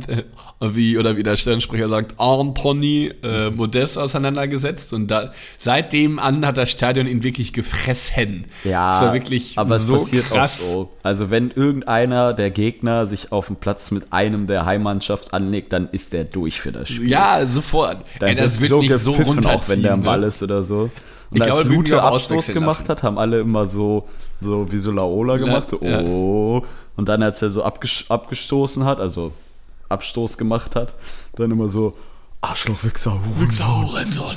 wie 0.60 0.96
oder 0.98 1.16
wie 1.16 1.22
der 1.22 1.36
Sternsprecher 1.36 1.88
sagt, 1.88 2.18
Anthony 2.18 3.12
äh, 3.22 3.50
Modest 3.50 3.98
auseinandergesetzt 3.98 4.92
und 4.92 5.08
da, 5.08 5.33
seitdem 5.58 6.18
an 6.18 6.46
hat 6.46 6.56
das 6.56 6.70
Stadion 6.70 7.06
ihn 7.06 7.22
wirklich 7.22 7.52
gefressen. 7.52 8.46
Ja, 8.64 8.88
es 8.88 9.00
war 9.00 9.12
wirklich 9.12 9.58
aber 9.58 9.79
so 9.79 9.96
es 9.96 10.04
passiert 10.04 10.26
krass. 10.26 10.60
auch 10.62 10.72
so. 10.72 10.90
Also 11.02 11.31
wenn 11.31 11.50
irgendeiner 11.50 12.33
der 12.33 12.50
Gegner 12.50 13.06
sich 13.06 13.33
auf 13.33 13.46
dem 13.48 13.56
Platz 13.56 13.90
mit 13.90 14.12
einem 14.12 14.46
der 14.46 14.64
Heimmannschaft 14.64 15.35
anlegt, 15.35 15.72
dann 15.72 15.88
ist 15.92 16.14
der 16.14 16.24
durch 16.24 16.60
für 16.60 16.72
das 16.72 16.88
Spiel. 16.88 17.08
Ja, 17.08 17.44
sofort. 17.46 17.98
Dann 18.18 18.31
Ey, 18.31 18.35
das 18.35 18.60
wird 18.60 18.70
wird 18.70 18.83
nicht 18.83 18.98
so 18.98 19.12
runterziehen. 19.12 19.46
auch 19.46 19.68
wenn 19.68 19.83
der 19.83 19.92
am 19.92 20.00
ne? 20.00 20.06
Ball 20.06 20.22
ist 20.24 20.42
oder 20.42 20.64
so. 20.64 20.90
Und 21.35 21.40
Ich 21.40 21.50
als 21.52 21.62
glaube, 21.62 21.74
Lute 21.74 22.02
Abstoß 22.02 22.46
gemacht 22.48 22.78
lassen. 22.78 22.88
hat, 22.88 23.02
haben 23.02 23.18
alle 23.18 23.40
immer 23.40 23.66
so, 23.66 24.08
so 24.40 24.70
wie 24.70 24.78
so 24.78 24.90
Laola 24.92 25.37
gemacht, 25.37 25.68
so 25.70 25.78
ja. 25.82 26.00
oh. 26.02 26.64
Und 26.96 27.08
dann, 27.08 27.22
als 27.22 27.42
er 27.42 27.50
so 27.50 27.62
abges 27.64 28.04
abgestoßen 28.08 28.85
hat, 28.85 29.00
also 29.00 29.32
Abstoß 29.88 30.38
gemacht 30.38 30.76
hat, 30.76 30.94
dann 31.37 31.50
immer 31.50 31.68
so 31.68 31.92
Arschloch, 32.40 32.85
Wichser, 32.85 33.12
Huren. 33.12 33.50
Saurenson. 33.50 34.35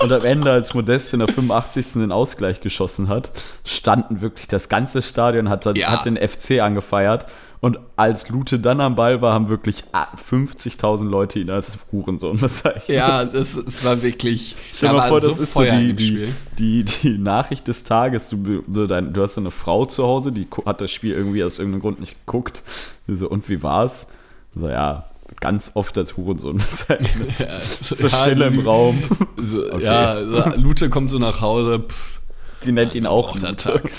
Und 0.00 0.12
am 0.12 0.24
Ende, 0.24 0.50
als 0.50 0.74
Modest 0.74 1.12
in 1.12 1.20
der 1.20 1.28
85. 1.28 1.92
den 1.94 2.12
Ausgleich 2.12 2.60
geschossen 2.60 3.08
hat, 3.08 3.30
standen 3.64 4.20
wirklich 4.20 4.48
das 4.48 4.68
ganze 4.68 5.02
Stadion, 5.02 5.48
hat, 5.48 5.64
Ja. 5.76 5.90
hat 5.90 6.04
den 6.04 6.16
FC 6.16 6.60
angefeiert 6.60 7.26
Und 7.60 7.78
als 7.96 8.28
Lute 8.28 8.60
dann 8.60 8.80
am 8.80 8.94
Ball 8.94 9.20
war, 9.20 9.34
haben 9.34 9.48
wirklich 9.48 9.82
50.000 9.92 11.08
Leute 11.08 11.40
ihn 11.40 11.50
als 11.50 11.76
Hurensohn 11.90 12.38
bezeichnet. 12.38 12.88
Ja, 12.88 13.24
das, 13.24 13.62
das 13.62 13.84
war 13.84 14.00
wirklich. 14.02 14.54
Stell 14.72 14.90
dir 14.90 14.96
mal 14.96 15.08
vor, 15.08 15.20
das 15.20 15.38
ist 15.38 15.54
so 15.54 15.64
die, 15.64 15.92
die, 15.92 16.32
die, 16.58 16.84
die 16.84 17.18
Nachricht 17.18 17.66
des 17.66 17.82
Tages. 17.82 18.28
Du, 18.30 18.62
so 18.70 18.86
dein, 18.86 19.12
du 19.12 19.22
hast 19.22 19.34
so 19.34 19.40
eine 19.40 19.50
Frau 19.50 19.86
zu 19.86 20.04
Hause, 20.04 20.30
die 20.30 20.46
hat 20.64 20.80
das 20.80 20.92
Spiel 20.92 21.12
irgendwie 21.12 21.42
aus 21.42 21.58
irgendeinem 21.58 21.82
Grund 21.82 22.00
nicht 22.00 22.14
geguckt. 22.26 22.62
So, 23.08 23.28
und 23.28 23.48
wie 23.48 23.62
war's? 23.62 24.06
So, 24.54 24.68
ja, 24.68 25.04
ganz 25.40 25.72
oft 25.74 25.98
als 25.98 26.16
Hurensohn 26.16 26.58
bezeichnet. 26.58 27.38
Ja, 27.38 27.60
so, 27.60 27.94
so 27.94 28.06
ja, 28.06 28.24
Stille 28.24 28.46
im 28.46 28.60
Raum. 28.60 29.02
So, 29.36 29.64
okay. 29.72 29.84
Ja, 29.84 30.24
so, 30.24 30.56
Lute 30.56 30.90
kommt 30.90 31.10
so 31.10 31.18
nach 31.18 31.40
Hause. 31.40 31.80
Pff, 31.80 32.18
Sie 32.60 32.72
nennt 32.72 32.94
ihn 32.94 33.06
auch 33.06 33.34
Lute. 33.34 33.56
Tag. 33.56 33.90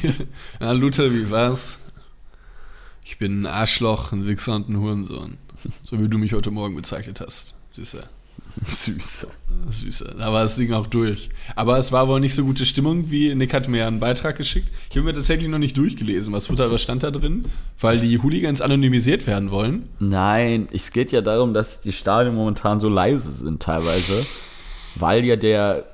ja, 0.60 0.72
Lute, 0.72 1.12
wie 1.12 1.30
war's? 1.30 1.80
Ich 3.08 3.18
bin 3.18 3.42
ein 3.42 3.46
Arschloch, 3.46 4.10
ein 4.10 4.26
Wichser 4.26 4.56
und 4.56 4.68
ein 4.68 4.80
Hurensohn. 4.80 5.38
So 5.82 6.00
wie 6.00 6.08
du 6.08 6.18
mich 6.18 6.32
heute 6.32 6.50
Morgen 6.50 6.74
bezeichnet 6.74 7.20
hast. 7.20 7.54
Süßer. 7.70 8.02
Süßer. 8.68 9.28
Süßer. 9.70 10.14
Da 10.18 10.32
war 10.32 10.42
das 10.42 10.56
Ding 10.56 10.72
auch 10.72 10.88
durch. 10.88 11.28
Aber 11.54 11.78
es 11.78 11.92
war 11.92 12.08
wohl 12.08 12.18
nicht 12.18 12.34
so 12.34 12.44
gute 12.44 12.66
Stimmung, 12.66 13.08
wie 13.08 13.32
Nick 13.36 13.54
hat 13.54 13.68
mir 13.68 13.86
einen 13.86 14.00
Beitrag 14.00 14.36
geschickt. 14.36 14.72
Ich 14.90 14.96
habe 14.96 15.06
mir 15.06 15.12
tatsächlich 15.12 15.48
noch 15.48 15.60
nicht 15.60 15.76
durchgelesen. 15.76 16.32
Was, 16.32 16.50
was 16.50 16.82
stand 16.82 17.04
da 17.04 17.12
drin? 17.12 17.44
Weil 17.78 18.00
die 18.00 18.18
Hooligans 18.18 18.60
anonymisiert 18.60 19.28
werden 19.28 19.52
wollen? 19.52 19.88
Nein, 20.00 20.68
es 20.72 20.90
geht 20.90 21.12
ja 21.12 21.20
darum, 21.20 21.54
dass 21.54 21.80
die 21.80 21.92
Stadien 21.92 22.34
momentan 22.34 22.80
so 22.80 22.88
leise 22.88 23.30
sind 23.30 23.62
teilweise. 23.62 24.26
Weil 24.96 25.24
ja 25.24 25.36
der, 25.36 25.84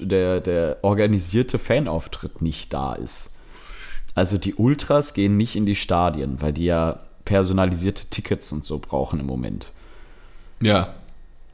der, 0.00 0.40
der 0.40 0.78
organisierte 0.80 1.58
Fanauftritt 1.58 2.40
nicht 2.40 2.72
da 2.72 2.94
ist. 2.94 3.35
Also 4.16 4.38
die 4.38 4.54
Ultras 4.54 5.12
gehen 5.12 5.36
nicht 5.36 5.56
in 5.56 5.66
die 5.66 5.74
Stadien, 5.74 6.40
weil 6.40 6.54
die 6.54 6.64
ja 6.64 7.00
personalisierte 7.26 8.06
Tickets 8.06 8.50
und 8.50 8.64
so 8.64 8.78
brauchen 8.78 9.20
im 9.20 9.26
Moment. 9.26 9.72
Ja. 10.60 10.94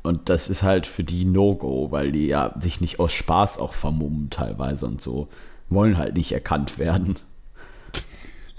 Und 0.03 0.29
das 0.29 0.49
ist 0.49 0.63
halt 0.63 0.87
für 0.87 1.03
die 1.03 1.25
No-Go, 1.25 1.91
weil 1.91 2.13
die 2.13 2.29
ja 2.29 2.55
sich 2.61 2.81
nicht 2.81 3.01
aus 3.01 3.13
Spaß 3.13 3.59
auch 3.59 3.75
vermummen 3.75 4.31
teilweise 4.31 4.87
und 4.87 5.03
so. 5.03 5.27
Wollen 5.71 5.99
halt 5.99 6.17
nicht 6.17 6.31
erkannt 6.31 6.79
werden. 6.79 7.17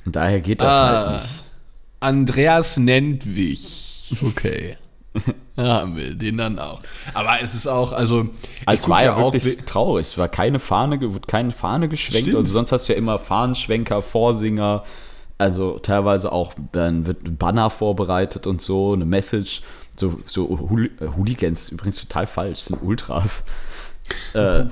Und 0.05 0.17
daher 0.17 0.41
geht 0.41 0.59
das 0.59 0.67
ah, 0.67 1.07
halt 1.07 1.21
nicht. 1.21 1.43
Andreas 2.01 2.75
nennt 2.77 3.25
mich. 3.25 4.17
Okay. 4.21 4.75
haben 5.57 5.95
wir 5.95 6.15
den 6.15 6.37
dann 6.37 6.59
auch. 6.59 6.81
Aber 7.13 7.41
es 7.41 7.53
ist 7.53 7.67
auch, 7.67 7.91
also. 7.91 8.29
Es 8.65 8.89
war 8.89 9.03
ja, 9.03 9.15
auch 9.15 9.33
wirklich 9.33 9.57
traurig. 9.65 10.07
Es 10.07 10.17
war 10.17 10.27
keine 10.27 10.59
Fahne, 10.59 10.99
wurde 11.01 11.27
keine 11.27 11.51
Fahne 11.51 11.89
geschwenkt. 11.89 12.27
Stimmt. 12.27 12.37
Also 12.37 12.53
sonst 12.53 12.71
hast 12.71 12.89
du 12.89 12.93
ja 12.93 12.97
immer 12.97 13.19
Fahnenschwenker, 13.19 14.01
Vorsinger. 14.01 14.83
Also 15.37 15.79
teilweise 15.79 16.31
auch, 16.31 16.53
dann 16.71 17.05
wird 17.05 17.25
ein 17.25 17.37
Banner 17.37 17.69
vorbereitet 17.69 18.47
und 18.47 18.61
so, 18.61 18.93
eine 18.93 19.05
Message. 19.05 19.61
So, 19.95 20.19
so 20.25 20.69
Hooligans, 20.69 21.69
übrigens 21.69 22.01
total 22.01 22.27
falsch, 22.27 22.61
sind 22.61 22.81
Ultras. 22.81 23.45
Äh, 24.33 24.65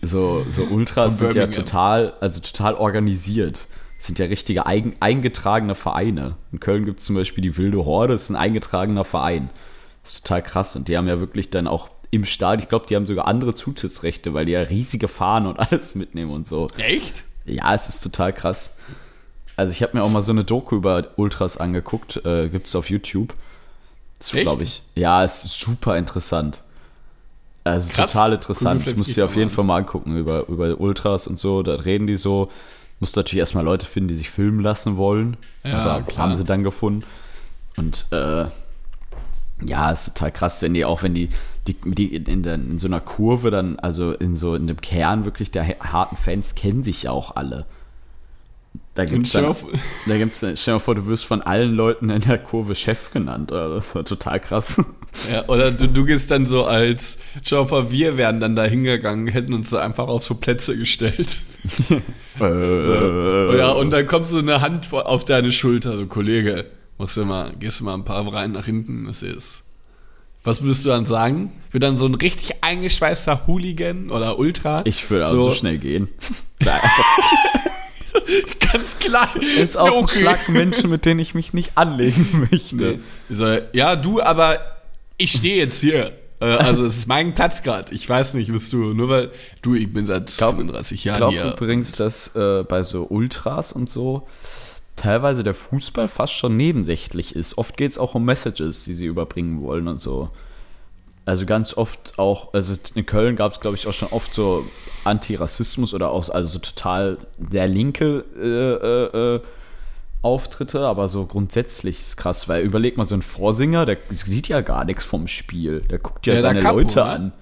so, 0.00 0.46
so 0.48 0.62
Ultras 0.62 1.18
sind 1.18 1.34
ja 1.34 1.46
total, 1.46 2.14
also 2.20 2.40
total 2.40 2.74
organisiert 2.74 3.66
sind 4.06 4.18
ja 4.18 4.26
richtige 4.26 4.66
eigen, 4.66 4.96
eingetragene 5.00 5.74
Vereine. 5.74 6.36
In 6.52 6.60
Köln 6.60 6.84
gibt 6.84 7.00
es 7.00 7.06
zum 7.06 7.16
Beispiel 7.16 7.42
die 7.42 7.56
Wilde 7.56 7.84
Horde, 7.84 8.12
das 8.12 8.24
ist 8.24 8.30
ein 8.30 8.36
eingetragener 8.36 9.04
Verein. 9.04 9.50
Das 10.02 10.14
ist 10.14 10.26
total 10.26 10.42
krass. 10.42 10.76
Und 10.76 10.88
die 10.88 10.96
haben 10.96 11.08
ja 11.08 11.20
wirklich 11.20 11.50
dann 11.50 11.66
auch 11.66 11.88
im 12.10 12.24
Stadion, 12.24 12.62
ich 12.62 12.68
glaube, 12.68 12.86
die 12.86 12.94
haben 12.94 13.06
sogar 13.06 13.26
andere 13.26 13.54
Zutrittsrechte, 13.54 14.34
weil 14.34 14.44
die 14.44 14.52
ja 14.52 14.60
riesige 14.60 15.08
Fahnen 15.08 15.48
und 15.48 15.58
alles 15.58 15.94
mitnehmen 15.94 16.30
und 16.30 16.46
so. 16.46 16.68
Echt? 16.76 17.24
Ja, 17.44 17.74
es 17.74 17.88
ist 17.88 18.00
total 18.00 18.32
krass. 18.32 18.76
Also 19.56 19.72
ich 19.72 19.82
habe 19.82 19.96
mir 19.96 20.02
auch 20.02 20.10
mal 20.10 20.22
so 20.22 20.32
eine 20.32 20.44
Doku 20.44 20.76
über 20.76 21.08
Ultras 21.16 21.56
angeguckt, 21.56 22.24
äh, 22.24 22.48
gibt 22.48 22.66
es 22.66 22.74
auf 22.74 22.90
YouTube. 22.90 23.34
glaube 24.42 24.64
ich. 24.64 24.82
Ja, 24.94 25.22
es 25.24 25.44
ist 25.44 25.58
super 25.58 25.96
interessant. 25.96 26.62
Also 27.64 27.92
Krass. 27.92 28.12
total 28.12 28.34
interessant. 28.34 28.86
ich 28.86 28.96
muss 28.96 29.06
sie 29.06 29.22
auf 29.22 29.36
jeden 29.36 29.50
Fall 29.50 29.64
mal 29.64 29.78
angucken 29.78 30.16
über, 30.16 30.46
über 30.48 30.78
Ultras 30.78 31.26
und 31.26 31.38
so. 31.38 31.62
Da 31.62 31.74
reden 31.76 32.06
die 32.06 32.16
so. 32.16 32.50
Musst 33.04 33.16
natürlich 33.16 33.40
erstmal 33.40 33.64
Leute 33.64 33.84
finden, 33.84 34.08
die 34.08 34.14
sich 34.14 34.30
filmen 34.30 34.60
lassen 34.60 34.96
wollen. 34.96 35.36
Ja, 35.62 35.80
aber 35.80 36.06
klar. 36.06 36.26
haben 36.26 36.36
sie 36.36 36.44
dann 36.44 36.62
gefunden. 36.62 37.04
Und 37.76 38.06
äh, 38.12 38.46
ja, 39.62 39.90
ist 39.90 40.06
total 40.06 40.32
krass, 40.32 40.62
wenn 40.62 40.72
die 40.72 40.86
auch, 40.86 41.02
wenn 41.02 41.12
die, 41.12 41.28
die, 41.66 41.76
die 41.84 42.16
in, 42.16 42.42
der, 42.42 42.54
in 42.54 42.78
so 42.78 42.86
einer 42.86 43.00
Kurve 43.00 43.50
dann, 43.50 43.78
also 43.78 44.12
in 44.12 44.34
so 44.34 44.54
in 44.54 44.68
dem 44.68 44.80
Kern 44.80 45.26
wirklich 45.26 45.50
der 45.50 45.66
harten 45.80 46.16
Fans 46.16 46.54
kennen 46.54 46.82
sich 46.82 47.02
ja 47.02 47.10
auch 47.10 47.36
alle. 47.36 47.66
Da 48.94 49.04
gibt's 49.04 49.32
dann, 49.32 49.44
da 50.06 50.16
gibt's, 50.16 50.38
stell 50.38 50.54
dir 50.54 50.72
mal 50.72 50.78
vor, 50.78 50.94
du 50.94 51.06
wirst 51.06 51.24
von 51.24 51.42
allen 51.42 51.74
Leuten 51.74 52.10
in 52.10 52.20
der 52.20 52.38
Kurve 52.38 52.76
Chef 52.76 53.10
genannt. 53.12 53.50
Oder? 53.50 53.74
Das 53.74 53.94
war 53.94 54.04
total 54.04 54.40
krass. 54.40 54.80
Ja, 55.30 55.46
oder 55.46 55.70
du, 55.70 55.86
du 55.88 56.04
gehst 56.04 56.32
dann 56.32 56.44
so 56.44 56.64
als, 56.64 57.18
schau 57.44 57.64
mal, 57.66 57.92
wir 57.92 58.16
wären 58.16 58.40
dann 58.40 58.56
da 58.56 58.64
hingegangen, 58.64 59.28
hätten 59.28 59.54
uns 59.54 59.70
so 59.70 59.76
einfach 59.76 60.08
auf 60.08 60.24
so 60.24 60.34
Plätze 60.34 60.76
gestellt. 60.76 61.38
so. 62.38 62.44
Ja, 62.44 63.70
und 63.70 63.92
dann 63.92 64.08
kommt 64.08 64.26
so 64.26 64.38
eine 64.38 64.60
Hand 64.60 64.92
auf 64.92 65.24
deine 65.24 65.52
Schulter, 65.52 65.96
so 65.96 66.06
Kollege, 66.06 66.66
machst 66.98 67.16
du 67.16 67.24
mal, 67.24 67.52
gehst 67.60 67.78
du 67.78 67.84
mal 67.84 67.94
ein 67.94 68.04
paar 68.04 68.26
rein 68.26 68.50
nach 68.50 68.64
hinten, 68.64 69.06
was 69.06 69.22
ist. 69.22 69.62
Was 70.42 70.62
würdest 70.62 70.84
du 70.84 70.88
dann 70.88 71.06
sagen? 71.06 71.52
Wird 71.70 71.84
dann 71.84 71.96
so 71.96 72.06
ein 72.06 72.16
richtig 72.16 72.64
eingeschweißter 72.64 73.46
Hooligan 73.46 74.10
oder 74.10 74.36
Ultra? 74.36 74.82
Ich 74.84 75.08
würde 75.10 75.26
also 75.26 75.50
so 75.50 75.54
schnell 75.54 75.78
gehen. 75.78 76.08
Ganz 78.72 78.98
klar. 78.98 79.28
Ist 79.58 79.76
auch 79.76 79.90
okay. 79.90 80.00
ein 80.00 80.08
Schlag 80.20 80.48
Menschen, 80.48 80.90
mit 80.90 81.04
denen 81.04 81.20
ich 81.20 81.34
mich 81.34 81.52
nicht 81.52 81.72
anlegen 81.76 82.48
möchte. 82.50 83.00
Nee. 83.28 83.60
ja, 83.72 83.96
du, 83.96 84.20
aber 84.20 84.58
ich 85.16 85.32
stehe 85.32 85.56
jetzt 85.56 85.80
hier. 85.80 86.12
Äh, 86.40 86.46
also 86.46 86.84
es 86.84 86.96
ist 86.96 87.06
mein 87.06 87.34
Platz 87.34 87.62
gerade. 87.62 87.94
Ich 87.94 88.08
weiß 88.08 88.34
nicht, 88.34 88.50
bist 88.52 88.72
du, 88.72 88.94
nur 88.94 89.08
weil 89.08 89.30
du, 89.62 89.74
ich 89.74 89.92
bin 89.92 90.06
seit 90.06 90.34
glaub, 90.36 90.56
35 90.56 91.04
Jahren 91.04 91.30
hier. 91.30 91.38
Ich 91.38 91.42
glaube 91.42 91.64
übrigens, 91.64 91.92
dass 91.92 92.34
äh, 92.34 92.64
bei 92.64 92.82
so 92.82 93.04
Ultras 93.04 93.72
und 93.72 93.88
so 93.88 94.26
teilweise 94.96 95.42
der 95.42 95.54
Fußball 95.54 96.08
fast 96.08 96.34
schon 96.34 96.56
nebensächlich 96.56 97.34
ist. 97.34 97.58
Oft 97.58 97.76
geht 97.76 97.90
es 97.92 97.98
auch 97.98 98.14
um 98.14 98.24
Messages, 98.24 98.84
die 98.84 98.94
sie 98.94 99.06
überbringen 99.06 99.60
wollen 99.62 99.88
und 99.88 100.00
so. 100.00 100.30
Also 101.26 101.46
ganz 101.46 101.74
oft 101.74 102.18
auch, 102.18 102.52
also 102.52 102.74
in 102.94 103.06
Köln 103.06 103.36
gab 103.36 103.52
es, 103.52 103.60
glaube 103.60 103.76
ich, 103.76 103.86
auch 103.86 103.92
schon 103.92 104.08
oft 104.10 104.34
so 104.34 104.66
Antirassismus 105.04 105.94
oder 105.94 106.10
auch, 106.10 106.28
also 106.28 106.48
so 106.48 106.58
total 106.58 107.16
der 107.38 107.66
linke 107.66 108.24
äh, 108.38 109.30
äh, 109.30 109.36
äh 109.36 109.40
Auftritte, 110.24 110.86
aber 110.86 111.06
so 111.08 111.26
grundsätzlich 111.26 111.98
ist 111.98 112.16
krass, 112.16 112.48
weil 112.48 112.64
überleg 112.64 112.96
mal, 112.96 113.04
so 113.04 113.14
ein 113.14 113.20
Vorsinger, 113.20 113.84
der 113.84 113.98
sieht 114.08 114.48
ja 114.48 114.62
gar 114.62 114.86
nichts 114.86 115.04
vom 115.04 115.26
Spiel. 115.26 115.82
Der 115.82 115.98
guckt 115.98 116.26
ja, 116.26 116.32
ja 116.32 116.40
seine 116.40 116.60
Capo, 116.60 116.78
Leute 116.78 117.00
ne? 117.00 117.04
an. 117.04 117.32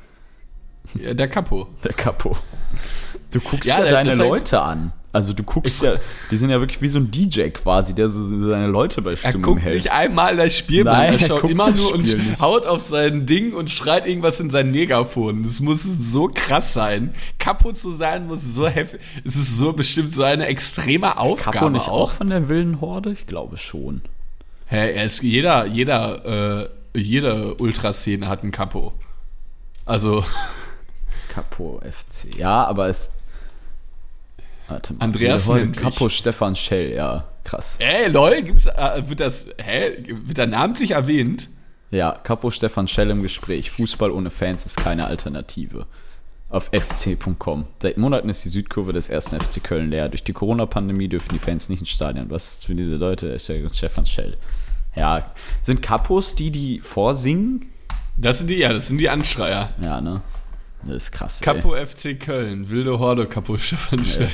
Ja, 1.00 1.14
der 1.14 1.28
Capo. 1.28 1.68
Der 1.84 1.92
Capo. 1.92 2.36
Du 3.30 3.38
guckst 3.38 3.68
ja, 3.70 3.84
ja 3.84 3.92
deine 3.92 4.14
Leute 4.16 4.60
an. 4.60 4.92
Also 5.14 5.34
du 5.34 5.42
guckst 5.42 5.82
ja, 5.82 5.96
die 6.30 6.36
sind 6.38 6.48
ja 6.48 6.58
wirklich 6.60 6.80
wie 6.80 6.88
so 6.88 6.98
ein 6.98 7.10
DJ 7.10 7.48
quasi, 7.50 7.94
der 7.94 8.08
so 8.08 8.26
seine 8.26 8.66
Leute 8.66 9.02
bei 9.02 9.14
Stimmung 9.14 9.34
er 9.34 9.42
guckt 9.42 9.62
hält. 9.62 9.74
nicht 9.74 9.92
einmal 9.92 10.36
das 10.38 10.56
Spiel, 10.56 10.84
Nein, 10.84 11.12
er 11.12 11.18
schaut 11.18 11.44
er 11.44 11.50
immer 11.50 11.70
nur 11.70 11.92
und 11.92 12.02
nicht. 12.02 12.40
haut 12.40 12.64
auf 12.64 12.80
sein 12.80 13.26
Ding 13.26 13.52
und 13.52 13.70
schreit 13.70 14.06
irgendwas 14.06 14.40
in 14.40 14.48
sein 14.48 14.70
Megafon. 14.70 15.42
Das 15.42 15.60
muss 15.60 15.82
so 15.82 16.30
krass 16.32 16.72
sein. 16.72 17.12
Kapo 17.38 17.72
zu 17.72 17.92
sein 17.92 18.26
muss 18.26 18.54
so 18.54 18.66
heftig. 18.66 19.02
Es 19.22 19.36
ist 19.36 19.58
so 19.58 19.74
bestimmt 19.74 20.12
so 20.12 20.22
eine 20.22 20.46
extreme 20.46 21.08
ist 21.08 21.18
Aufgabe. 21.18 21.58
Kapo 21.58 21.70
nicht 21.70 21.88
auch 21.88 22.12
von 22.12 22.28
der 22.28 22.48
wilden 22.48 22.80
Horde? 22.80 23.12
Ich 23.12 23.26
glaube 23.26 23.58
schon. 23.58 24.00
Hä, 24.66 24.94
er 24.94 25.04
ist 25.04 25.22
jeder, 25.22 25.66
jeder, 25.66 26.62
äh, 26.94 26.98
jede 26.98 27.56
Ultraszene 27.56 28.28
hat 28.28 28.42
einen 28.42 28.52
Kapo. 28.52 28.94
Also. 29.84 30.24
Kapo 31.28 31.80
FC. 31.82 32.36
Ja, 32.38 32.64
aber 32.64 32.88
es 32.88 33.10
Warte 34.72 34.94
mal. 34.94 35.04
Andreas 35.04 35.48
nennt 35.48 35.76
Capo 35.76 36.08
Stefan 36.08 36.56
Schell, 36.56 36.94
ja, 36.94 37.28
krass. 37.44 37.76
Ey, 37.78 38.10
lol, 38.10 38.42
gibt's, 38.42 38.66
äh, 38.66 39.02
wird 39.06 39.20
das, 39.20 39.48
hä, 39.62 39.98
wird 40.24 40.38
er 40.38 40.46
namentlich 40.46 40.92
erwähnt? 40.92 41.50
Ja, 41.90 42.12
Capo 42.12 42.50
Stefan 42.50 42.88
Schell 42.88 43.10
im 43.10 43.22
Gespräch. 43.22 43.70
Fußball 43.70 44.10
ohne 44.10 44.30
Fans 44.30 44.64
ist 44.64 44.78
keine 44.78 45.06
Alternative. 45.06 45.86
Auf 46.48 46.70
fc.com. 46.72 47.66
Seit 47.82 47.98
Monaten 47.98 48.30
ist 48.30 48.44
die 48.46 48.48
Südkurve 48.48 48.94
des 48.94 49.10
ersten 49.10 49.38
FC 49.38 49.62
Köln 49.62 49.90
leer. 49.90 50.08
Durch 50.08 50.24
die 50.24 50.32
Corona-Pandemie 50.32 51.08
dürfen 51.08 51.30
die 51.32 51.38
Fans 51.38 51.68
nicht 51.68 51.80
ins 51.80 51.90
Stadion. 51.90 52.30
Was 52.30 52.54
ist 52.54 52.66
für 52.66 52.74
diese 52.74 52.96
Leute? 52.96 53.38
Stefan 53.38 54.06
Schell. 54.06 54.38
Ja, 54.96 55.32
sind 55.62 55.82
Kapos 55.82 56.34
die, 56.34 56.50
die 56.50 56.80
vorsingen? 56.80 57.66
Das 58.16 58.38
sind 58.38 58.48
die, 58.48 58.56
ja, 58.56 58.72
das 58.72 58.88
sind 58.88 58.98
die 58.98 59.10
Anschreier. 59.10 59.70
Ja, 59.82 60.00
ne? 60.00 60.22
Das 60.84 61.04
ist 61.04 61.12
krass. 61.12 61.40
Capo 61.40 61.74
FC 61.74 62.18
Köln, 62.18 62.70
wilde 62.70 62.98
Horde, 62.98 63.26
Capo 63.26 63.56
Stefan 63.58 64.04
Schell. 64.04 64.30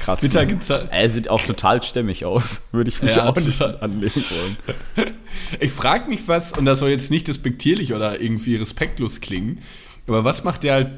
Krass. 0.00 0.20
Bitter 0.20 0.44
ne? 0.44 0.58
Er 0.90 1.10
sieht 1.10 1.28
auch 1.28 1.42
total 1.42 1.82
stämmig 1.82 2.24
aus. 2.24 2.68
Würde 2.72 2.88
ich 2.90 3.02
mich 3.02 3.16
ja, 3.16 3.28
auch 3.28 3.36
nicht 3.36 3.60
anlegen 3.60 4.24
wollen. 4.30 4.56
Ich 5.60 5.72
frage 5.72 6.08
mich 6.08 6.26
was, 6.26 6.52
und 6.52 6.64
das 6.64 6.80
soll 6.80 6.90
jetzt 6.90 7.10
nicht 7.10 7.28
despektierlich 7.28 7.94
oder 7.94 8.20
irgendwie 8.20 8.56
respektlos 8.56 9.20
klingen, 9.20 9.60
Aber 10.06 10.24
was 10.24 10.42
macht 10.42 10.64
der 10.64 10.72
halt 10.74 10.88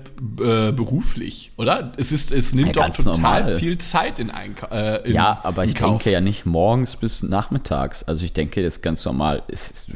äh, 0.40 0.72
beruflich, 0.72 1.52
oder? 1.56 1.92
Es, 1.96 2.12
ist, 2.12 2.30
es 2.32 2.54
nimmt 2.54 2.76
Ja, 2.76 2.88
doch 2.88 2.94
total 2.96 3.12
normal. 3.42 3.58
viel 3.58 3.76
Zeit 3.78 4.18
in 4.18 4.30
Einkauf. 4.30 4.70
Äh, 4.70 5.08
in, 5.08 5.14
Ja, 5.14 5.40
aber 5.42 5.64
ich 5.64 5.74
Kauf. 5.74 5.90
denke 6.02 6.10
ja 6.12 6.20
nicht 6.20 6.46
morgens 6.46 6.96
bis 6.96 7.22
nachmittags. 7.22 8.02
Also 8.04 8.24
ich 8.24 8.32
denke, 8.32 8.62
das 8.62 8.76
ist 8.76 8.82
ganz 8.82 9.04
normal. 9.04 9.42
Es 9.48 9.68
ist 9.70 9.88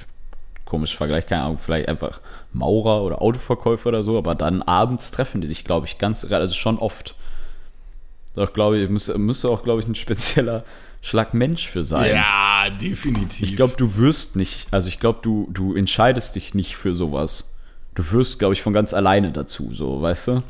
komisch 0.65 0.97
Vergleich, 0.97 1.27
keine 1.27 1.43
Ahnung, 1.43 1.59
vielleicht 1.59 1.89
einfach 1.89 2.21
Maurer 2.53 3.03
oder 3.03 3.23
Autoverkäufer 3.23 3.89
oder 3.91 4.03
so, 4.03 4.19
aber 4.19 4.35
dann 4.35 4.63
abends 4.63 5.11
treffen 5.13 5.41
die 5.41 5.47
sich, 5.47 5.65
glaube 5.65 5.87
ich, 5.87 5.99
ganz, 5.99 6.25
also 6.29 6.55
schon 6.55 6.79
oft. 6.79 7.15
Doch, 8.35 8.53
glaube 8.53 8.79
ich, 8.79 8.89
müsste, 8.91 9.17
müsste 9.19 9.49
auch, 9.49 9.63
glaube 9.63 9.81
ich, 9.81 9.87
ein 9.89 9.95
spezieller 9.95 10.65
Schlag 11.03 11.35
Mensch 11.35 11.69
für 11.69 11.85
sein. 11.85 12.11
Ja, 12.15 12.69
definitiv. 12.71 13.43
Ich 13.49 13.57
glaube, 13.57 13.75
du 13.77 13.97
wirst 13.97 14.37
nicht, 14.37 14.67
also 14.71 14.89
ich 14.89 14.99
glaube, 14.99 15.21
du, 15.23 15.49
du 15.53 15.75
entscheidest 15.75 16.35
dich 16.37 16.55
nicht 16.55 16.77
für 16.77 16.95
sowas. 16.95 17.55
Du 17.95 18.11
wirst, 18.13 18.39
glaube 18.39 18.55
ich, 18.55 18.63
von 18.63 18.73
ganz 18.73 18.93
alleine 18.95 19.31
dazu, 19.31 19.73
so, 19.73 20.01
weißt 20.03 20.29
du? 20.29 20.43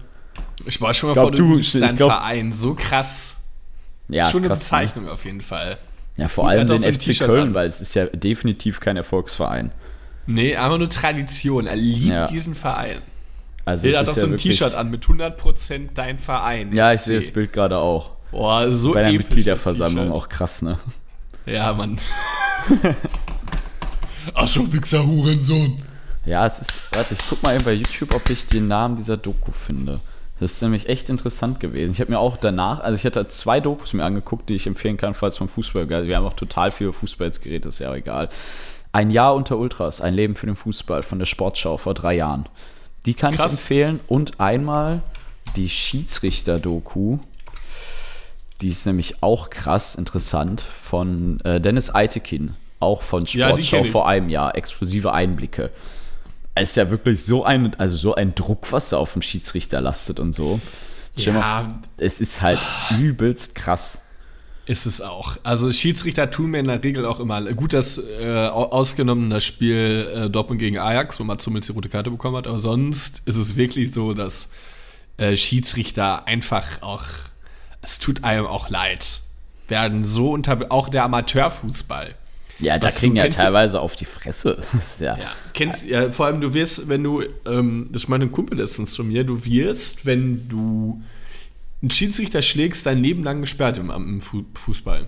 ich 0.66 0.80
war 0.80 0.94
schon 0.94 1.10
mal 1.10 1.14
glaub, 1.14 1.24
vor, 1.26 1.30
du 1.32 1.50
du- 1.52 1.58
bist 1.58 1.74
dein 1.80 1.96
glaub- 1.96 2.10
Verein. 2.10 2.52
So 2.52 2.74
krass. 2.74 3.38
Ja, 4.08 4.30
schon 4.30 4.40
eine 4.40 4.48
krass, 4.48 4.70
ne? 4.70 4.78
Bezeichnung 4.78 5.08
auf 5.08 5.24
jeden 5.24 5.40
Fall. 5.40 5.78
Ja, 6.16 6.28
vor 6.28 6.48
allem 6.48 6.66
den 6.66 6.78
so 6.78 6.86
ein 6.86 6.94
FC 6.94 7.18
Köln, 7.18 7.48
an. 7.48 7.54
weil 7.54 7.68
es 7.68 7.80
ist 7.80 7.94
ja 7.94 8.06
definitiv 8.06 8.80
kein 8.80 8.96
Erfolgsverein. 8.96 9.72
Nee, 10.26 10.56
einfach 10.56 10.78
nur 10.78 10.88
Tradition. 10.88 11.66
Er 11.66 11.76
liebt 11.76 12.06
Ja. 12.06 12.26
diesen 12.28 12.54
Verein. 12.54 12.98
Also 13.64 13.88
es 13.88 13.96
hat 13.96 14.08
auch 14.08 14.16
ja 14.16 14.22
so 14.22 14.26
ein 14.28 14.36
T-Shirt 14.36 14.74
an 14.74 14.90
mit 14.90 15.04
100% 15.04 15.88
dein 15.94 16.18
Verein. 16.18 16.72
Ja, 16.72 16.92
ich 16.92 17.00
sehe 17.00 17.18
das 17.18 17.30
Bild 17.30 17.52
gerade 17.52 17.78
auch. 17.78 18.10
Boah, 18.30 18.70
so 18.70 18.92
Bei 18.92 19.04
der 19.04 19.12
Mitgliederversammlung 19.12 20.12
auch 20.12 20.28
krass, 20.28 20.62
ne? 20.62 20.78
Ja, 21.46 21.72
Mann. 21.72 21.98
Ach 24.34 24.48
so, 24.48 24.72
Wichser, 24.72 25.06
Hurensohn. 25.06 25.82
Ja, 26.26 26.46
es 26.46 26.58
ist, 26.58 26.88
warte, 26.92 27.14
ich 27.14 27.20
guck 27.28 27.42
mal 27.42 27.54
eben 27.54 27.64
bei 27.64 27.74
YouTube, 27.74 28.14
ob 28.14 28.28
ich 28.30 28.46
den 28.46 28.66
Namen 28.66 28.96
dieser 28.96 29.16
Doku 29.16 29.52
finde. 29.52 30.00
Das 30.40 30.52
ist 30.52 30.62
nämlich 30.62 30.88
echt 30.88 31.10
interessant 31.10 31.60
gewesen. 31.60 31.92
Ich 31.92 32.00
habe 32.00 32.10
mir 32.10 32.18
auch 32.18 32.36
danach, 32.36 32.80
also 32.80 32.96
ich 32.96 33.04
hatte 33.04 33.28
zwei 33.28 33.60
Dokus 33.60 33.92
mir 33.92 34.04
angeguckt, 34.04 34.48
die 34.48 34.54
ich 34.54 34.66
empfehlen 34.66 34.96
kann, 34.96 35.14
falls 35.14 35.38
man 35.38 35.48
Fußball, 35.48 35.86
also 35.92 36.08
wir 36.08 36.16
haben 36.16 36.26
auch 36.26 36.34
total 36.34 36.70
viel 36.70 36.92
Fußball 36.92 37.28
jetzt 37.28 37.42
geredet, 37.42 37.66
ist 37.66 37.78
ja 37.78 37.90
auch 37.90 37.94
egal. 37.94 38.28
Ein 38.92 39.10
Jahr 39.10 39.34
unter 39.34 39.58
Ultras, 39.58 40.00
ein 40.00 40.14
Leben 40.14 40.34
für 40.34 40.46
den 40.46 40.56
Fußball 40.56 41.02
von 41.02 41.18
der 41.18 41.26
Sportschau 41.26 41.76
vor 41.76 41.94
drei 41.94 42.14
Jahren. 42.14 42.46
Die 43.06 43.14
kann 43.14 43.34
Krass. 43.34 43.52
ich 43.52 43.58
empfehlen. 43.60 44.00
Und 44.08 44.40
einmal 44.40 45.02
die 45.56 45.68
Schiedsrichter-Doku. 45.68 47.18
Die 48.60 48.68
ist 48.68 48.86
nämlich 48.86 49.22
auch 49.22 49.50
krass 49.50 49.94
interessant 49.94 50.60
von 50.60 51.40
äh, 51.40 51.60
Dennis 51.60 51.94
Eitekin, 51.94 52.54
auch 52.80 53.02
von 53.02 53.24
Ja, 53.26 53.48
Sportschau 53.48 53.82
ich. 53.82 53.90
vor 53.90 54.08
einem 54.08 54.28
Jahr. 54.30 54.56
Exklusive 54.56 55.12
Einblicke. 55.12 55.70
Es 56.54 56.70
ist 56.70 56.76
ja 56.76 56.88
wirklich 56.88 57.24
so 57.24 57.44
ein, 57.44 57.74
also 57.78 57.96
so 57.96 58.14
ein 58.14 58.34
Druck, 58.34 58.70
was 58.72 58.90
da 58.90 58.98
auf 58.98 59.12
dem 59.12 59.22
Schiedsrichter 59.22 59.80
lastet 59.80 60.20
und 60.20 60.32
so. 60.32 60.60
Dir 61.16 61.32
mal 61.32 61.40
Ja, 61.40 61.68
es 61.98 62.20
ist 62.20 62.40
halt 62.42 62.60
übelst 62.98 63.54
krass. 63.56 64.02
Ist 64.66 64.86
es 64.86 65.00
auch. 65.00 65.36
Also 65.42 65.70
Schiedsrichter 65.72 66.30
tun 66.30 66.50
mir 66.50 66.58
in 66.60 66.66
der 66.68 66.82
Regel 66.82 67.04
auch 67.04 67.20
immer 67.20 67.40
gut, 67.52 67.72
das 67.74 67.98
äh, 67.98 68.48
au- 68.50 68.70
ausgenommen 68.70 69.28
das 69.30 69.44
Spiel 69.44 70.08
äh, 70.14 70.30
Dortmund 70.30 70.58
gegen 70.58 70.78
Ajax, 70.78 71.20
wo 71.20 71.24
Mats 71.24 71.46
Hummels 71.46 71.66
die 71.66 71.72
rote 71.72 71.88
Karte 71.88 72.10
bekommen 72.10 72.36
hat, 72.36 72.46
aber 72.46 72.58
sonst 72.60 73.20
ist 73.26 73.36
es 73.36 73.56
wirklich 73.56 73.92
so, 73.92 74.14
dass 74.14 74.52
äh, 75.18 75.36
Schiedsrichter 75.36 76.26
einfach 76.26 76.64
auch, 76.82 77.04
es 77.82 77.98
tut 77.98 78.24
einem 78.24 78.46
auch 78.46 78.70
leid, 78.70 79.20
werden 79.68 80.02
so 80.04 80.30
unter, 80.32 80.58
auch 80.70 80.88
der 80.88 81.04
Amateurfußball. 81.04 82.14
Ja, 82.60 82.78
da 82.78 82.86
Was, 82.86 82.96
kriegen 82.96 83.16
du 83.16 83.20
ja 83.20 83.28
teilweise 83.28 83.80
auf 83.80 83.96
die 83.96 84.04
Fresse. 84.04 84.56
Das 84.72 84.84
ist 84.92 85.00
ja, 85.00 85.16
Ja, 85.18 85.26
kennst 85.52 85.84
ja, 85.86 86.10
vor 86.12 86.26
allem 86.26 86.40
du 86.40 86.54
wirst, 86.54 86.88
wenn 86.88 87.02
du, 87.02 87.22
ähm, 87.46 87.88
das 87.90 88.08
meinte 88.08 88.26
ein 88.28 88.32
Kumpel 88.32 88.58
letztens 88.58 88.92
zu 88.92 89.02
mir, 89.04 89.24
du 89.24 89.44
wirst, 89.44 90.06
wenn 90.06 90.48
du 90.48 91.02
einen 91.84 91.90
Schiedsrichter 91.90 92.42
schlägst, 92.42 92.86
dein 92.86 93.02
Leben 93.02 93.22
lang 93.22 93.40
gesperrt 93.40 93.78
im, 93.78 93.90
im 93.90 94.20
Fu 94.20 94.44
Fußball. 94.54 95.06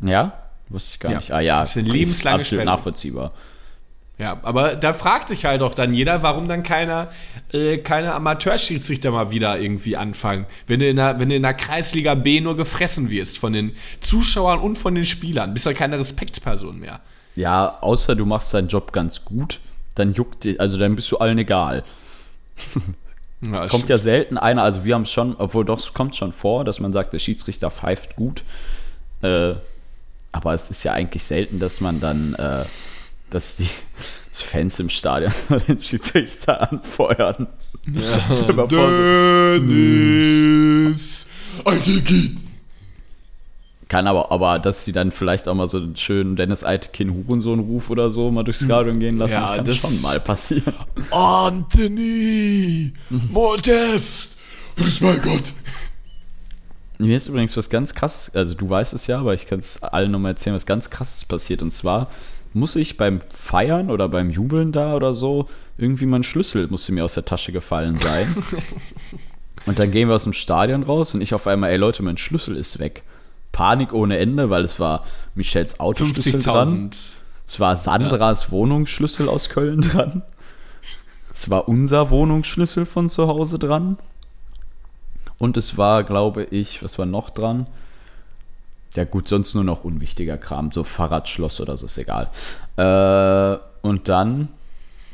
ja? 0.00 0.32
Wusste 0.68 0.90
ich 0.94 0.98
gar 1.00 1.12
Ja. 1.12 1.18
nicht. 1.18 1.30
Ah 1.32 1.40
ja, 1.40 1.58
Das 1.60 1.70
ist 1.70 1.78
eine 1.78 1.88
lebenslange 1.92 2.40
absolut 2.40 2.62
Sperre. 2.62 2.76
nachvollziehbar. 2.76 3.32
Ja, 4.18 4.38
aber 4.42 4.74
da 4.74 4.94
fragt 4.94 5.28
sich 5.28 5.44
halt 5.44 5.62
auch 5.62 5.74
dann 5.74 5.92
jeder, 5.94 6.22
warum 6.22 6.48
dann 6.48 6.62
keiner, 6.64 7.08
äh, 7.52 7.76
keine 7.78 8.14
Amateurschiedsrichter 8.14 9.10
mal 9.12 9.30
wieder 9.30 9.60
irgendwie 9.60 9.96
anfangen. 9.96 10.46
Wenn 10.66 10.80
du, 10.80 10.88
in 10.88 10.96
der, 10.96 11.20
wenn 11.20 11.28
du 11.28 11.36
in 11.36 11.42
der 11.42 11.54
Kreisliga 11.54 12.14
B 12.14 12.40
nur 12.40 12.56
gefressen 12.56 13.10
wirst 13.10 13.38
von 13.38 13.52
den 13.52 13.76
Zuschauern 14.00 14.58
und 14.58 14.76
von 14.76 14.94
den 14.94 15.04
Spielern, 15.04 15.52
bist 15.54 15.66
du 15.66 15.68
halt 15.68 15.78
keine 15.78 15.98
Respektsperson 15.98 16.80
mehr. 16.80 17.00
Ja, 17.36 17.78
außer 17.82 18.16
du 18.16 18.24
machst 18.26 18.54
deinen 18.54 18.68
Job 18.68 18.92
ganz 18.92 19.24
gut, 19.24 19.60
dann 19.96 20.14
juckt 20.14 20.44
dich, 20.44 20.58
also 20.60 20.78
dann 20.78 20.96
bist 20.96 21.12
du 21.12 21.18
allen 21.18 21.38
egal. 21.38 21.84
Ja, 23.42 23.66
Kommt 23.68 23.88
ja 23.90 23.98
selten 23.98 24.38
einer, 24.38 24.62
also 24.62 24.84
wir 24.84 24.94
haben 24.94 25.02
es 25.02 25.12
schon, 25.12 25.36
obwohl 25.36 25.64
doch, 25.64 25.78
es 25.78 25.92
kommt 25.92 26.16
schon 26.16 26.32
vor, 26.32 26.64
dass 26.64 26.80
man 26.80 26.92
sagt, 26.92 27.12
der 27.12 27.18
Schiedsrichter 27.18 27.70
pfeift 27.70 28.16
gut. 28.16 28.42
Äh, 29.22 29.54
aber 30.32 30.54
es 30.54 30.70
ist 30.70 30.82
ja 30.84 30.92
eigentlich 30.92 31.22
selten, 31.22 31.58
dass 31.58 31.80
man 31.80 32.00
dann, 32.00 32.34
äh, 32.34 32.64
dass 33.30 33.56
die 33.56 33.68
Fans 34.32 34.78
im 34.80 34.88
Stadion 34.90 35.32
den 35.68 35.80
Schiedsrichter 35.80 36.70
anfeuern. 36.72 37.46
So- 38.28 38.52
Dennis! 39.66 41.26
Eideki! 41.64 42.36
Kann 43.88 44.08
aber, 44.08 44.32
aber 44.32 44.58
dass 44.58 44.84
sie 44.84 44.90
dann 44.92 45.12
vielleicht 45.12 45.46
auch 45.46 45.54
mal 45.54 45.68
so 45.68 45.76
einen 45.76 45.96
schönen 45.96 46.34
Dennis 46.34 46.64
Eitekin 46.64 47.14
Hurensohn-Ruf 47.14 47.88
oder 47.90 48.10
so 48.10 48.32
mal 48.32 48.42
durchs 48.42 48.64
Stadion 48.64 48.98
gehen 48.98 49.16
lassen, 49.16 49.34
Ja, 49.34 49.46
das 49.48 49.56
kann 49.56 49.64
das- 49.64 49.76
schon 49.78 50.02
mal 50.02 50.18
passieren. 50.20 50.74
Anthony! 51.12 52.92
Modest! 53.30 54.38
Grüß 54.76 55.00
mein 55.02 55.22
Gott! 55.22 55.52
Mir 56.98 57.16
ist 57.16 57.28
übrigens 57.28 57.56
was 57.56 57.68
ganz 57.70 57.94
krass, 57.94 58.30
also 58.34 58.54
du 58.54 58.68
weißt 58.68 58.94
es 58.94 59.06
ja, 59.06 59.20
aber 59.20 59.34
ich 59.34 59.46
kann 59.46 59.58
es 59.58 59.82
allen 59.82 60.10
nochmal 60.10 60.32
erzählen, 60.32 60.56
was 60.56 60.66
ganz 60.66 60.88
krasses 60.90 61.24
passiert. 61.24 61.62
Und 61.62 61.72
zwar 61.74 62.08
muss 62.54 62.74
ich 62.74 62.96
beim 62.96 63.20
Feiern 63.34 63.90
oder 63.90 64.08
beim 64.08 64.30
Jubeln 64.30 64.72
da 64.72 64.94
oder 64.96 65.12
so, 65.14 65.48
irgendwie 65.78 66.06
mein 66.06 66.22
Schlüssel 66.24 66.66
musste 66.68 66.92
mir 66.92 67.04
aus 67.04 67.14
der 67.14 67.26
Tasche 67.26 67.52
gefallen 67.52 67.98
sein. 67.98 68.34
und 69.66 69.78
dann 69.78 69.90
gehen 69.90 70.08
wir 70.08 70.14
aus 70.14 70.24
dem 70.24 70.32
Stadion 70.32 70.82
raus 70.82 71.14
und 71.14 71.20
ich 71.20 71.34
auf 71.34 71.46
einmal, 71.46 71.70
ey 71.70 71.76
Leute, 71.76 72.02
mein 72.02 72.16
Schlüssel 72.16 72.56
ist 72.56 72.78
weg. 72.78 73.02
Panik 73.56 73.94
ohne 73.94 74.18
Ende, 74.18 74.50
weil 74.50 74.64
es 74.64 74.78
war 74.78 75.02
Michels 75.34 75.80
Autoschlüssel 75.80 76.40
dran. 76.40 76.90
50.000. 76.90 77.18
Es 77.48 77.58
war 77.58 77.74
Sandras 77.76 78.50
Wohnungsschlüssel 78.50 79.30
aus 79.30 79.48
Köln 79.48 79.80
dran. 79.80 80.22
Es 81.32 81.48
war 81.48 81.66
unser 81.66 82.10
Wohnungsschlüssel 82.10 82.84
von 82.84 83.08
zu 83.08 83.28
Hause 83.28 83.58
dran. 83.58 83.96
Und 85.38 85.56
es 85.56 85.78
war, 85.78 86.04
glaube 86.04 86.44
ich, 86.44 86.82
was 86.82 86.98
war 86.98 87.06
noch 87.06 87.30
dran? 87.30 87.66
Ja 88.94 89.04
gut, 89.04 89.26
sonst 89.26 89.54
nur 89.54 89.64
noch 89.64 89.84
unwichtiger 89.84 90.36
Kram, 90.36 90.70
so 90.70 90.84
Fahrradschloss 90.84 91.60
oder 91.60 91.78
so, 91.78 91.86
ist 91.86 91.96
egal. 91.96 92.28
Äh, 92.76 93.58
und 93.86 94.08
dann 94.10 94.48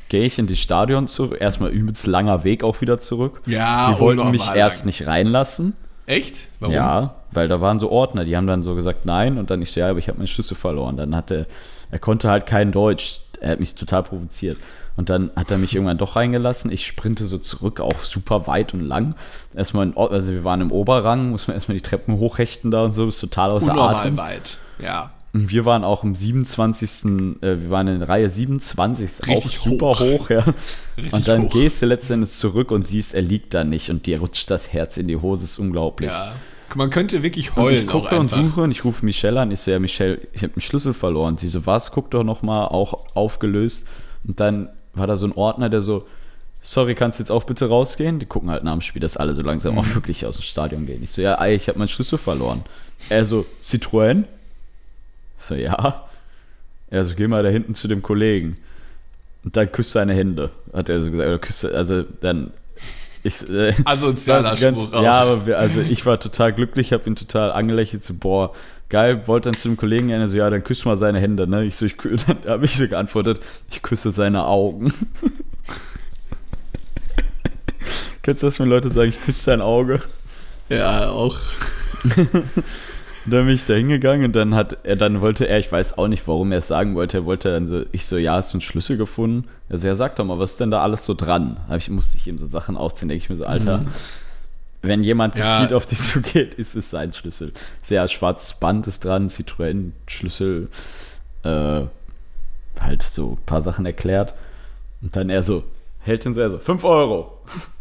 gehe 0.08 0.24
ich 0.24 0.38
in 0.40 0.48
das 0.48 0.58
Stadion 0.58 1.06
zurück. 1.06 1.36
Erstmal 1.40 1.70
übelst 1.70 2.06
langer 2.08 2.42
Weg 2.42 2.64
auch 2.64 2.80
wieder 2.80 2.98
zurück. 2.98 3.40
Ja, 3.46 3.92
Die 3.92 4.00
wollten 4.00 4.30
mich 4.32 4.48
erst 4.52 4.80
lang. 4.80 4.86
nicht 4.86 5.06
reinlassen. 5.06 5.76
Echt? 6.12 6.48
Warum? 6.60 6.74
Ja, 6.74 7.14
weil 7.32 7.48
da 7.48 7.60
waren 7.60 7.80
so 7.80 7.90
Ordner, 7.90 8.24
die 8.24 8.36
haben 8.36 8.46
dann 8.46 8.62
so 8.62 8.74
gesagt, 8.74 9.06
nein, 9.06 9.38
und 9.38 9.50
dann 9.50 9.62
ich 9.62 9.72
so, 9.72 9.80
ja, 9.80 9.90
aber 9.90 9.98
ich 9.98 10.08
habe 10.08 10.18
meinen 10.18 10.28
Schlüssel 10.28 10.54
verloren. 10.56 10.96
Dann 10.96 11.16
hatte, 11.16 11.46
er 11.90 11.98
konnte 11.98 12.30
halt 12.30 12.46
kein 12.46 12.70
Deutsch, 12.72 13.20
er 13.40 13.52
hat 13.52 13.60
mich 13.60 13.74
total 13.74 14.02
provoziert. 14.02 14.58
Und 14.94 15.08
dann 15.08 15.30
hat 15.36 15.50
er 15.50 15.56
mich 15.56 15.74
irgendwann 15.74 15.96
doch 15.96 16.16
reingelassen. 16.16 16.70
Ich 16.70 16.86
sprinte 16.86 17.24
so 17.24 17.38
zurück, 17.38 17.80
auch 17.80 18.02
super 18.02 18.46
weit 18.46 18.74
und 18.74 18.82
lang. 18.82 19.14
Erstmal, 19.54 19.86
in, 19.86 19.96
also 19.96 20.32
wir 20.32 20.44
waren 20.44 20.60
im 20.60 20.70
Oberrang, 20.70 21.30
muss 21.30 21.48
man 21.48 21.54
erstmal 21.54 21.76
die 21.76 21.82
Treppen 21.82 22.18
hochhechten 22.18 22.70
da 22.70 22.84
und 22.84 22.92
so, 22.92 23.08
ist 23.08 23.20
total 23.20 23.50
außer 23.52 23.70
Unnormal 23.70 23.96
Atem. 23.96 24.16
weit. 24.18 24.58
Ja. 24.78 25.10
Und 25.34 25.50
wir 25.50 25.64
waren 25.64 25.82
auch 25.82 26.04
im 26.04 26.14
27. 26.14 27.40
Äh, 27.42 27.62
wir 27.62 27.70
waren 27.70 27.88
in 27.88 28.02
Reihe 28.02 28.28
27, 28.28 29.04
ist 29.04 29.22
auch 29.24 29.28
Richtig 29.28 29.58
super 29.58 29.86
hoch. 29.90 30.00
hoch, 30.00 30.30
ja. 30.30 30.44
Richtig 30.96 31.12
und 31.14 31.26
dann 31.28 31.42
hoch. 31.44 31.52
gehst 31.52 31.80
du 31.80 31.86
letztendlich 31.86 32.30
zurück 32.32 32.70
und 32.70 32.86
siehst, 32.86 33.14
er 33.14 33.22
liegt 33.22 33.54
da 33.54 33.64
nicht 33.64 33.88
und 33.90 34.06
dir 34.06 34.20
rutscht 34.20 34.50
das 34.50 34.72
Herz 34.72 34.96
in 34.98 35.08
die 35.08 35.16
Hose, 35.16 35.44
ist 35.44 35.58
unglaublich. 35.58 36.10
Ja. 36.10 36.34
Man 36.74 36.88
könnte 36.90 37.22
wirklich 37.22 37.54
Und 37.56 37.62
heulen 37.64 37.84
ich 37.84 37.88
auch 37.90 38.02
gucke 38.04 38.18
und 38.18 38.30
suche 38.30 38.62
und 38.62 38.70
ich 38.70 38.84
rufe 38.84 39.04
Michelle 39.04 39.38
an. 39.40 39.50
Ich 39.50 39.60
so, 39.60 39.70
ja, 39.70 39.78
Michelle, 39.78 40.18
ich 40.32 40.42
habe 40.42 40.54
einen 40.54 40.62
Schlüssel 40.62 40.94
verloren. 40.94 41.36
Sie 41.36 41.48
so, 41.50 41.66
was? 41.66 41.92
Guck 41.92 42.10
doch 42.10 42.24
noch 42.24 42.40
mal, 42.42 42.66
auch 42.66 43.04
aufgelöst. 43.14 43.86
Und 44.26 44.40
dann 44.40 44.68
war 44.94 45.06
da 45.06 45.16
so 45.16 45.26
ein 45.26 45.32
Ordner, 45.32 45.68
der 45.68 45.82
so, 45.82 46.06
sorry, 46.62 46.94
kannst 46.94 47.18
du 47.18 47.22
jetzt 47.24 47.30
auch 47.30 47.44
bitte 47.44 47.68
rausgehen? 47.68 48.18
Die 48.20 48.26
gucken 48.26 48.50
halt 48.50 48.64
nach 48.64 48.72
dem 48.72 48.80
Spiel, 48.80 49.00
dass 49.00 49.18
alle 49.18 49.34
so 49.34 49.42
langsam 49.42 49.74
Mhm. 49.74 49.80
auch 49.80 49.94
wirklich 49.94 50.24
aus 50.24 50.36
dem 50.36 50.42
Stadion 50.44 50.86
gehen. 50.86 51.02
Ich 51.02 51.10
so, 51.10 51.20
ja, 51.20 51.34
ey, 51.42 51.54
ich 51.54 51.68
habe 51.68 51.78
meinen 51.78 51.88
Schlüssel 51.88 52.18
verloren. 52.18 52.62
Er 53.10 53.24
so, 53.26 53.44
Citroën? 53.62 54.24
Ich 55.42 55.48
so, 55.48 55.54
ja. 55.56 56.04
Er 56.88 57.04
so, 57.04 57.16
geh 57.16 57.26
mal 57.26 57.42
da 57.42 57.48
hinten 57.48 57.74
zu 57.74 57.88
dem 57.88 58.00
Kollegen. 58.00 58.58
Und 59.44 59.56
dann 59.56 59.72
küsst 59.72 59.90
seine 59.90 60.14
Hände, 60.14 60.52
hat 60.72 60.88
er 60.88 61.02
so 61.02 61.10
gesagt. 61.10 61.28
Oder 61.28 61.38
küsst, 61.40 61.64
also 61.64 62.04
dann, 62.20 62.52
ich, 63.24 63.48
äh, 63.50 63.74
Asozialer 63.84 64.50
das 64.50 64.60
ganz- 64.60 64.78
Spruch 64.78 64.92
auch. 64.92 65.02
Ja, 65.02 65.14
aber 65.22 65.46
wir, 65.46 65.58
also 65.58 65.80
ich 65.80 66.06
war 66.06 66.20
total 66.20 66.52
glücklich, 66.52 66.92
habe 66.92 67.10
ihn 67.10 67.16
total 67.16 67.50
angelächelt, 67.50 68.04
so, 68.04 68.14
boah, 68.14 68.54
geil, 68.88 69.26
wollte 69.26 69.50
dann 69.50 69.58
zu 69.58 69.66
dem 69.68 69.76
Kollegen 69.76 70.06
gehen, 70.08 70.28
so, 70.28 70.36
ja, 70.36 70.48
dann 70.48 70.62
küss 70.62 70.84
mal 70.84 70.96
seine 70.96 71.18
Hände, 71.18 71.48
ne? 71.48 71.64
Ich 71.64 71.74
so, 71.74 71.86
ich, 71.86 71.96
dann 72.26 72.38
habe 72.46 72.64
ich 72.64 72.76
so 72.76 72.86
geantwortet, 72.86 73.40
ich 73.68 73.82
küsse 73.82 74.12
seine 74.12 74.44
Augen. 74.46 74.94
Kennst 78.22 78.44
du 78.44 78.46
das, 78.46 78.60
wenn 78.60 78.68
Leute 78.68 78.92
sagen, 78.92 79.08
ich 79.08 79.20
küsse 79.24 79.50
dein 79.50 79.60
Auge? 79.60 80.00
Ja, 80.68 81.08
auch. 81.10 81.36
dann 83.30 83.46
bin 83.46 83.54
ich 83.54 83.66
da 83.66 83.74
hingegangen 83.74 84.26
und 84.26 84.36
dann 84.36 84.54
hat 84.54 84.78
er, 84.84 84.96
dann 84.96 85.20
wollte 85.20 85.48
er, 85.48 85.58
ich 85.58 85.70
weiß 85.70 85.98
auch 85.98 86.08
nicht, 86.08 86.26
warum 86.26 86.52
er 86.52 86.58
es 86.58 86.68
sagen 86.68 86.94
wollte, 86.94 87.18
er 87.18 87.24
wollte 87.24 87.52
dann 87.52 87.66
so, 87.66 87.84
ich 87.92 88.06
so, 88.06 88.16
ja, 88.16 88.34
hast 88.34 88.52
du 88.52 88.56
einen 88.56 88.62
Schlüssel 88.62 88.96
gefunden? 88.96 89.48
Also 89.68 89.86
ja, 89.86 89.94
sag 89.94 90.16
doch 90.16 90.24
mal, 90.24 90.38
was 90.38 90.52
ist 90.52 90.60
denn 90.60 90.70
da 90.70 90.82
alles 90.82 91.04
so 91.04 91.14
dran? 91.14 91.58
Hab 91.68 91.78
ich, 91.78 91.90
musste 91.90 92.16
ich 92.16 92.26
ihm 92.26 92.38
so 92.38 92.46
Sachen 92.46 92.76
ausziehen, 92.76 93.08
denke 93.08 93.24
ich 93.24 93.30
mir 93.30 93.36
so, 93.36 93.46
Alter, 93.46 93.78
mhm. 93.78 93.88
wenn 94.82 95.04
jemand 95.04 95.34
gezielt 95.34 95.70
ja. 95.70 95.76
auf 95.76 95.86
dich 95.86 95.98
zugeht, 96.02 96.54
ist 96.54 96.74
es 96.74 96.90
sein 96.90 97.12
Schlüssel. 97.12 97.52
Sehr 97.80 98.06
schwarzes 98.08 98.54
Band 98.54 98.86
ist 98.86 99.04
dran, 99.04 99.28
Citroën-Schlüssel, 99.28 100.68
äh, 101.44 101.82
halt 102.80 103.02
so 103.02 103.32
ein 103.32 103.46
paar 103.46 103.62
Sachen 103.62 103.86
erklärt. 103.86 104.34
Und 105.00 105.16
dann 105.16 105.30
er 105.30 105.42
so, 105.42 105.64
hält 106.00 106.26
ihn 106.26 106.34
so, 106.34 106.40
er 106.40 106.50
so, 106.50 106.58
5 106.58 106.84
Euro. 106.84 107.38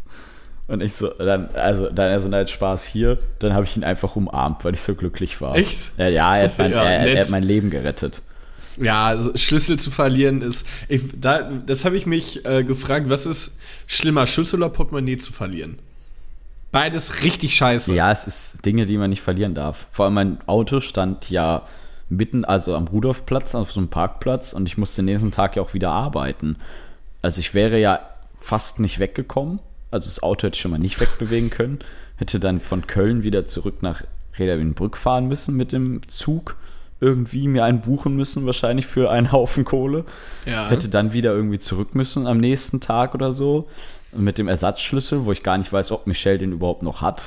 Und 0.71 0.79
ich 0.79 0.93
so, 0.93 1.09
dann, 1.09 1.49
also, 1.53 1.89
dann 1.89 2.09
er 2.09 2.21
so, 2.21 2.29
nein, 2.29 2.47
Spaß 2.47 2.85
hier. 2.85 3.17
Dann 3.39 3.53
habe 3.53 3.65
ich 3.65 3.75
ihn 3.75 3.83
einfach 3.83 4.15
umarmt, 4.15 4.63
weil 4.63 4.73
ich 4.73 4.81
so 4.81 4.95
glücklich 4.95 5.41
war. 5.41 5.53
Echt? 5.57 5.91
Ja, 5.97 6.07
ja 6.07 6.37
er, 6.37 6.45
hat 6.45 6.57
mein, 6.57 6.71
ja, 6.71 6.83
er, 6.83 7.07
er 7.07 7.19
hat 7.19 7.29
mein 7.29 7.43
Leben 7.43 7.69
gerettet. 7.69 8.21
Ja, 8.79 9.07
also 9.07 9.35
Schlüssel 9.35 9.77
zu 9.77 9.91
verlieren 9.91 10.41
ist, 10.41 10.65
ich, 10.87 11.01
da, 11.19 11.41
das 11.41 11.83
habe 11.83 11.97
ich 11.97 12.05
mich 12.05 12.45
äh, 12.45 12.63
gefragt, 12.63 13.09
was 13.09 13.25
ist 13.25 13.59
schlimmer, 13.85 14.27
Schlüssel 14.27 14.63
oder 14.63 14.69
Portemonnaie 14.69 15.17
zu 15.17 15.33
verlieren? 15.33 15.77
Beides 16.71 17.21
richtig 17.23 17.53
scheiße. 17.53 17.93
Ja, 17.93 18.09
es 18.13 18.25
ist 18.25 18.65
Dinge, 18.65 18.85
die 18.85 18.97
man 18.97 19.09
nicht 19.09 19.21
verlieren 19.21 19.53
darf. 19.53 19.87
Vor 19.91 20.05
allem 20.05 20.13
mein 20.13 20.37
Auto 20.47 20.79
stand 20.79 21.29
ja 21.29 21.63
mitten, 22.07 22.45
also 22.45 22.77
am 22.77 22.87
Rudolfplatz, 22.87 23.55
auf 23.55 23.73
so 23.73 23.81
einem 23.81 23.89
Parkplatz 23.89 24.53
und 24.53 24.67
ich 24.67 24.77
musste 24.77 25.01
den 25.01 25.07
nächsten 25.07 25.31
Tag 25.31 25.57
ja 25.57 25.61
auch 25.63 25.73
wieder 25.73 25.91
arbeiten. 25.91 26.55
Also 27.21 27.41
ich 27.41 27.53
wäre 27.53 27.77
ja 27.77 27.99
fast 28.39 28.79
nicht 28.79 28.99
weggekommen 28.99 29.59
also 29.91 30.05
das 30.05 30.23
Auto 30.23 30.47
hätte 30.47 30.55
ich 30.55 30.61
schon 30.61 30.71
mal 30.71 30.79
nicht 30.79 30.99
wegbewegen 30.99 31.49
können. 31.49 31.79
Hätte 32.15 32.39
dann 32.39 32.59
von 32.59 32.87
Köln 32.87 33.23
wieder 33.23 33.45
zurück 33.45 33.81
nach 33.81 34.03
Reda 34.37 34.57
Wienbrück 34.57 34.97
fahren 34.97 35.27
müssen 35.27 35.55
mit 35.55 35.73
dem 35.73 36.07
Zug. 36.07 36.55
Irgendwie 36.99 37.47
mir 37.47 37.65
einen 37.65 37.81
buchen 37.81 38.15
müssen, 38.15 38.45
wahrscheinlich 38.45 38.85
für 38.85 39.09
einen 39.09 39.31
Haufen 39.31 39.65
Kohle. 39.65 40.05
Ja. 40.45 40.69
Hätte 40.69 40.89
dann 40.89 41.13
wieder 41.13 41.33
irgendwie 41.33 41.59
zurück 41.59 41.95
müssen 41.95 42.27
am 42.27 42.37
nächsten 42.37 42.79
Tag 42.79 43.15
oder 43.15 43.33
so. 43.33 43.67
Mit 44.13 44.37
dem 44.37 44.47
Ersatzschlüssel, 44.47 45.25
wo 45.25 45.31
ich 45.31 45.41
gar 45.43 45.57
nicht 45.57 45.71
weiß, 45.71 45.91
ob 45.91 46.05
Michelle 46.05 46.37
den 46.37 46.51
überhaupt 46.51 46.83
noch 46.83 47.01
hat. 47.01 47.23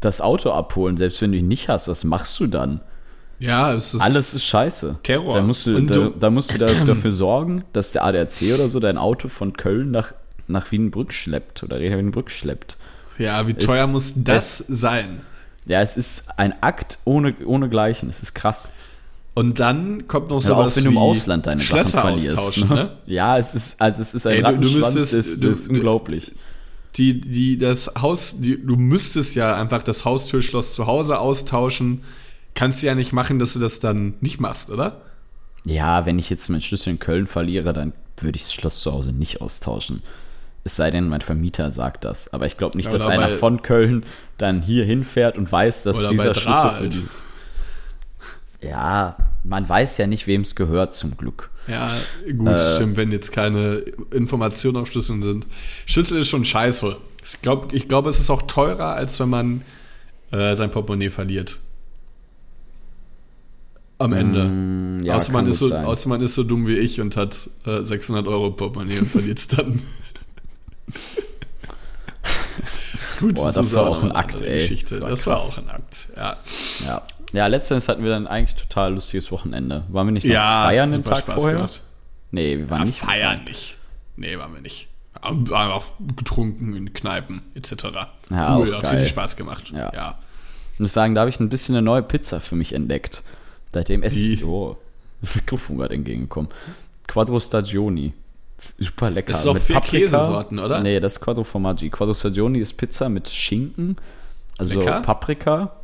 Das 0.00 0.20
Auto 0.20 0.50
abholen, 0.50 0.96
selbst 0.96 1.20
wenn 1.20 1.32
du 1.32 1.38
ihn 1.38 1.48
nicht 1.48 1.68
hast, 1.68 1.88
was 1.88 2.04
machst 2.04 2.38
du 2.40 2.46
dann? 2.46 2.80
Ja, 3.38 3.74
es 3.74 3.94
ist. 3.94 4.00
Alles 4.00 4.34
ist 4.34 4.44
scheiße. 4.44 4.96
Terror. 5.02 5.34
Da 5.34 5.42
musst 5.42 5.66
du, 5.66 5.80
da, 5.80 6.10
da, 6.18 6.30
musst 6.30 6.54
du 6.54 6.58
da, 6.58 6.66
dafür 6.86 7.12
sorgen, 7.12 7.64
dass 7.72 7.92
der 7.92 8.04
ADAC 8.04 8.54
oder 8.54 8.68
so 8.68 8.80
dein 8.80 8.98
Auto 8.98 9.28
von 9.28 9.54
Köln 9.54 9.90
nach 9.90 10.14
nach 10.46 10.70
Wienbrück 10.72 11.12
schleppt 11.12 11.62
oder 11.62 11.78
Reda 11.78 11.96
Wienbrück 11.98 12.30
schleppt. 12.30 12.76
Ja, 13.18 13.46
wie 13.46 13.54
teuer 13.54 13.84
es, 13.84 13.90
muss 13.90 14.12
das 14.16 14.60
es, 14.60 14.80
sein? 14.80 15.20
Ja, 15.66 15.80
es 15.80 15.96
ist 15.96 16.26
ein 16.36 16.54
Akt 16.62 16.98
ohne, 17.04 17.34
ohne 17.44 17.68
Gleichen. 17.68 18.08
Es 18.08 18.22
ist 18.22 18.34
krass. 18.34 18.72
Und 19.34 19.58
dann 19.58 20.06
kommt 20.06 20.30
noch 20.30 20.40
so 20.40 20.56
was 20.56 20.76
wenn 20.76 20.84
du 20.84 20.90
im 20.90 20.98
Ausland 20.98 21.46
deine 21.46 21.60
Schlösser 21.60 22.02
Sachen 22.02 22.18
verlierst. 22.18 22.58
Ne? 22.58 22.66
Ne? 22.66 22.96
Ja, 23.06 23.36
es 23.36 23.54
ist 23.54 23.80
also 23.80 24.00
es 24.00 24.14
ist 24.14 24.26
ein 24.26 24.44
Ey, 24.44 24.54
du, 24.54 24.60
du 24.60 24.70
müsstest, 24.70 25.12
das, 25.12 25.40
das 25.40 25.60
ist 25.60 25.68
unglaublich. 25.68 26.32
Die, 26.96 27.20
die, 27.20 27.58
das 27.58 27.90
Haus, 28.00 28.36
die, 28.38 28.64
du 28.64 28.76
müsstest 28.76 29.34
ja 29.34 29.56
einfach 29.56 29.82
das 29.82 30.04
Haustürschloss 30.04 30.74
zu 30.74 30.86
Hause 30.86 31.18
austauschen. 31.18 32.02
Kannst 32.54 32.82
du 32.82 32.86
ja 32.86 32.94
nicht 32.94 33.12
machen, 33.12 33.40
dass 33.40 33.54
du 33.54 33.58
das 33.58 33.80
dann 33.80 34.14
nicht 34.20 34.38
machst, 34.38 34.70
oder? 34.70 35.00
Ja, 35.64 36.06
wenn 36.06 36.20
ich 36.20 36.30
jetzt 36.30 36.48
meinen 36.50 36.62
Schlüssel 36.62 36.90
in 36.90 36.98
Köln 37.00 37.26
verliere, 37.26 37.72
dann 37.72 37.92
würde 38.20 38.36
ich 38.36 38.42
das 38.42 38.54
Schloss 38.54 38.80
zu 38.80 38.92
Hause 38.92 39.12
nicht 39.12 39.40
austauschen. 39.40 40.02
Es 40.64 40.76
sei 40.76 40.90
denn, 40.90 41.08
mein 41.08 41.20
Vermieter 41.20 41.70
sagt 41.70 42.06
das. 42.06 42.32
Aber 42.32 42.46
ich 42.46 42.56
glaube 42.56 42.78
nicht, 42.78 42.92
dass 42.92 43.04
einer 43.04 43.28
von 43.28 43.60
Köln 43.60 44.04
dann 44.38 44.62
hier 44.62 44.84
hinfährt 44.84 45.36
und 45.36 45.50
weiß, 45.52 45.82
dass 45.82 45.98
dieser 45.98 46.34
Schlüssel 46.34 46.70
für 46.70 46.88
dieses. 46.88 47.22
Ja, 48.62 49.16
man 49.44 49.68
weiß 49.68 49.98
ja 49.98 50.06
nicht, 50.06 50.26
wem 50.26 50.40
es 50.40 50.54
gehört, 50.54 50.94
zum 50.94 51.18
Glück. 51.18 51.50
Ja, 51.66 51.92
gut, 52.36 52.48
äh, 52.48 52.76
stimmt, 52.76 52.96
wenn 52.96 53.12
jetzt 53.12 53.30
keine 53.32 53.84
Informationen 54.10 54.78
auf 54.78 54.90
Schlüsseln 54.90 55.22
sind. 55.22 55.46
Schlüssel 55.84 56.20
ist 56.20 56.28
schon 56.28 56.46
scheiße. 56.46 56.96
Ich 57.22 57.42
glaube, 57.42 57.74
ich 57.76 57.86
glaub, 57.86 58.06
es 58.06 58.20
ist 58.20 58.30
auch 58.30 58.42
teurer, 58.42 58.94
als 58.94 59.20
wenn 59.20 59.28
man 59.28 59.62
äh, 60.30 60.56
sein 60.56 60.70
Portemonnaie 60.70 61.10
verliert. 61.10 61.60
Am 63.98 64.12
Ende. 64.12 64.44
Mm, 64.44 65.04
ja, 65.04 65.16
außer, 65.16 65.32
man 65.32 65.46
ist 65.46 65.58
so, 65.58 65.74
außer 65.74 66.08
man 66.08 66.20
ist 66.20 66.34
so 66.34 66.42
dumm 66.42 66.66
wie 66.66 66.76
ich 66.78 67.00
und 67.00 67.16
hat 67.16 67.36
äh, 67.66 67.82
600 67.82 68.26
Euro 68.26 68.50
Portemonnaie 68.50 68.98
und 68.98 69.10
verliert 69.10 69.38
es 69.38 69.48
dann. 69.48 69.82
Gut, 73.20 73.36
Boah, 73.36 73.46
das, 73.46 73.54
das 73.54 73.74
war 73.74 73.88
auch 73.88 74.02
ein 74.02 74.12
Akt, 74.12 74.40
ey. 74.40 74.54
Geschichte. 74.54 75.00
Das, 75.00 75.02
war, 75.02 75.10
das 75.10 75.26
war, 75.26 75.36
auch 75.38 75.58
ein 75.58 75.70
Akt, 75.70 76.08
ja. 76.16 76.36
Ja, 76.84 77.02
ja 77.32 77.46
letztens 77.46 77.88
hatten 77.88 78.02
wir 78.02 78.10
dann 78.10 78.26
eigentlich 78.26 78.56
total 78.56 78.94
lustiges 78.94 79.30
Wochenende. 79.30 79.84
Waren 79.88 80.08
wir 80.08 80.12
nicht 80.12 80.24
ja, 80.24 80.64
feiern 80.66 80.92
den 80.92 81.04
Tag 81.04 81.20
Spaß 81.20 81.34
vorher? 81.34 81.56
Gemacht. 81.56 81.82
Nee, 82.30 82.58
wir 82.58 82.70
waren 82.70 82.80
ja, 82.80 82.86
nicht. 82.86 82.98
Feiern 82.98 83.44
nicht. 83.44 83.78
Nee, 84.16 84.38
waren 84.38 84.54
wir 84.54 84.60
nicht. 84.60 84.88
Haben 85.22 85.50
auch 85.52 85.92
getrunken 86.16 86.74
in 86.74 86.92
Kneipen 86.92 87.42
etc. 87.54 87.84
Ja, 88.30 88.56
cool, 88.56 88.76
hat 88.76 88.90
richtig 88.90 89.08
Spaß 89.08 89.36
gemacht. 89.36 89.70
Ja. 89.70 89.92
ja. 89.94 90.18
Ich 90.74 90.80
muss 90.80 90.92
sagen, 90.92 91.14
da 91.14 91.20
habe 91.20 91.30
ich 91.30 91.38
ein 91.38 91.48
bisschen 91.48 91.76
eine 91.76 91.82
neue 91.82 92.02
Pizza 92.02 92.40
für 92.40 92.56
mich 92.56 92.72
entdeckt. 92.72 93.22
Seitdem 93.72 94.02
esse 94.02 94.20
ich. 94.20 94.44
Oh, 94.44 94.76
Mikrofon 95.34 95.78
gerade 95.78 95.94
entgegengekommen. 95.94 96.50
Quattro 97.06 97.38
Stagioni. 97.38 98.12
Super 98.56 99.10
lecker. 99.10 99.32
Das 99.32 99.40
ist 99.40 99.46
auch 99.46 99.54
mit 99.54 99.62
vier 99.62 99.76
Paprika. 99.76 99.98
Käsesorten, 99.98 100.58
oder? 100.58 100.80
Nee, 100.80 101.00
das 101.00 101.14
ist 101.14 101.20
Quattro 101.20 101.44
Formaggi. 101.44 101.90
Quattro 101.90 102.14
Stagioni 102.14 102.60
ist 102.60 102.74
Pizza 102.74 103.08
mit 103.08 103.28
Schinken, 103.28 103.96
also 104.58 104.78
lecker? 104.78 105.00
Paprika. 105.00 105.76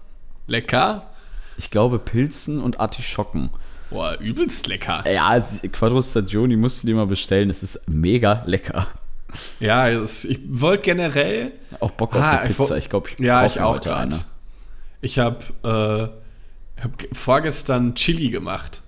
Lecker. 0.47 1.11
Ich 1.59 1.71
glaube 1.71 1.99
Pilzen 1.99 2.61
und 2.61 2.81
Artischocken. 2.81 3.51
Boah, 3.91 4.16
übelst 4.21 4.68
lecker. 4.68 5.05
Ja, 5.11 5.41
Quattro 5.73 6.01
Stagioni 6.01 6.57
musst 6.57 6.83
du 6.83 6.87
dir 6.87 6.95
mal 6.95 7.07
bestellen. 7.07 7.51
Es 7.51 7.62
ist 7.62 7.89
mega 7.89 8.43
lecker. 8.47 8.87
Ja, 9.59 9.89
ich 9.89 10.41
wollte 10.49 10.85
generell. 10.85 11.53
Auch 11.81 11.91
Bock 11.93 12.14
auf 12.14 12.23
ah, 12.23 12.39
Pizza. 12.47 12.77
Ich 12.77 12.89
glaube, 12.89 13.11
ich 13.11 13.18
Ja, 13.25 13.45
ich 13.47 13.61
auch 13.61 13.81
gerade. 13.81 14.16
Ich 15.01 15.18
habe 15.18 15.39
äh, 15.62 16.83
hab 16.83 17.16
vorgestern 17.16 17.95
Chili 17.95 18.31
gemacht. 18.31 18.83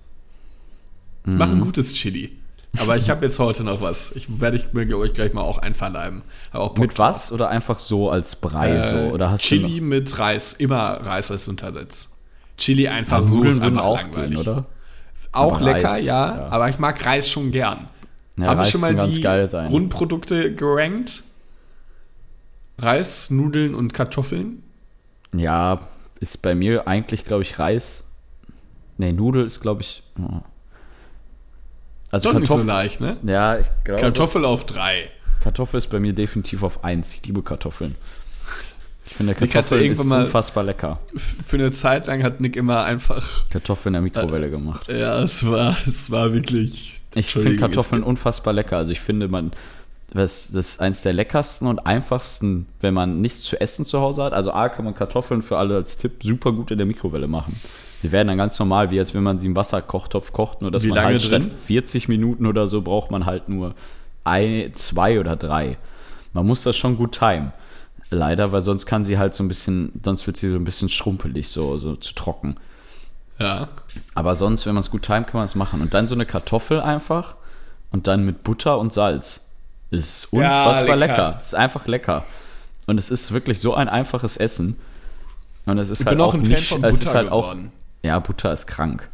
Ich 1.24 1.32
mache 1.32 1.50
ein 1.50 1.58
mhm. 1.58 1.64
gutes 1.64 1.94
Chili. 1.94 2.36
Aber 2.78 2.96
ich 2.96 3.10
habe 3.10 3.24
jetzt 3.24 3.38
heute 3.38 3.64
noch 3.64 3.80
was. 3.82 4.12
Ich 4.12 4.40
werde 4.40 4.56
ich 4.56 4.72
mir 4.72 4.96
euch 4.96 5.12
gleich 5.12 5.34
mal 5.34 5.42
auch 5.42 5.58
einverleiben. 5.58 6.22
Auch 6.52 6.76
mit 6.76 6.98
was 6.98 7.30
oder 7.30 7.48
einfach 7.48 7.78
so 7.78 8.10
als 8.10 8.36
Brei 8.36 8.76
äh, 8.76 8.90
so 8.90 9.12
oder 9.12 9.30
hast 9.30 9.42
Chili 9.42 9.80
mit 9.80 10.18
Reis, 10.18 10.54
immer 10.54 11.00
Reis 11.02 11.30
als 11.30 11.48
Untersatz. 11.48 12.16
Chili 12.56 12.88
einfach 12.88 13.18
ja, 13.18 13.24
so 13.24 13.42
ist 13.42 13.60
einfach 13.60 13.84
auch 13.84 14.00
langweilig, 14.00 14.38
gehen, 14.38 14.38
oder? 14.38 14.66
Auch 15.32 15.56
aber 15.56 15.64
lecker, 15.64 15.90
Reis, 15.90 16.04
ja, 16.04 16.36
ja, 16.36 16.46
aber 16.50 16.68
ich 16.68 16.78
mag 16.78 17.04
Reis 17.04 17.28
schon 17.28 17.50
gern. 17.50 17.88
Ja, 18.36 18.46
Habe 18.46 18.62
ich 18.62 18.70
schon 18.70 18.80
mal 18.80 18.94
die 18.94 19.20
Grundprodukte 19.20 20.54
gerankt? 20.54 21.24
Reis, 22.78 23.30
Nudeln 23.30 23.74
und 23.74 23.92
Kartoffeln? 23.92 24.62
Ja, 25.34 25.80
ist 26.20 26.42
bei 26.42 26.54
mir 26.54 26.86
eigentlich, 26.86 27.24
glaube 27.24 27.42
ich, 27.42 27.58
Reis. 27.58 28.04
Ne, 28.96 29.12
Nudel 29.12 29.46
ist, 29.46 29.60
glaube 29.60 29.82
ich. 29.82 30.02
Oh. 30.18 30.40
Also 32.12 32.28
Doch 32.28 32.38
Kartoffel, 32.38 32.56
nicht 32.56 32.66
so 32.66 32.72
leicht, 32.72 33.00
ne? 33.00 33.16
Ja, 33.24 33.58
ich 33.58 33.66
glaube. 33.84 34.00
Kartoffel 34.02 34.44
auf 34.44 34.66
drei. 34.66 35.10
Kartoffel 35.42 35.78
ist 35.78 35.88
bei 35.88 35.98
mir 35.98 36.12
definitiv 36.12 36.62
auf 36.62 36.84
eins. 36.84 37.14
Ich 37.14 37.26
liebe 37.26 37.42
Kartoffeln. 37.42 37.96
Ich 39.06 39.14
finde 39.14 39.34
Kartoffeln 39.34 39.90
ist 39.90 39.98
unfassbar 39.98 40.64
lecker. 40.64 41.00
Für 41.16 41.56
eine 41.56 41.70
Zeit 41.70 42.06
lang 42.06 42.22
hat 42.22 42.40
Nick 42.40 42.56
immer 42.56 42.84
einfach 42.84 43.48
Kartoffeln 43.50 43.94
in 43.94 43.94
der 43.94 44.02
Mikrowelle 44.02 44.50
gemacht. 44.50 44.86
Ja, 44.88 45.22
es 45.22 45.50
war, 45.50 45.76
es 45.86 46.10
war 46.10 46.32
wirklich. 46.32 47.00
Ich 47.14 47.32
finde 47.32 47.56
Kartoffeln 47.56 48.02
unfassbar 48.02 48.54
lecker. 48.54 48.76
Also 48.76 48.92
ich 48.92 49.00
finde, 49.00 49.28
man, 49.28 49.52
das, 50.14 50.46
ist 50.50 50.80
eins 50.80 51.02
der 51.02 51.12
leckersten 51.12 51.66
und 51.66 51.86
einfachsten, 51.86 52.66
wenn 52.80 52.94
man 52.94 53.20
nichts 53.20 53.42
zu 53.42 53.60
essen 53.60 53.86
zu 53.86 54.00
Hause 54.00 54.22
hat. 54.24 54.32
Also 54.32 54.52
A 54.52 54.68
kann 54.68 54.84
man 54.84 54.94
Kartoffeln 54.94 55.42
für 55.42 55.56
alle 55.58 55.76
als 55.76 55.96
Tipp 55.96 56.22
super 56.22 56.52
gut 56.52 56.70
in 56.70 56.78
der 56.78 56.86
Mikrowelle 56.86 57.28
machen. 57.28 57.60
Die 58.02 58.12
werden 58.12 58.28
dann 58.28 58.36
ganz 58.36 58.58
normal, 58.58 58.90
wie 58.90 58.98
als 58.98 59.14
wenn 59.14 59.22
man 59.22 59.38
sie 59.38 59.46
im 59.46 59.56
Wasserkochtopf 59.56 60.32
kocht, 60.32 60.60
nur 60.60 60.70
dass 60.70 60.82
wie 60.82 60.88
man 60.88 60.96
lange 60.96 61.08
halt 61.10 61.22
statt 61.22 61.42
40 61.66 62.08
Minuten 62.08 62.46
oder 62.46 62.68
so 62.68 62.82
braucht 62.82 63.10
man 63.10 63.26
halt 63.26 63.48
nur 63.48 63.74
ein, 64.24 64.74
zwei 64.74 65.20
oder 65.20 65.36
drei. 65.36 65.78
Man 66.32 66.46
muss 66.46 66.62
das 66.62 66.76
schon 66.76 66.96
gut 66.96 67.18
timen. 67.18 67.52
Leider, 68.10 68.52
weil 68.52 68.62
sonst 68.62 68.84
kann 68.84 69.04
sie 69.04 69.18
halt 69.18 69.32
so 69.32 69.42
ein 69.42 69.48
bisschen, 69.48 69.92
sonst 70.04 70.26
wird 70.26 70.36
sie 70.36 70.50
so 70.50 70.56
ein 70.56 70.64
bisschen 70.64 70.88
schrumpelig, 70.88 71.48
so, 71.48 71.78
so 71.78 71.96
zu 71.96 72.14
trocken. 72.14 72.56
Ja. 73.38 73.68
Aber 74.14 74.34
sonst, 74.34 74.66
wenn 74.66 74.74
man 74.74 74.82
es 74.82 74.90
gut 74.90 75.02
timet, 75.02 75.28
kann 75.28 75.38
man 75.38 75.46
es 75.46 75.54
machen. 75.54 75.80
Und 75.80 75.94
dann 75.94 76.06
so 76.06 76.14
eine 76.14 76.26
Kartoffel 76.26 76.80
einfach 76.80 77.36
und 77.90 78.06
dann 78.08 78.26
mit 78.26 78.44
Butter 78.44 78.78
und 78.78 78.92
Salz. 78.92 79.48
Ist 79.92 80.32
unfassbar 80.32 80.88
ja, 80.88 80.94
lecker. 80.94 81.12
lecker. 81.12 81.36
Ist 81.38 81.54
einfach 81.54 81.86
lecker. 81.86 82.24
Und 82.86 82.98
es 82.98 83.10
ist 83.10 83.32
wirklich 83.32 83.60
so 83.60 83.74
ein 83.74 83.88
einfaches 83.88 84.38
Essen. 84.38 84.76
Und 85.66 85.78
es 85.78 85.90
ist 85.90 86.00
ich 86.00 86.06
halt 86.06 86.16
bin 86.16 86.24
auch, 86.24 86.30
auch 86.30 86.34
ein 86.34 86.42
Fan 86.42 86.50
nicht, 86.50 86.68
von 86.68 86.80
Butter 86.80 86.94
es 86.94 87.00
ist 87.00 87.14
halt 87.14 87.26
geworden. 87.28 87.70
auch 87.74 88.06
ja, 88.06 88.18
Butter 88.18 88.52
ist 88.52 88.66
krank. 88.66 89.08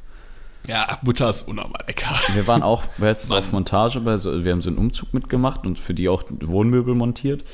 Ja, 0.68 0.98
Butter 1.02 1.28
ist 1.28 1.48
unnormal 1.48 1.82
lecker. 1.86 2.14
Wir 2.32 2.46
waren 2.46 2.62
auch 2.62 2.84
jetzt 2.98 3.30
auf 3.32 3.52
Montage, 3.52 4.00
bei 4.00 4.16
so, 4.18 4.44
wir 4.44 4.52
haben 4.52 4.62
so 4.62 4.70
einen 4.70 4.78
Umzug 4.78 5.12
mitgemacht 5.12 5.66
und 5.66 5.80
für 5.80 5.94
die 5.94 6.08
auch 6.08 6.22
Wohnmöbel 6.28 6.94
montiert. 6.94 7.44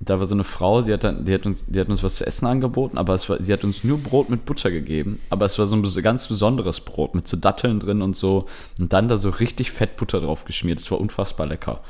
Da 0.00 0.18
war 0.18 0.26
so 0.26 0.34
eine 0.34 0.44
Frau, 0.44 0.82
die 0.82 0.92
hat, 0.92 1.04
dann, 1.04 1.24
die 1.24 1.32
hat, 1.32 1.46
uns, 1.46 1.64
die 1.66 1.80
hat 1.80 1.88
uns 1.88 2.02
was 2.02 2.16
zu 2.16 2.26
essen 2.26 2.46
angeboten, 2.46 2.98
aber 2.98 3.14
war, 3.28 3.42
sie 3.42 3.52
hat 3.52 3.64
uns 3.64 3.84
nur 3.84 3.98
Brot 3.98 4.28
mit 4.28 4.44
Butter 4.44 4.70
gegeben. 4.70 5.20
Aber 5.30 5.46
es 5.46 5.58
war 5.58 5.66
so 5.66 5.76
ein 5.76 6.02
ganz 6.02 6.26
besonderes 6.26 6.80
Brot 6.80 7.14
mit 7.14 7.28
so 7.28 7.36
Datteln 7.36 7.78
drin 7.78 8.02
und 8.02 8.16
so. 8.16 8.46
Und 8.78 8.92
dann 8.92 9.08
da 9.08 9.16
so 9.16 9.30
richtig 9.30 9.70
fett 9.70 9.96
Butter 9.96 10.20
drauf 10.20 10.44
geschmiert. 10.44 10.80
Es 10.80 10.90
war 10.90 11.00
unfassbar 11.00 11.46
lecker. 11.46 11.80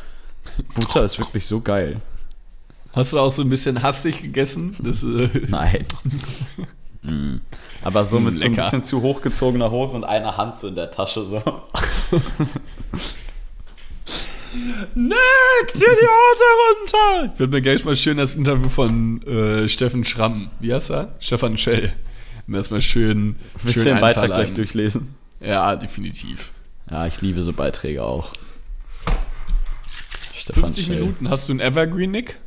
Butter 0.75 1.05
ist 1.05 1.19
wirklich 1.19 1.47
so 1.47 1.61
geil. 1.61 2.01
Hast 2.93 3.13
du 3.13 3.19
auch 3.19 3.31
so 3.31 3.43
ein 3.43 3.51
bisschen 3.51 3.83
hastig 3.83 4.23
gegessen? 4.23 4.75
Das, 4.79 5.03
äh, 5.03 5.29
Nein. 5.49 5.87
Mm. 7.03 7.37
Aber 7.83 8.05
so 8.05 8.19
mit 8.19 8.39
so 8.39 8.47
ein 8.47 8.53
Lecker. 8.53 8.63
bisschen 8.65 8.83
zu 8.83 9.03
hochgezogener 9.03 9.71
Hose 9.71 9.97
und 9.97 10.05
einer 10.05 10.37
Hand 10.37 10.59
so 10.59 10.69
in 10.69 10.75
der 10.75 10.91
Tasche 10.91 11.25
so. 11.25 11.43
Nick, 14.95 15.17
zieh 15.75 15.85
die 15.85 16.09
Hose 16.09 16.45
runter! 16.65 17.33
Ich 17.33 17.39
würde 17.39 17.53
mir 17.55 17.63
gleich 17.63 17.85
mal 17.85 17.95
schön 17.95 18.17
das 18.17 18.35
Interview 18.35 18.69
von 18.69 19.23
äh, 19.23 19.69
Steffen 19.69 20.05
Schramm, 20.05 20.51
wie 20.61 20.73
heißt 20.73 20.91
er? 20.91 21.15
Stefan 21.21 21.57
Schell. 21.59 21.93
Mir 22.47 22.59
erstmal 22.59 22.81
schön, 22.81 23.37
Willst 23.63 23.75
schön 23.75 23.85
den 23.85 24.01
Beitrag 24.01 24.27
gleich 24.27 24.55
durchlesen? 24.55 25.15
Ja, 25.41 25.77
definitiv. 25.77 26.53
Ja, 26.91 27.07
ich 27.07 27.21
liebe 27.21 27.43
so 27.43 27.53
Beiträge 27.53 28.05
auch. 28.05 28.33
Stefan 30.47 30.63
50 30.63 30.87
Schell. 30.87 31.01
Minuten, 31.01 31.29
hast 31.29 31.49
du 31.49 31.55
ein 31.55 31.61
Evergreen, 31.61 32.13
Nick? 32.13 32.39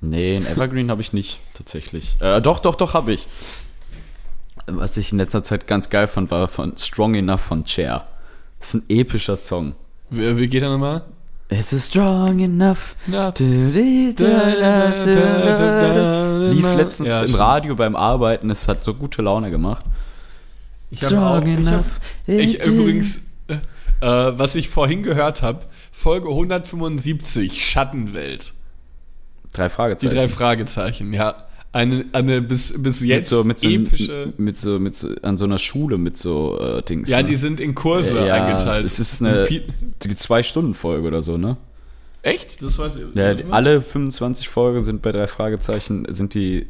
Nee, 0.00 0.36
ein 0.36 0.46
Evergreen 0.46 0.88
habe 0.88 1.00
ich 1.00 1.12
nicht, 1.12 1.40
tatsächlich. 1.52 2.14
Äh, 2.20 2.40
doch, 2.40 2.60
doch, 2.60 2.76
doch, 2.76 2.94
habe 2.94 3.12
ich. 3.12 3.26
Was 4.66 4.96
ich 4.96 5.10
in 5.10 5.18
letzter 5.18 5.42
Zeit 5.42 5.66
ganz 5.66 5.90
geil 5.90 6.06
fand, 6.06 6.30
war 6.30 6.46
von 6.46 6.76
Strong 6.78 7.16
Enough 7.16 7.40
von 7.40 7.66
Cher. 7.66 8.06
Das 8.60 8.68
ist 8.68 8.74
ein 8.74 8.84
epischer 8.88 9.34
Song. 9.34 9.74
Wie, 10.10 10.36
wie 10.36 10.46
geht 10.46 10.62
er 10.62 10.70
nochmal? 10.70 11.02
It's 11.48 11.74
a 11.74 11.80
strong 11.80 12.38
enough. 12.38 12.94
Lief 13.08 13.24
letztens 16.76 17.08
im 17.08 17.34
Radio 17.34 17.74
beim 17.74 17.96
Arbeiten, 17.96 18.48
es 18.48 18.68
hat 18.68 18.84
so 18.84 18.94
gute 18.94 19.22
Laune 19.22 19.50
gemacht. 19.50 19.84
Ich 20.92 21.02
hab 21.02 21.12
auch, 21.14 21.44
ich 21.44 21.66
hab, 21.66 21.84
ich 22.28 22.64
übrigens, 22.64 23.26
äh, 23.48 23.54
äh, 24.00 24.38
was 24.38 24.54
ich 24.54 24.68
vorhin 24.68 25.02
gehört 25.02 25.42
habe, 25.42 25.64
Folge 25.92 26.28
175, 26.28 27.64
Schattenwelt. 27.64 28.52
Drei 29.52 29.64
Die 29.68 29.70
Fragezeichen. 29.74 30.14
drei 30.14 30.28
Fragezeichen, 30.28 31.12
ja. 31.12 31.46
Eine, 31.72 32.04
eine 32.12 32.42
bis, 32.42 32.74
bis 32.82 33.00
mit 33.00 33.10
jetzt 33.10 33.30
so, 33.30 33.44
mit 33.44 33.60
so, 33.60 33.68
epische. 33.68 34.32
mit 34.38 34.56
so, 34.56 34.80
mit 34.80 34.96
so, 34.96 35.08
an 35.22 35.38
so 35.38 35.44
einer 35.44 35.58
Schule 35.58 35.98
mit 35.98 36.16
so 36.16 36.58
äh, 36.58 36.82
Dings. 36.82 37.08
Ja, 37.08 37.18
ne? 37.18 37.24
die 37.24 37.36
sind 37.36 37.60
in 37.60 37.76
Kurse 37.76 38.26
ja, 38.26 38.34
eingeteilt. 38.34 38.84
Es 38.84 38.98
ist 38.98 39.22
eine 39.22 39.46
die 39.46 40.16
Zwei-Stunden-Folge 40.16 41.06
oder 41.06 41.22
so, 41.22 41.36
ne? 41.36 41.56
Echt? 42.22 42.60
Das 42.62 42.76
weiß 42.78 42.96
ich. 42.96 43.02
Ja, 43.14 43.34
die, 43.34 43.44
alle 43.50 43.80
25 43.82 44.48
Folgen 44.48 44.82
sind 44.84 45.00
bei 45.00 45.12
drei 45.12 45.26
Fragezeichen, 45.28 46.06
sind 46.12 46.34
die 46.34 46.66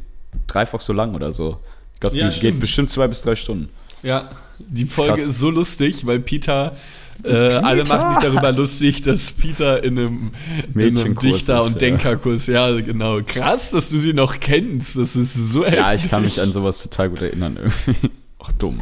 dreifach 0.47 0.81
so 0.81 0.93
lang 0.93 1.15
oder 1.15 1.31
so. 1.33 1.57
Ich 1.95 1.99
glaube, 1.99 2.15
Ja, 2.17 2.27
die 2.27 2.31
stimmt. 2.35 2.53
geht 2.53 2.59
bestimmt 2.61 2.89
zwei 2.91 3.07
bis 3.07 3.21
drei 3.23 3.35
Stunden. 3.35 3.69
Ja, 4.03 4.29
die 4.59 4.85
Folge 4.85 5.15
krass. 5.15 5.27
ist 5.29 5.39
so 5.39 5.49
lustig, 5.49 6.05
weil 6.05 6.19
Peter, 6.19 6.75
äh, 7.23 7.53
alle 7.55 7.83
machen 7.85 8.11
sich 8.13 8.23
darüber 8.23 8.51
lustig, 8.51 9.01
dass 9.01 9.31
Peter 9.31 9.83
in 9.83 9.97
einem, 9.99 10.31
in 10.75 10.97
einem 10.97 11.17
Dichter- 11.17 11.59
ist, 11.59 11.65
und 11.65 11.71
ja. 11.73 11.77
Denkerkurs, 11.79 12.47
ja, 12.47 12.79
genau. 12.81 13.19
Krass, 13.25 13.71
dass 13.71 13.89
du 13.89 13.97
sie 13.97 14.13
noch 14.13 14.39
kennst. 14.39 14.95
Das 14.97 15.15
ist 15.15 15.33
so 15.51 15.65
Ja, 15.65 15.93
ich 15.93 16.09
kann 16.09 16.23
mich 16.23 16.41
an 16.41 16.51
sowas 16.51 16.81
total 16.83 17.09
gut 17.09 17.21
erinnern 17.21 17.57
irgendwie. 17.57 18.09
Ach, 18.39 18.51
dumm. 18.53 18.79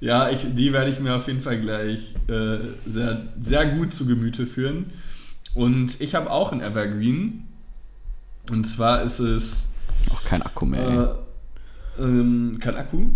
Ja, 0.00 0.30
ich, 0.30 0.40
die 0.54 0.72
werde 0.72 0.90
ich 0.90 0.98
mir 0.98 1.14
auf 1.14 1.28
jeden 1.28 1.40
Fall 1.40 1.60
gleich 1.60 2.14
äh, 2.28 2.58
sehr, 2.86 3.22
sehr 3.40 3.66
gut 3.66 3.94
zu 3.94 4.06
Gemüte 4.06 4.46
führen. 4.46 4.90
Und 5.54 6.00
ich 6.00 6.14
habe 6.14 6.30
auch 6.30 6.50
ein 6.52 6.60
Evergreen. 6.60 7.46
Und 8.50 8.64
zwar 8.66 9.02
ist 9.02 9.20
es 9.20 9.70
Auch 10.12 10.24
kein 10.24 10.42
Akku 10.42 10.66
mehr. 10.66 11.16
äh, 11.98 12.02
ähm, 12.02 12.58
kein 12.60 12.74
Akku. 12.74 13.06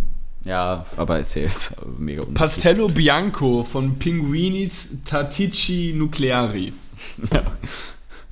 Ja, 0.47 0.86
aber 0.97 1.18
erzähl 1.18 1.42
jetzt. 1.44 1.74
Mega 1.99 2.22
unlustig. 2.22 2.38
Pastello 2.38 2.88
Bianco 2.88 3.62
von 3.62 3.99
Pinguinis 3.99 5.03
Tatici 5.05 5.92
Nucleari. 5.94 6.72
Ja. 7.32 7.42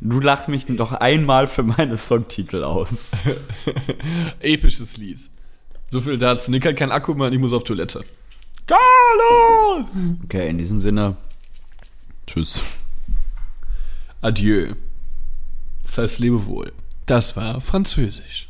Du 0.00 0.20
lachst 0.20 0.48
mich 0.48 0.66
doch 0.66 0.92
einmal 0.92 1.46
für 1.46 1.62
meine 1.62 1.96
Songtitel 1.96 2.62
aus. 2.62 3.12
Episches 4.40 4.96
Lied. 4.96 5.20
So 5.88 6.00
viel 6.00 6.18
dazu. 6.18 6.50
Nick 6.50 6.66
hat 6.66 6.76
kein 6.76 6.92
Akku 6.92 7.14
mehr 7.14 7.28
und 7.28 7.32
ich 7.32 7.38
muss 7.38 7.52
auf 7.52 7.64
Toilette. 7.64 8.04
Carlo! 8.66 9.86
Okay, 10.24 10.50
in 10.50 10.58
diesem 10.58 10.80
Sinne. 10.80 11.16
Tschüss. 12.26 12.62
Adieu. 14.20 14.74
Das 15.82 15.98
heißt, 15.98 16.18
lebe 16.18 16.46
wohl. 16.46 16.72
Das 17.06 17.36
war 17.36 17.60
Französisch. 17.60 18.48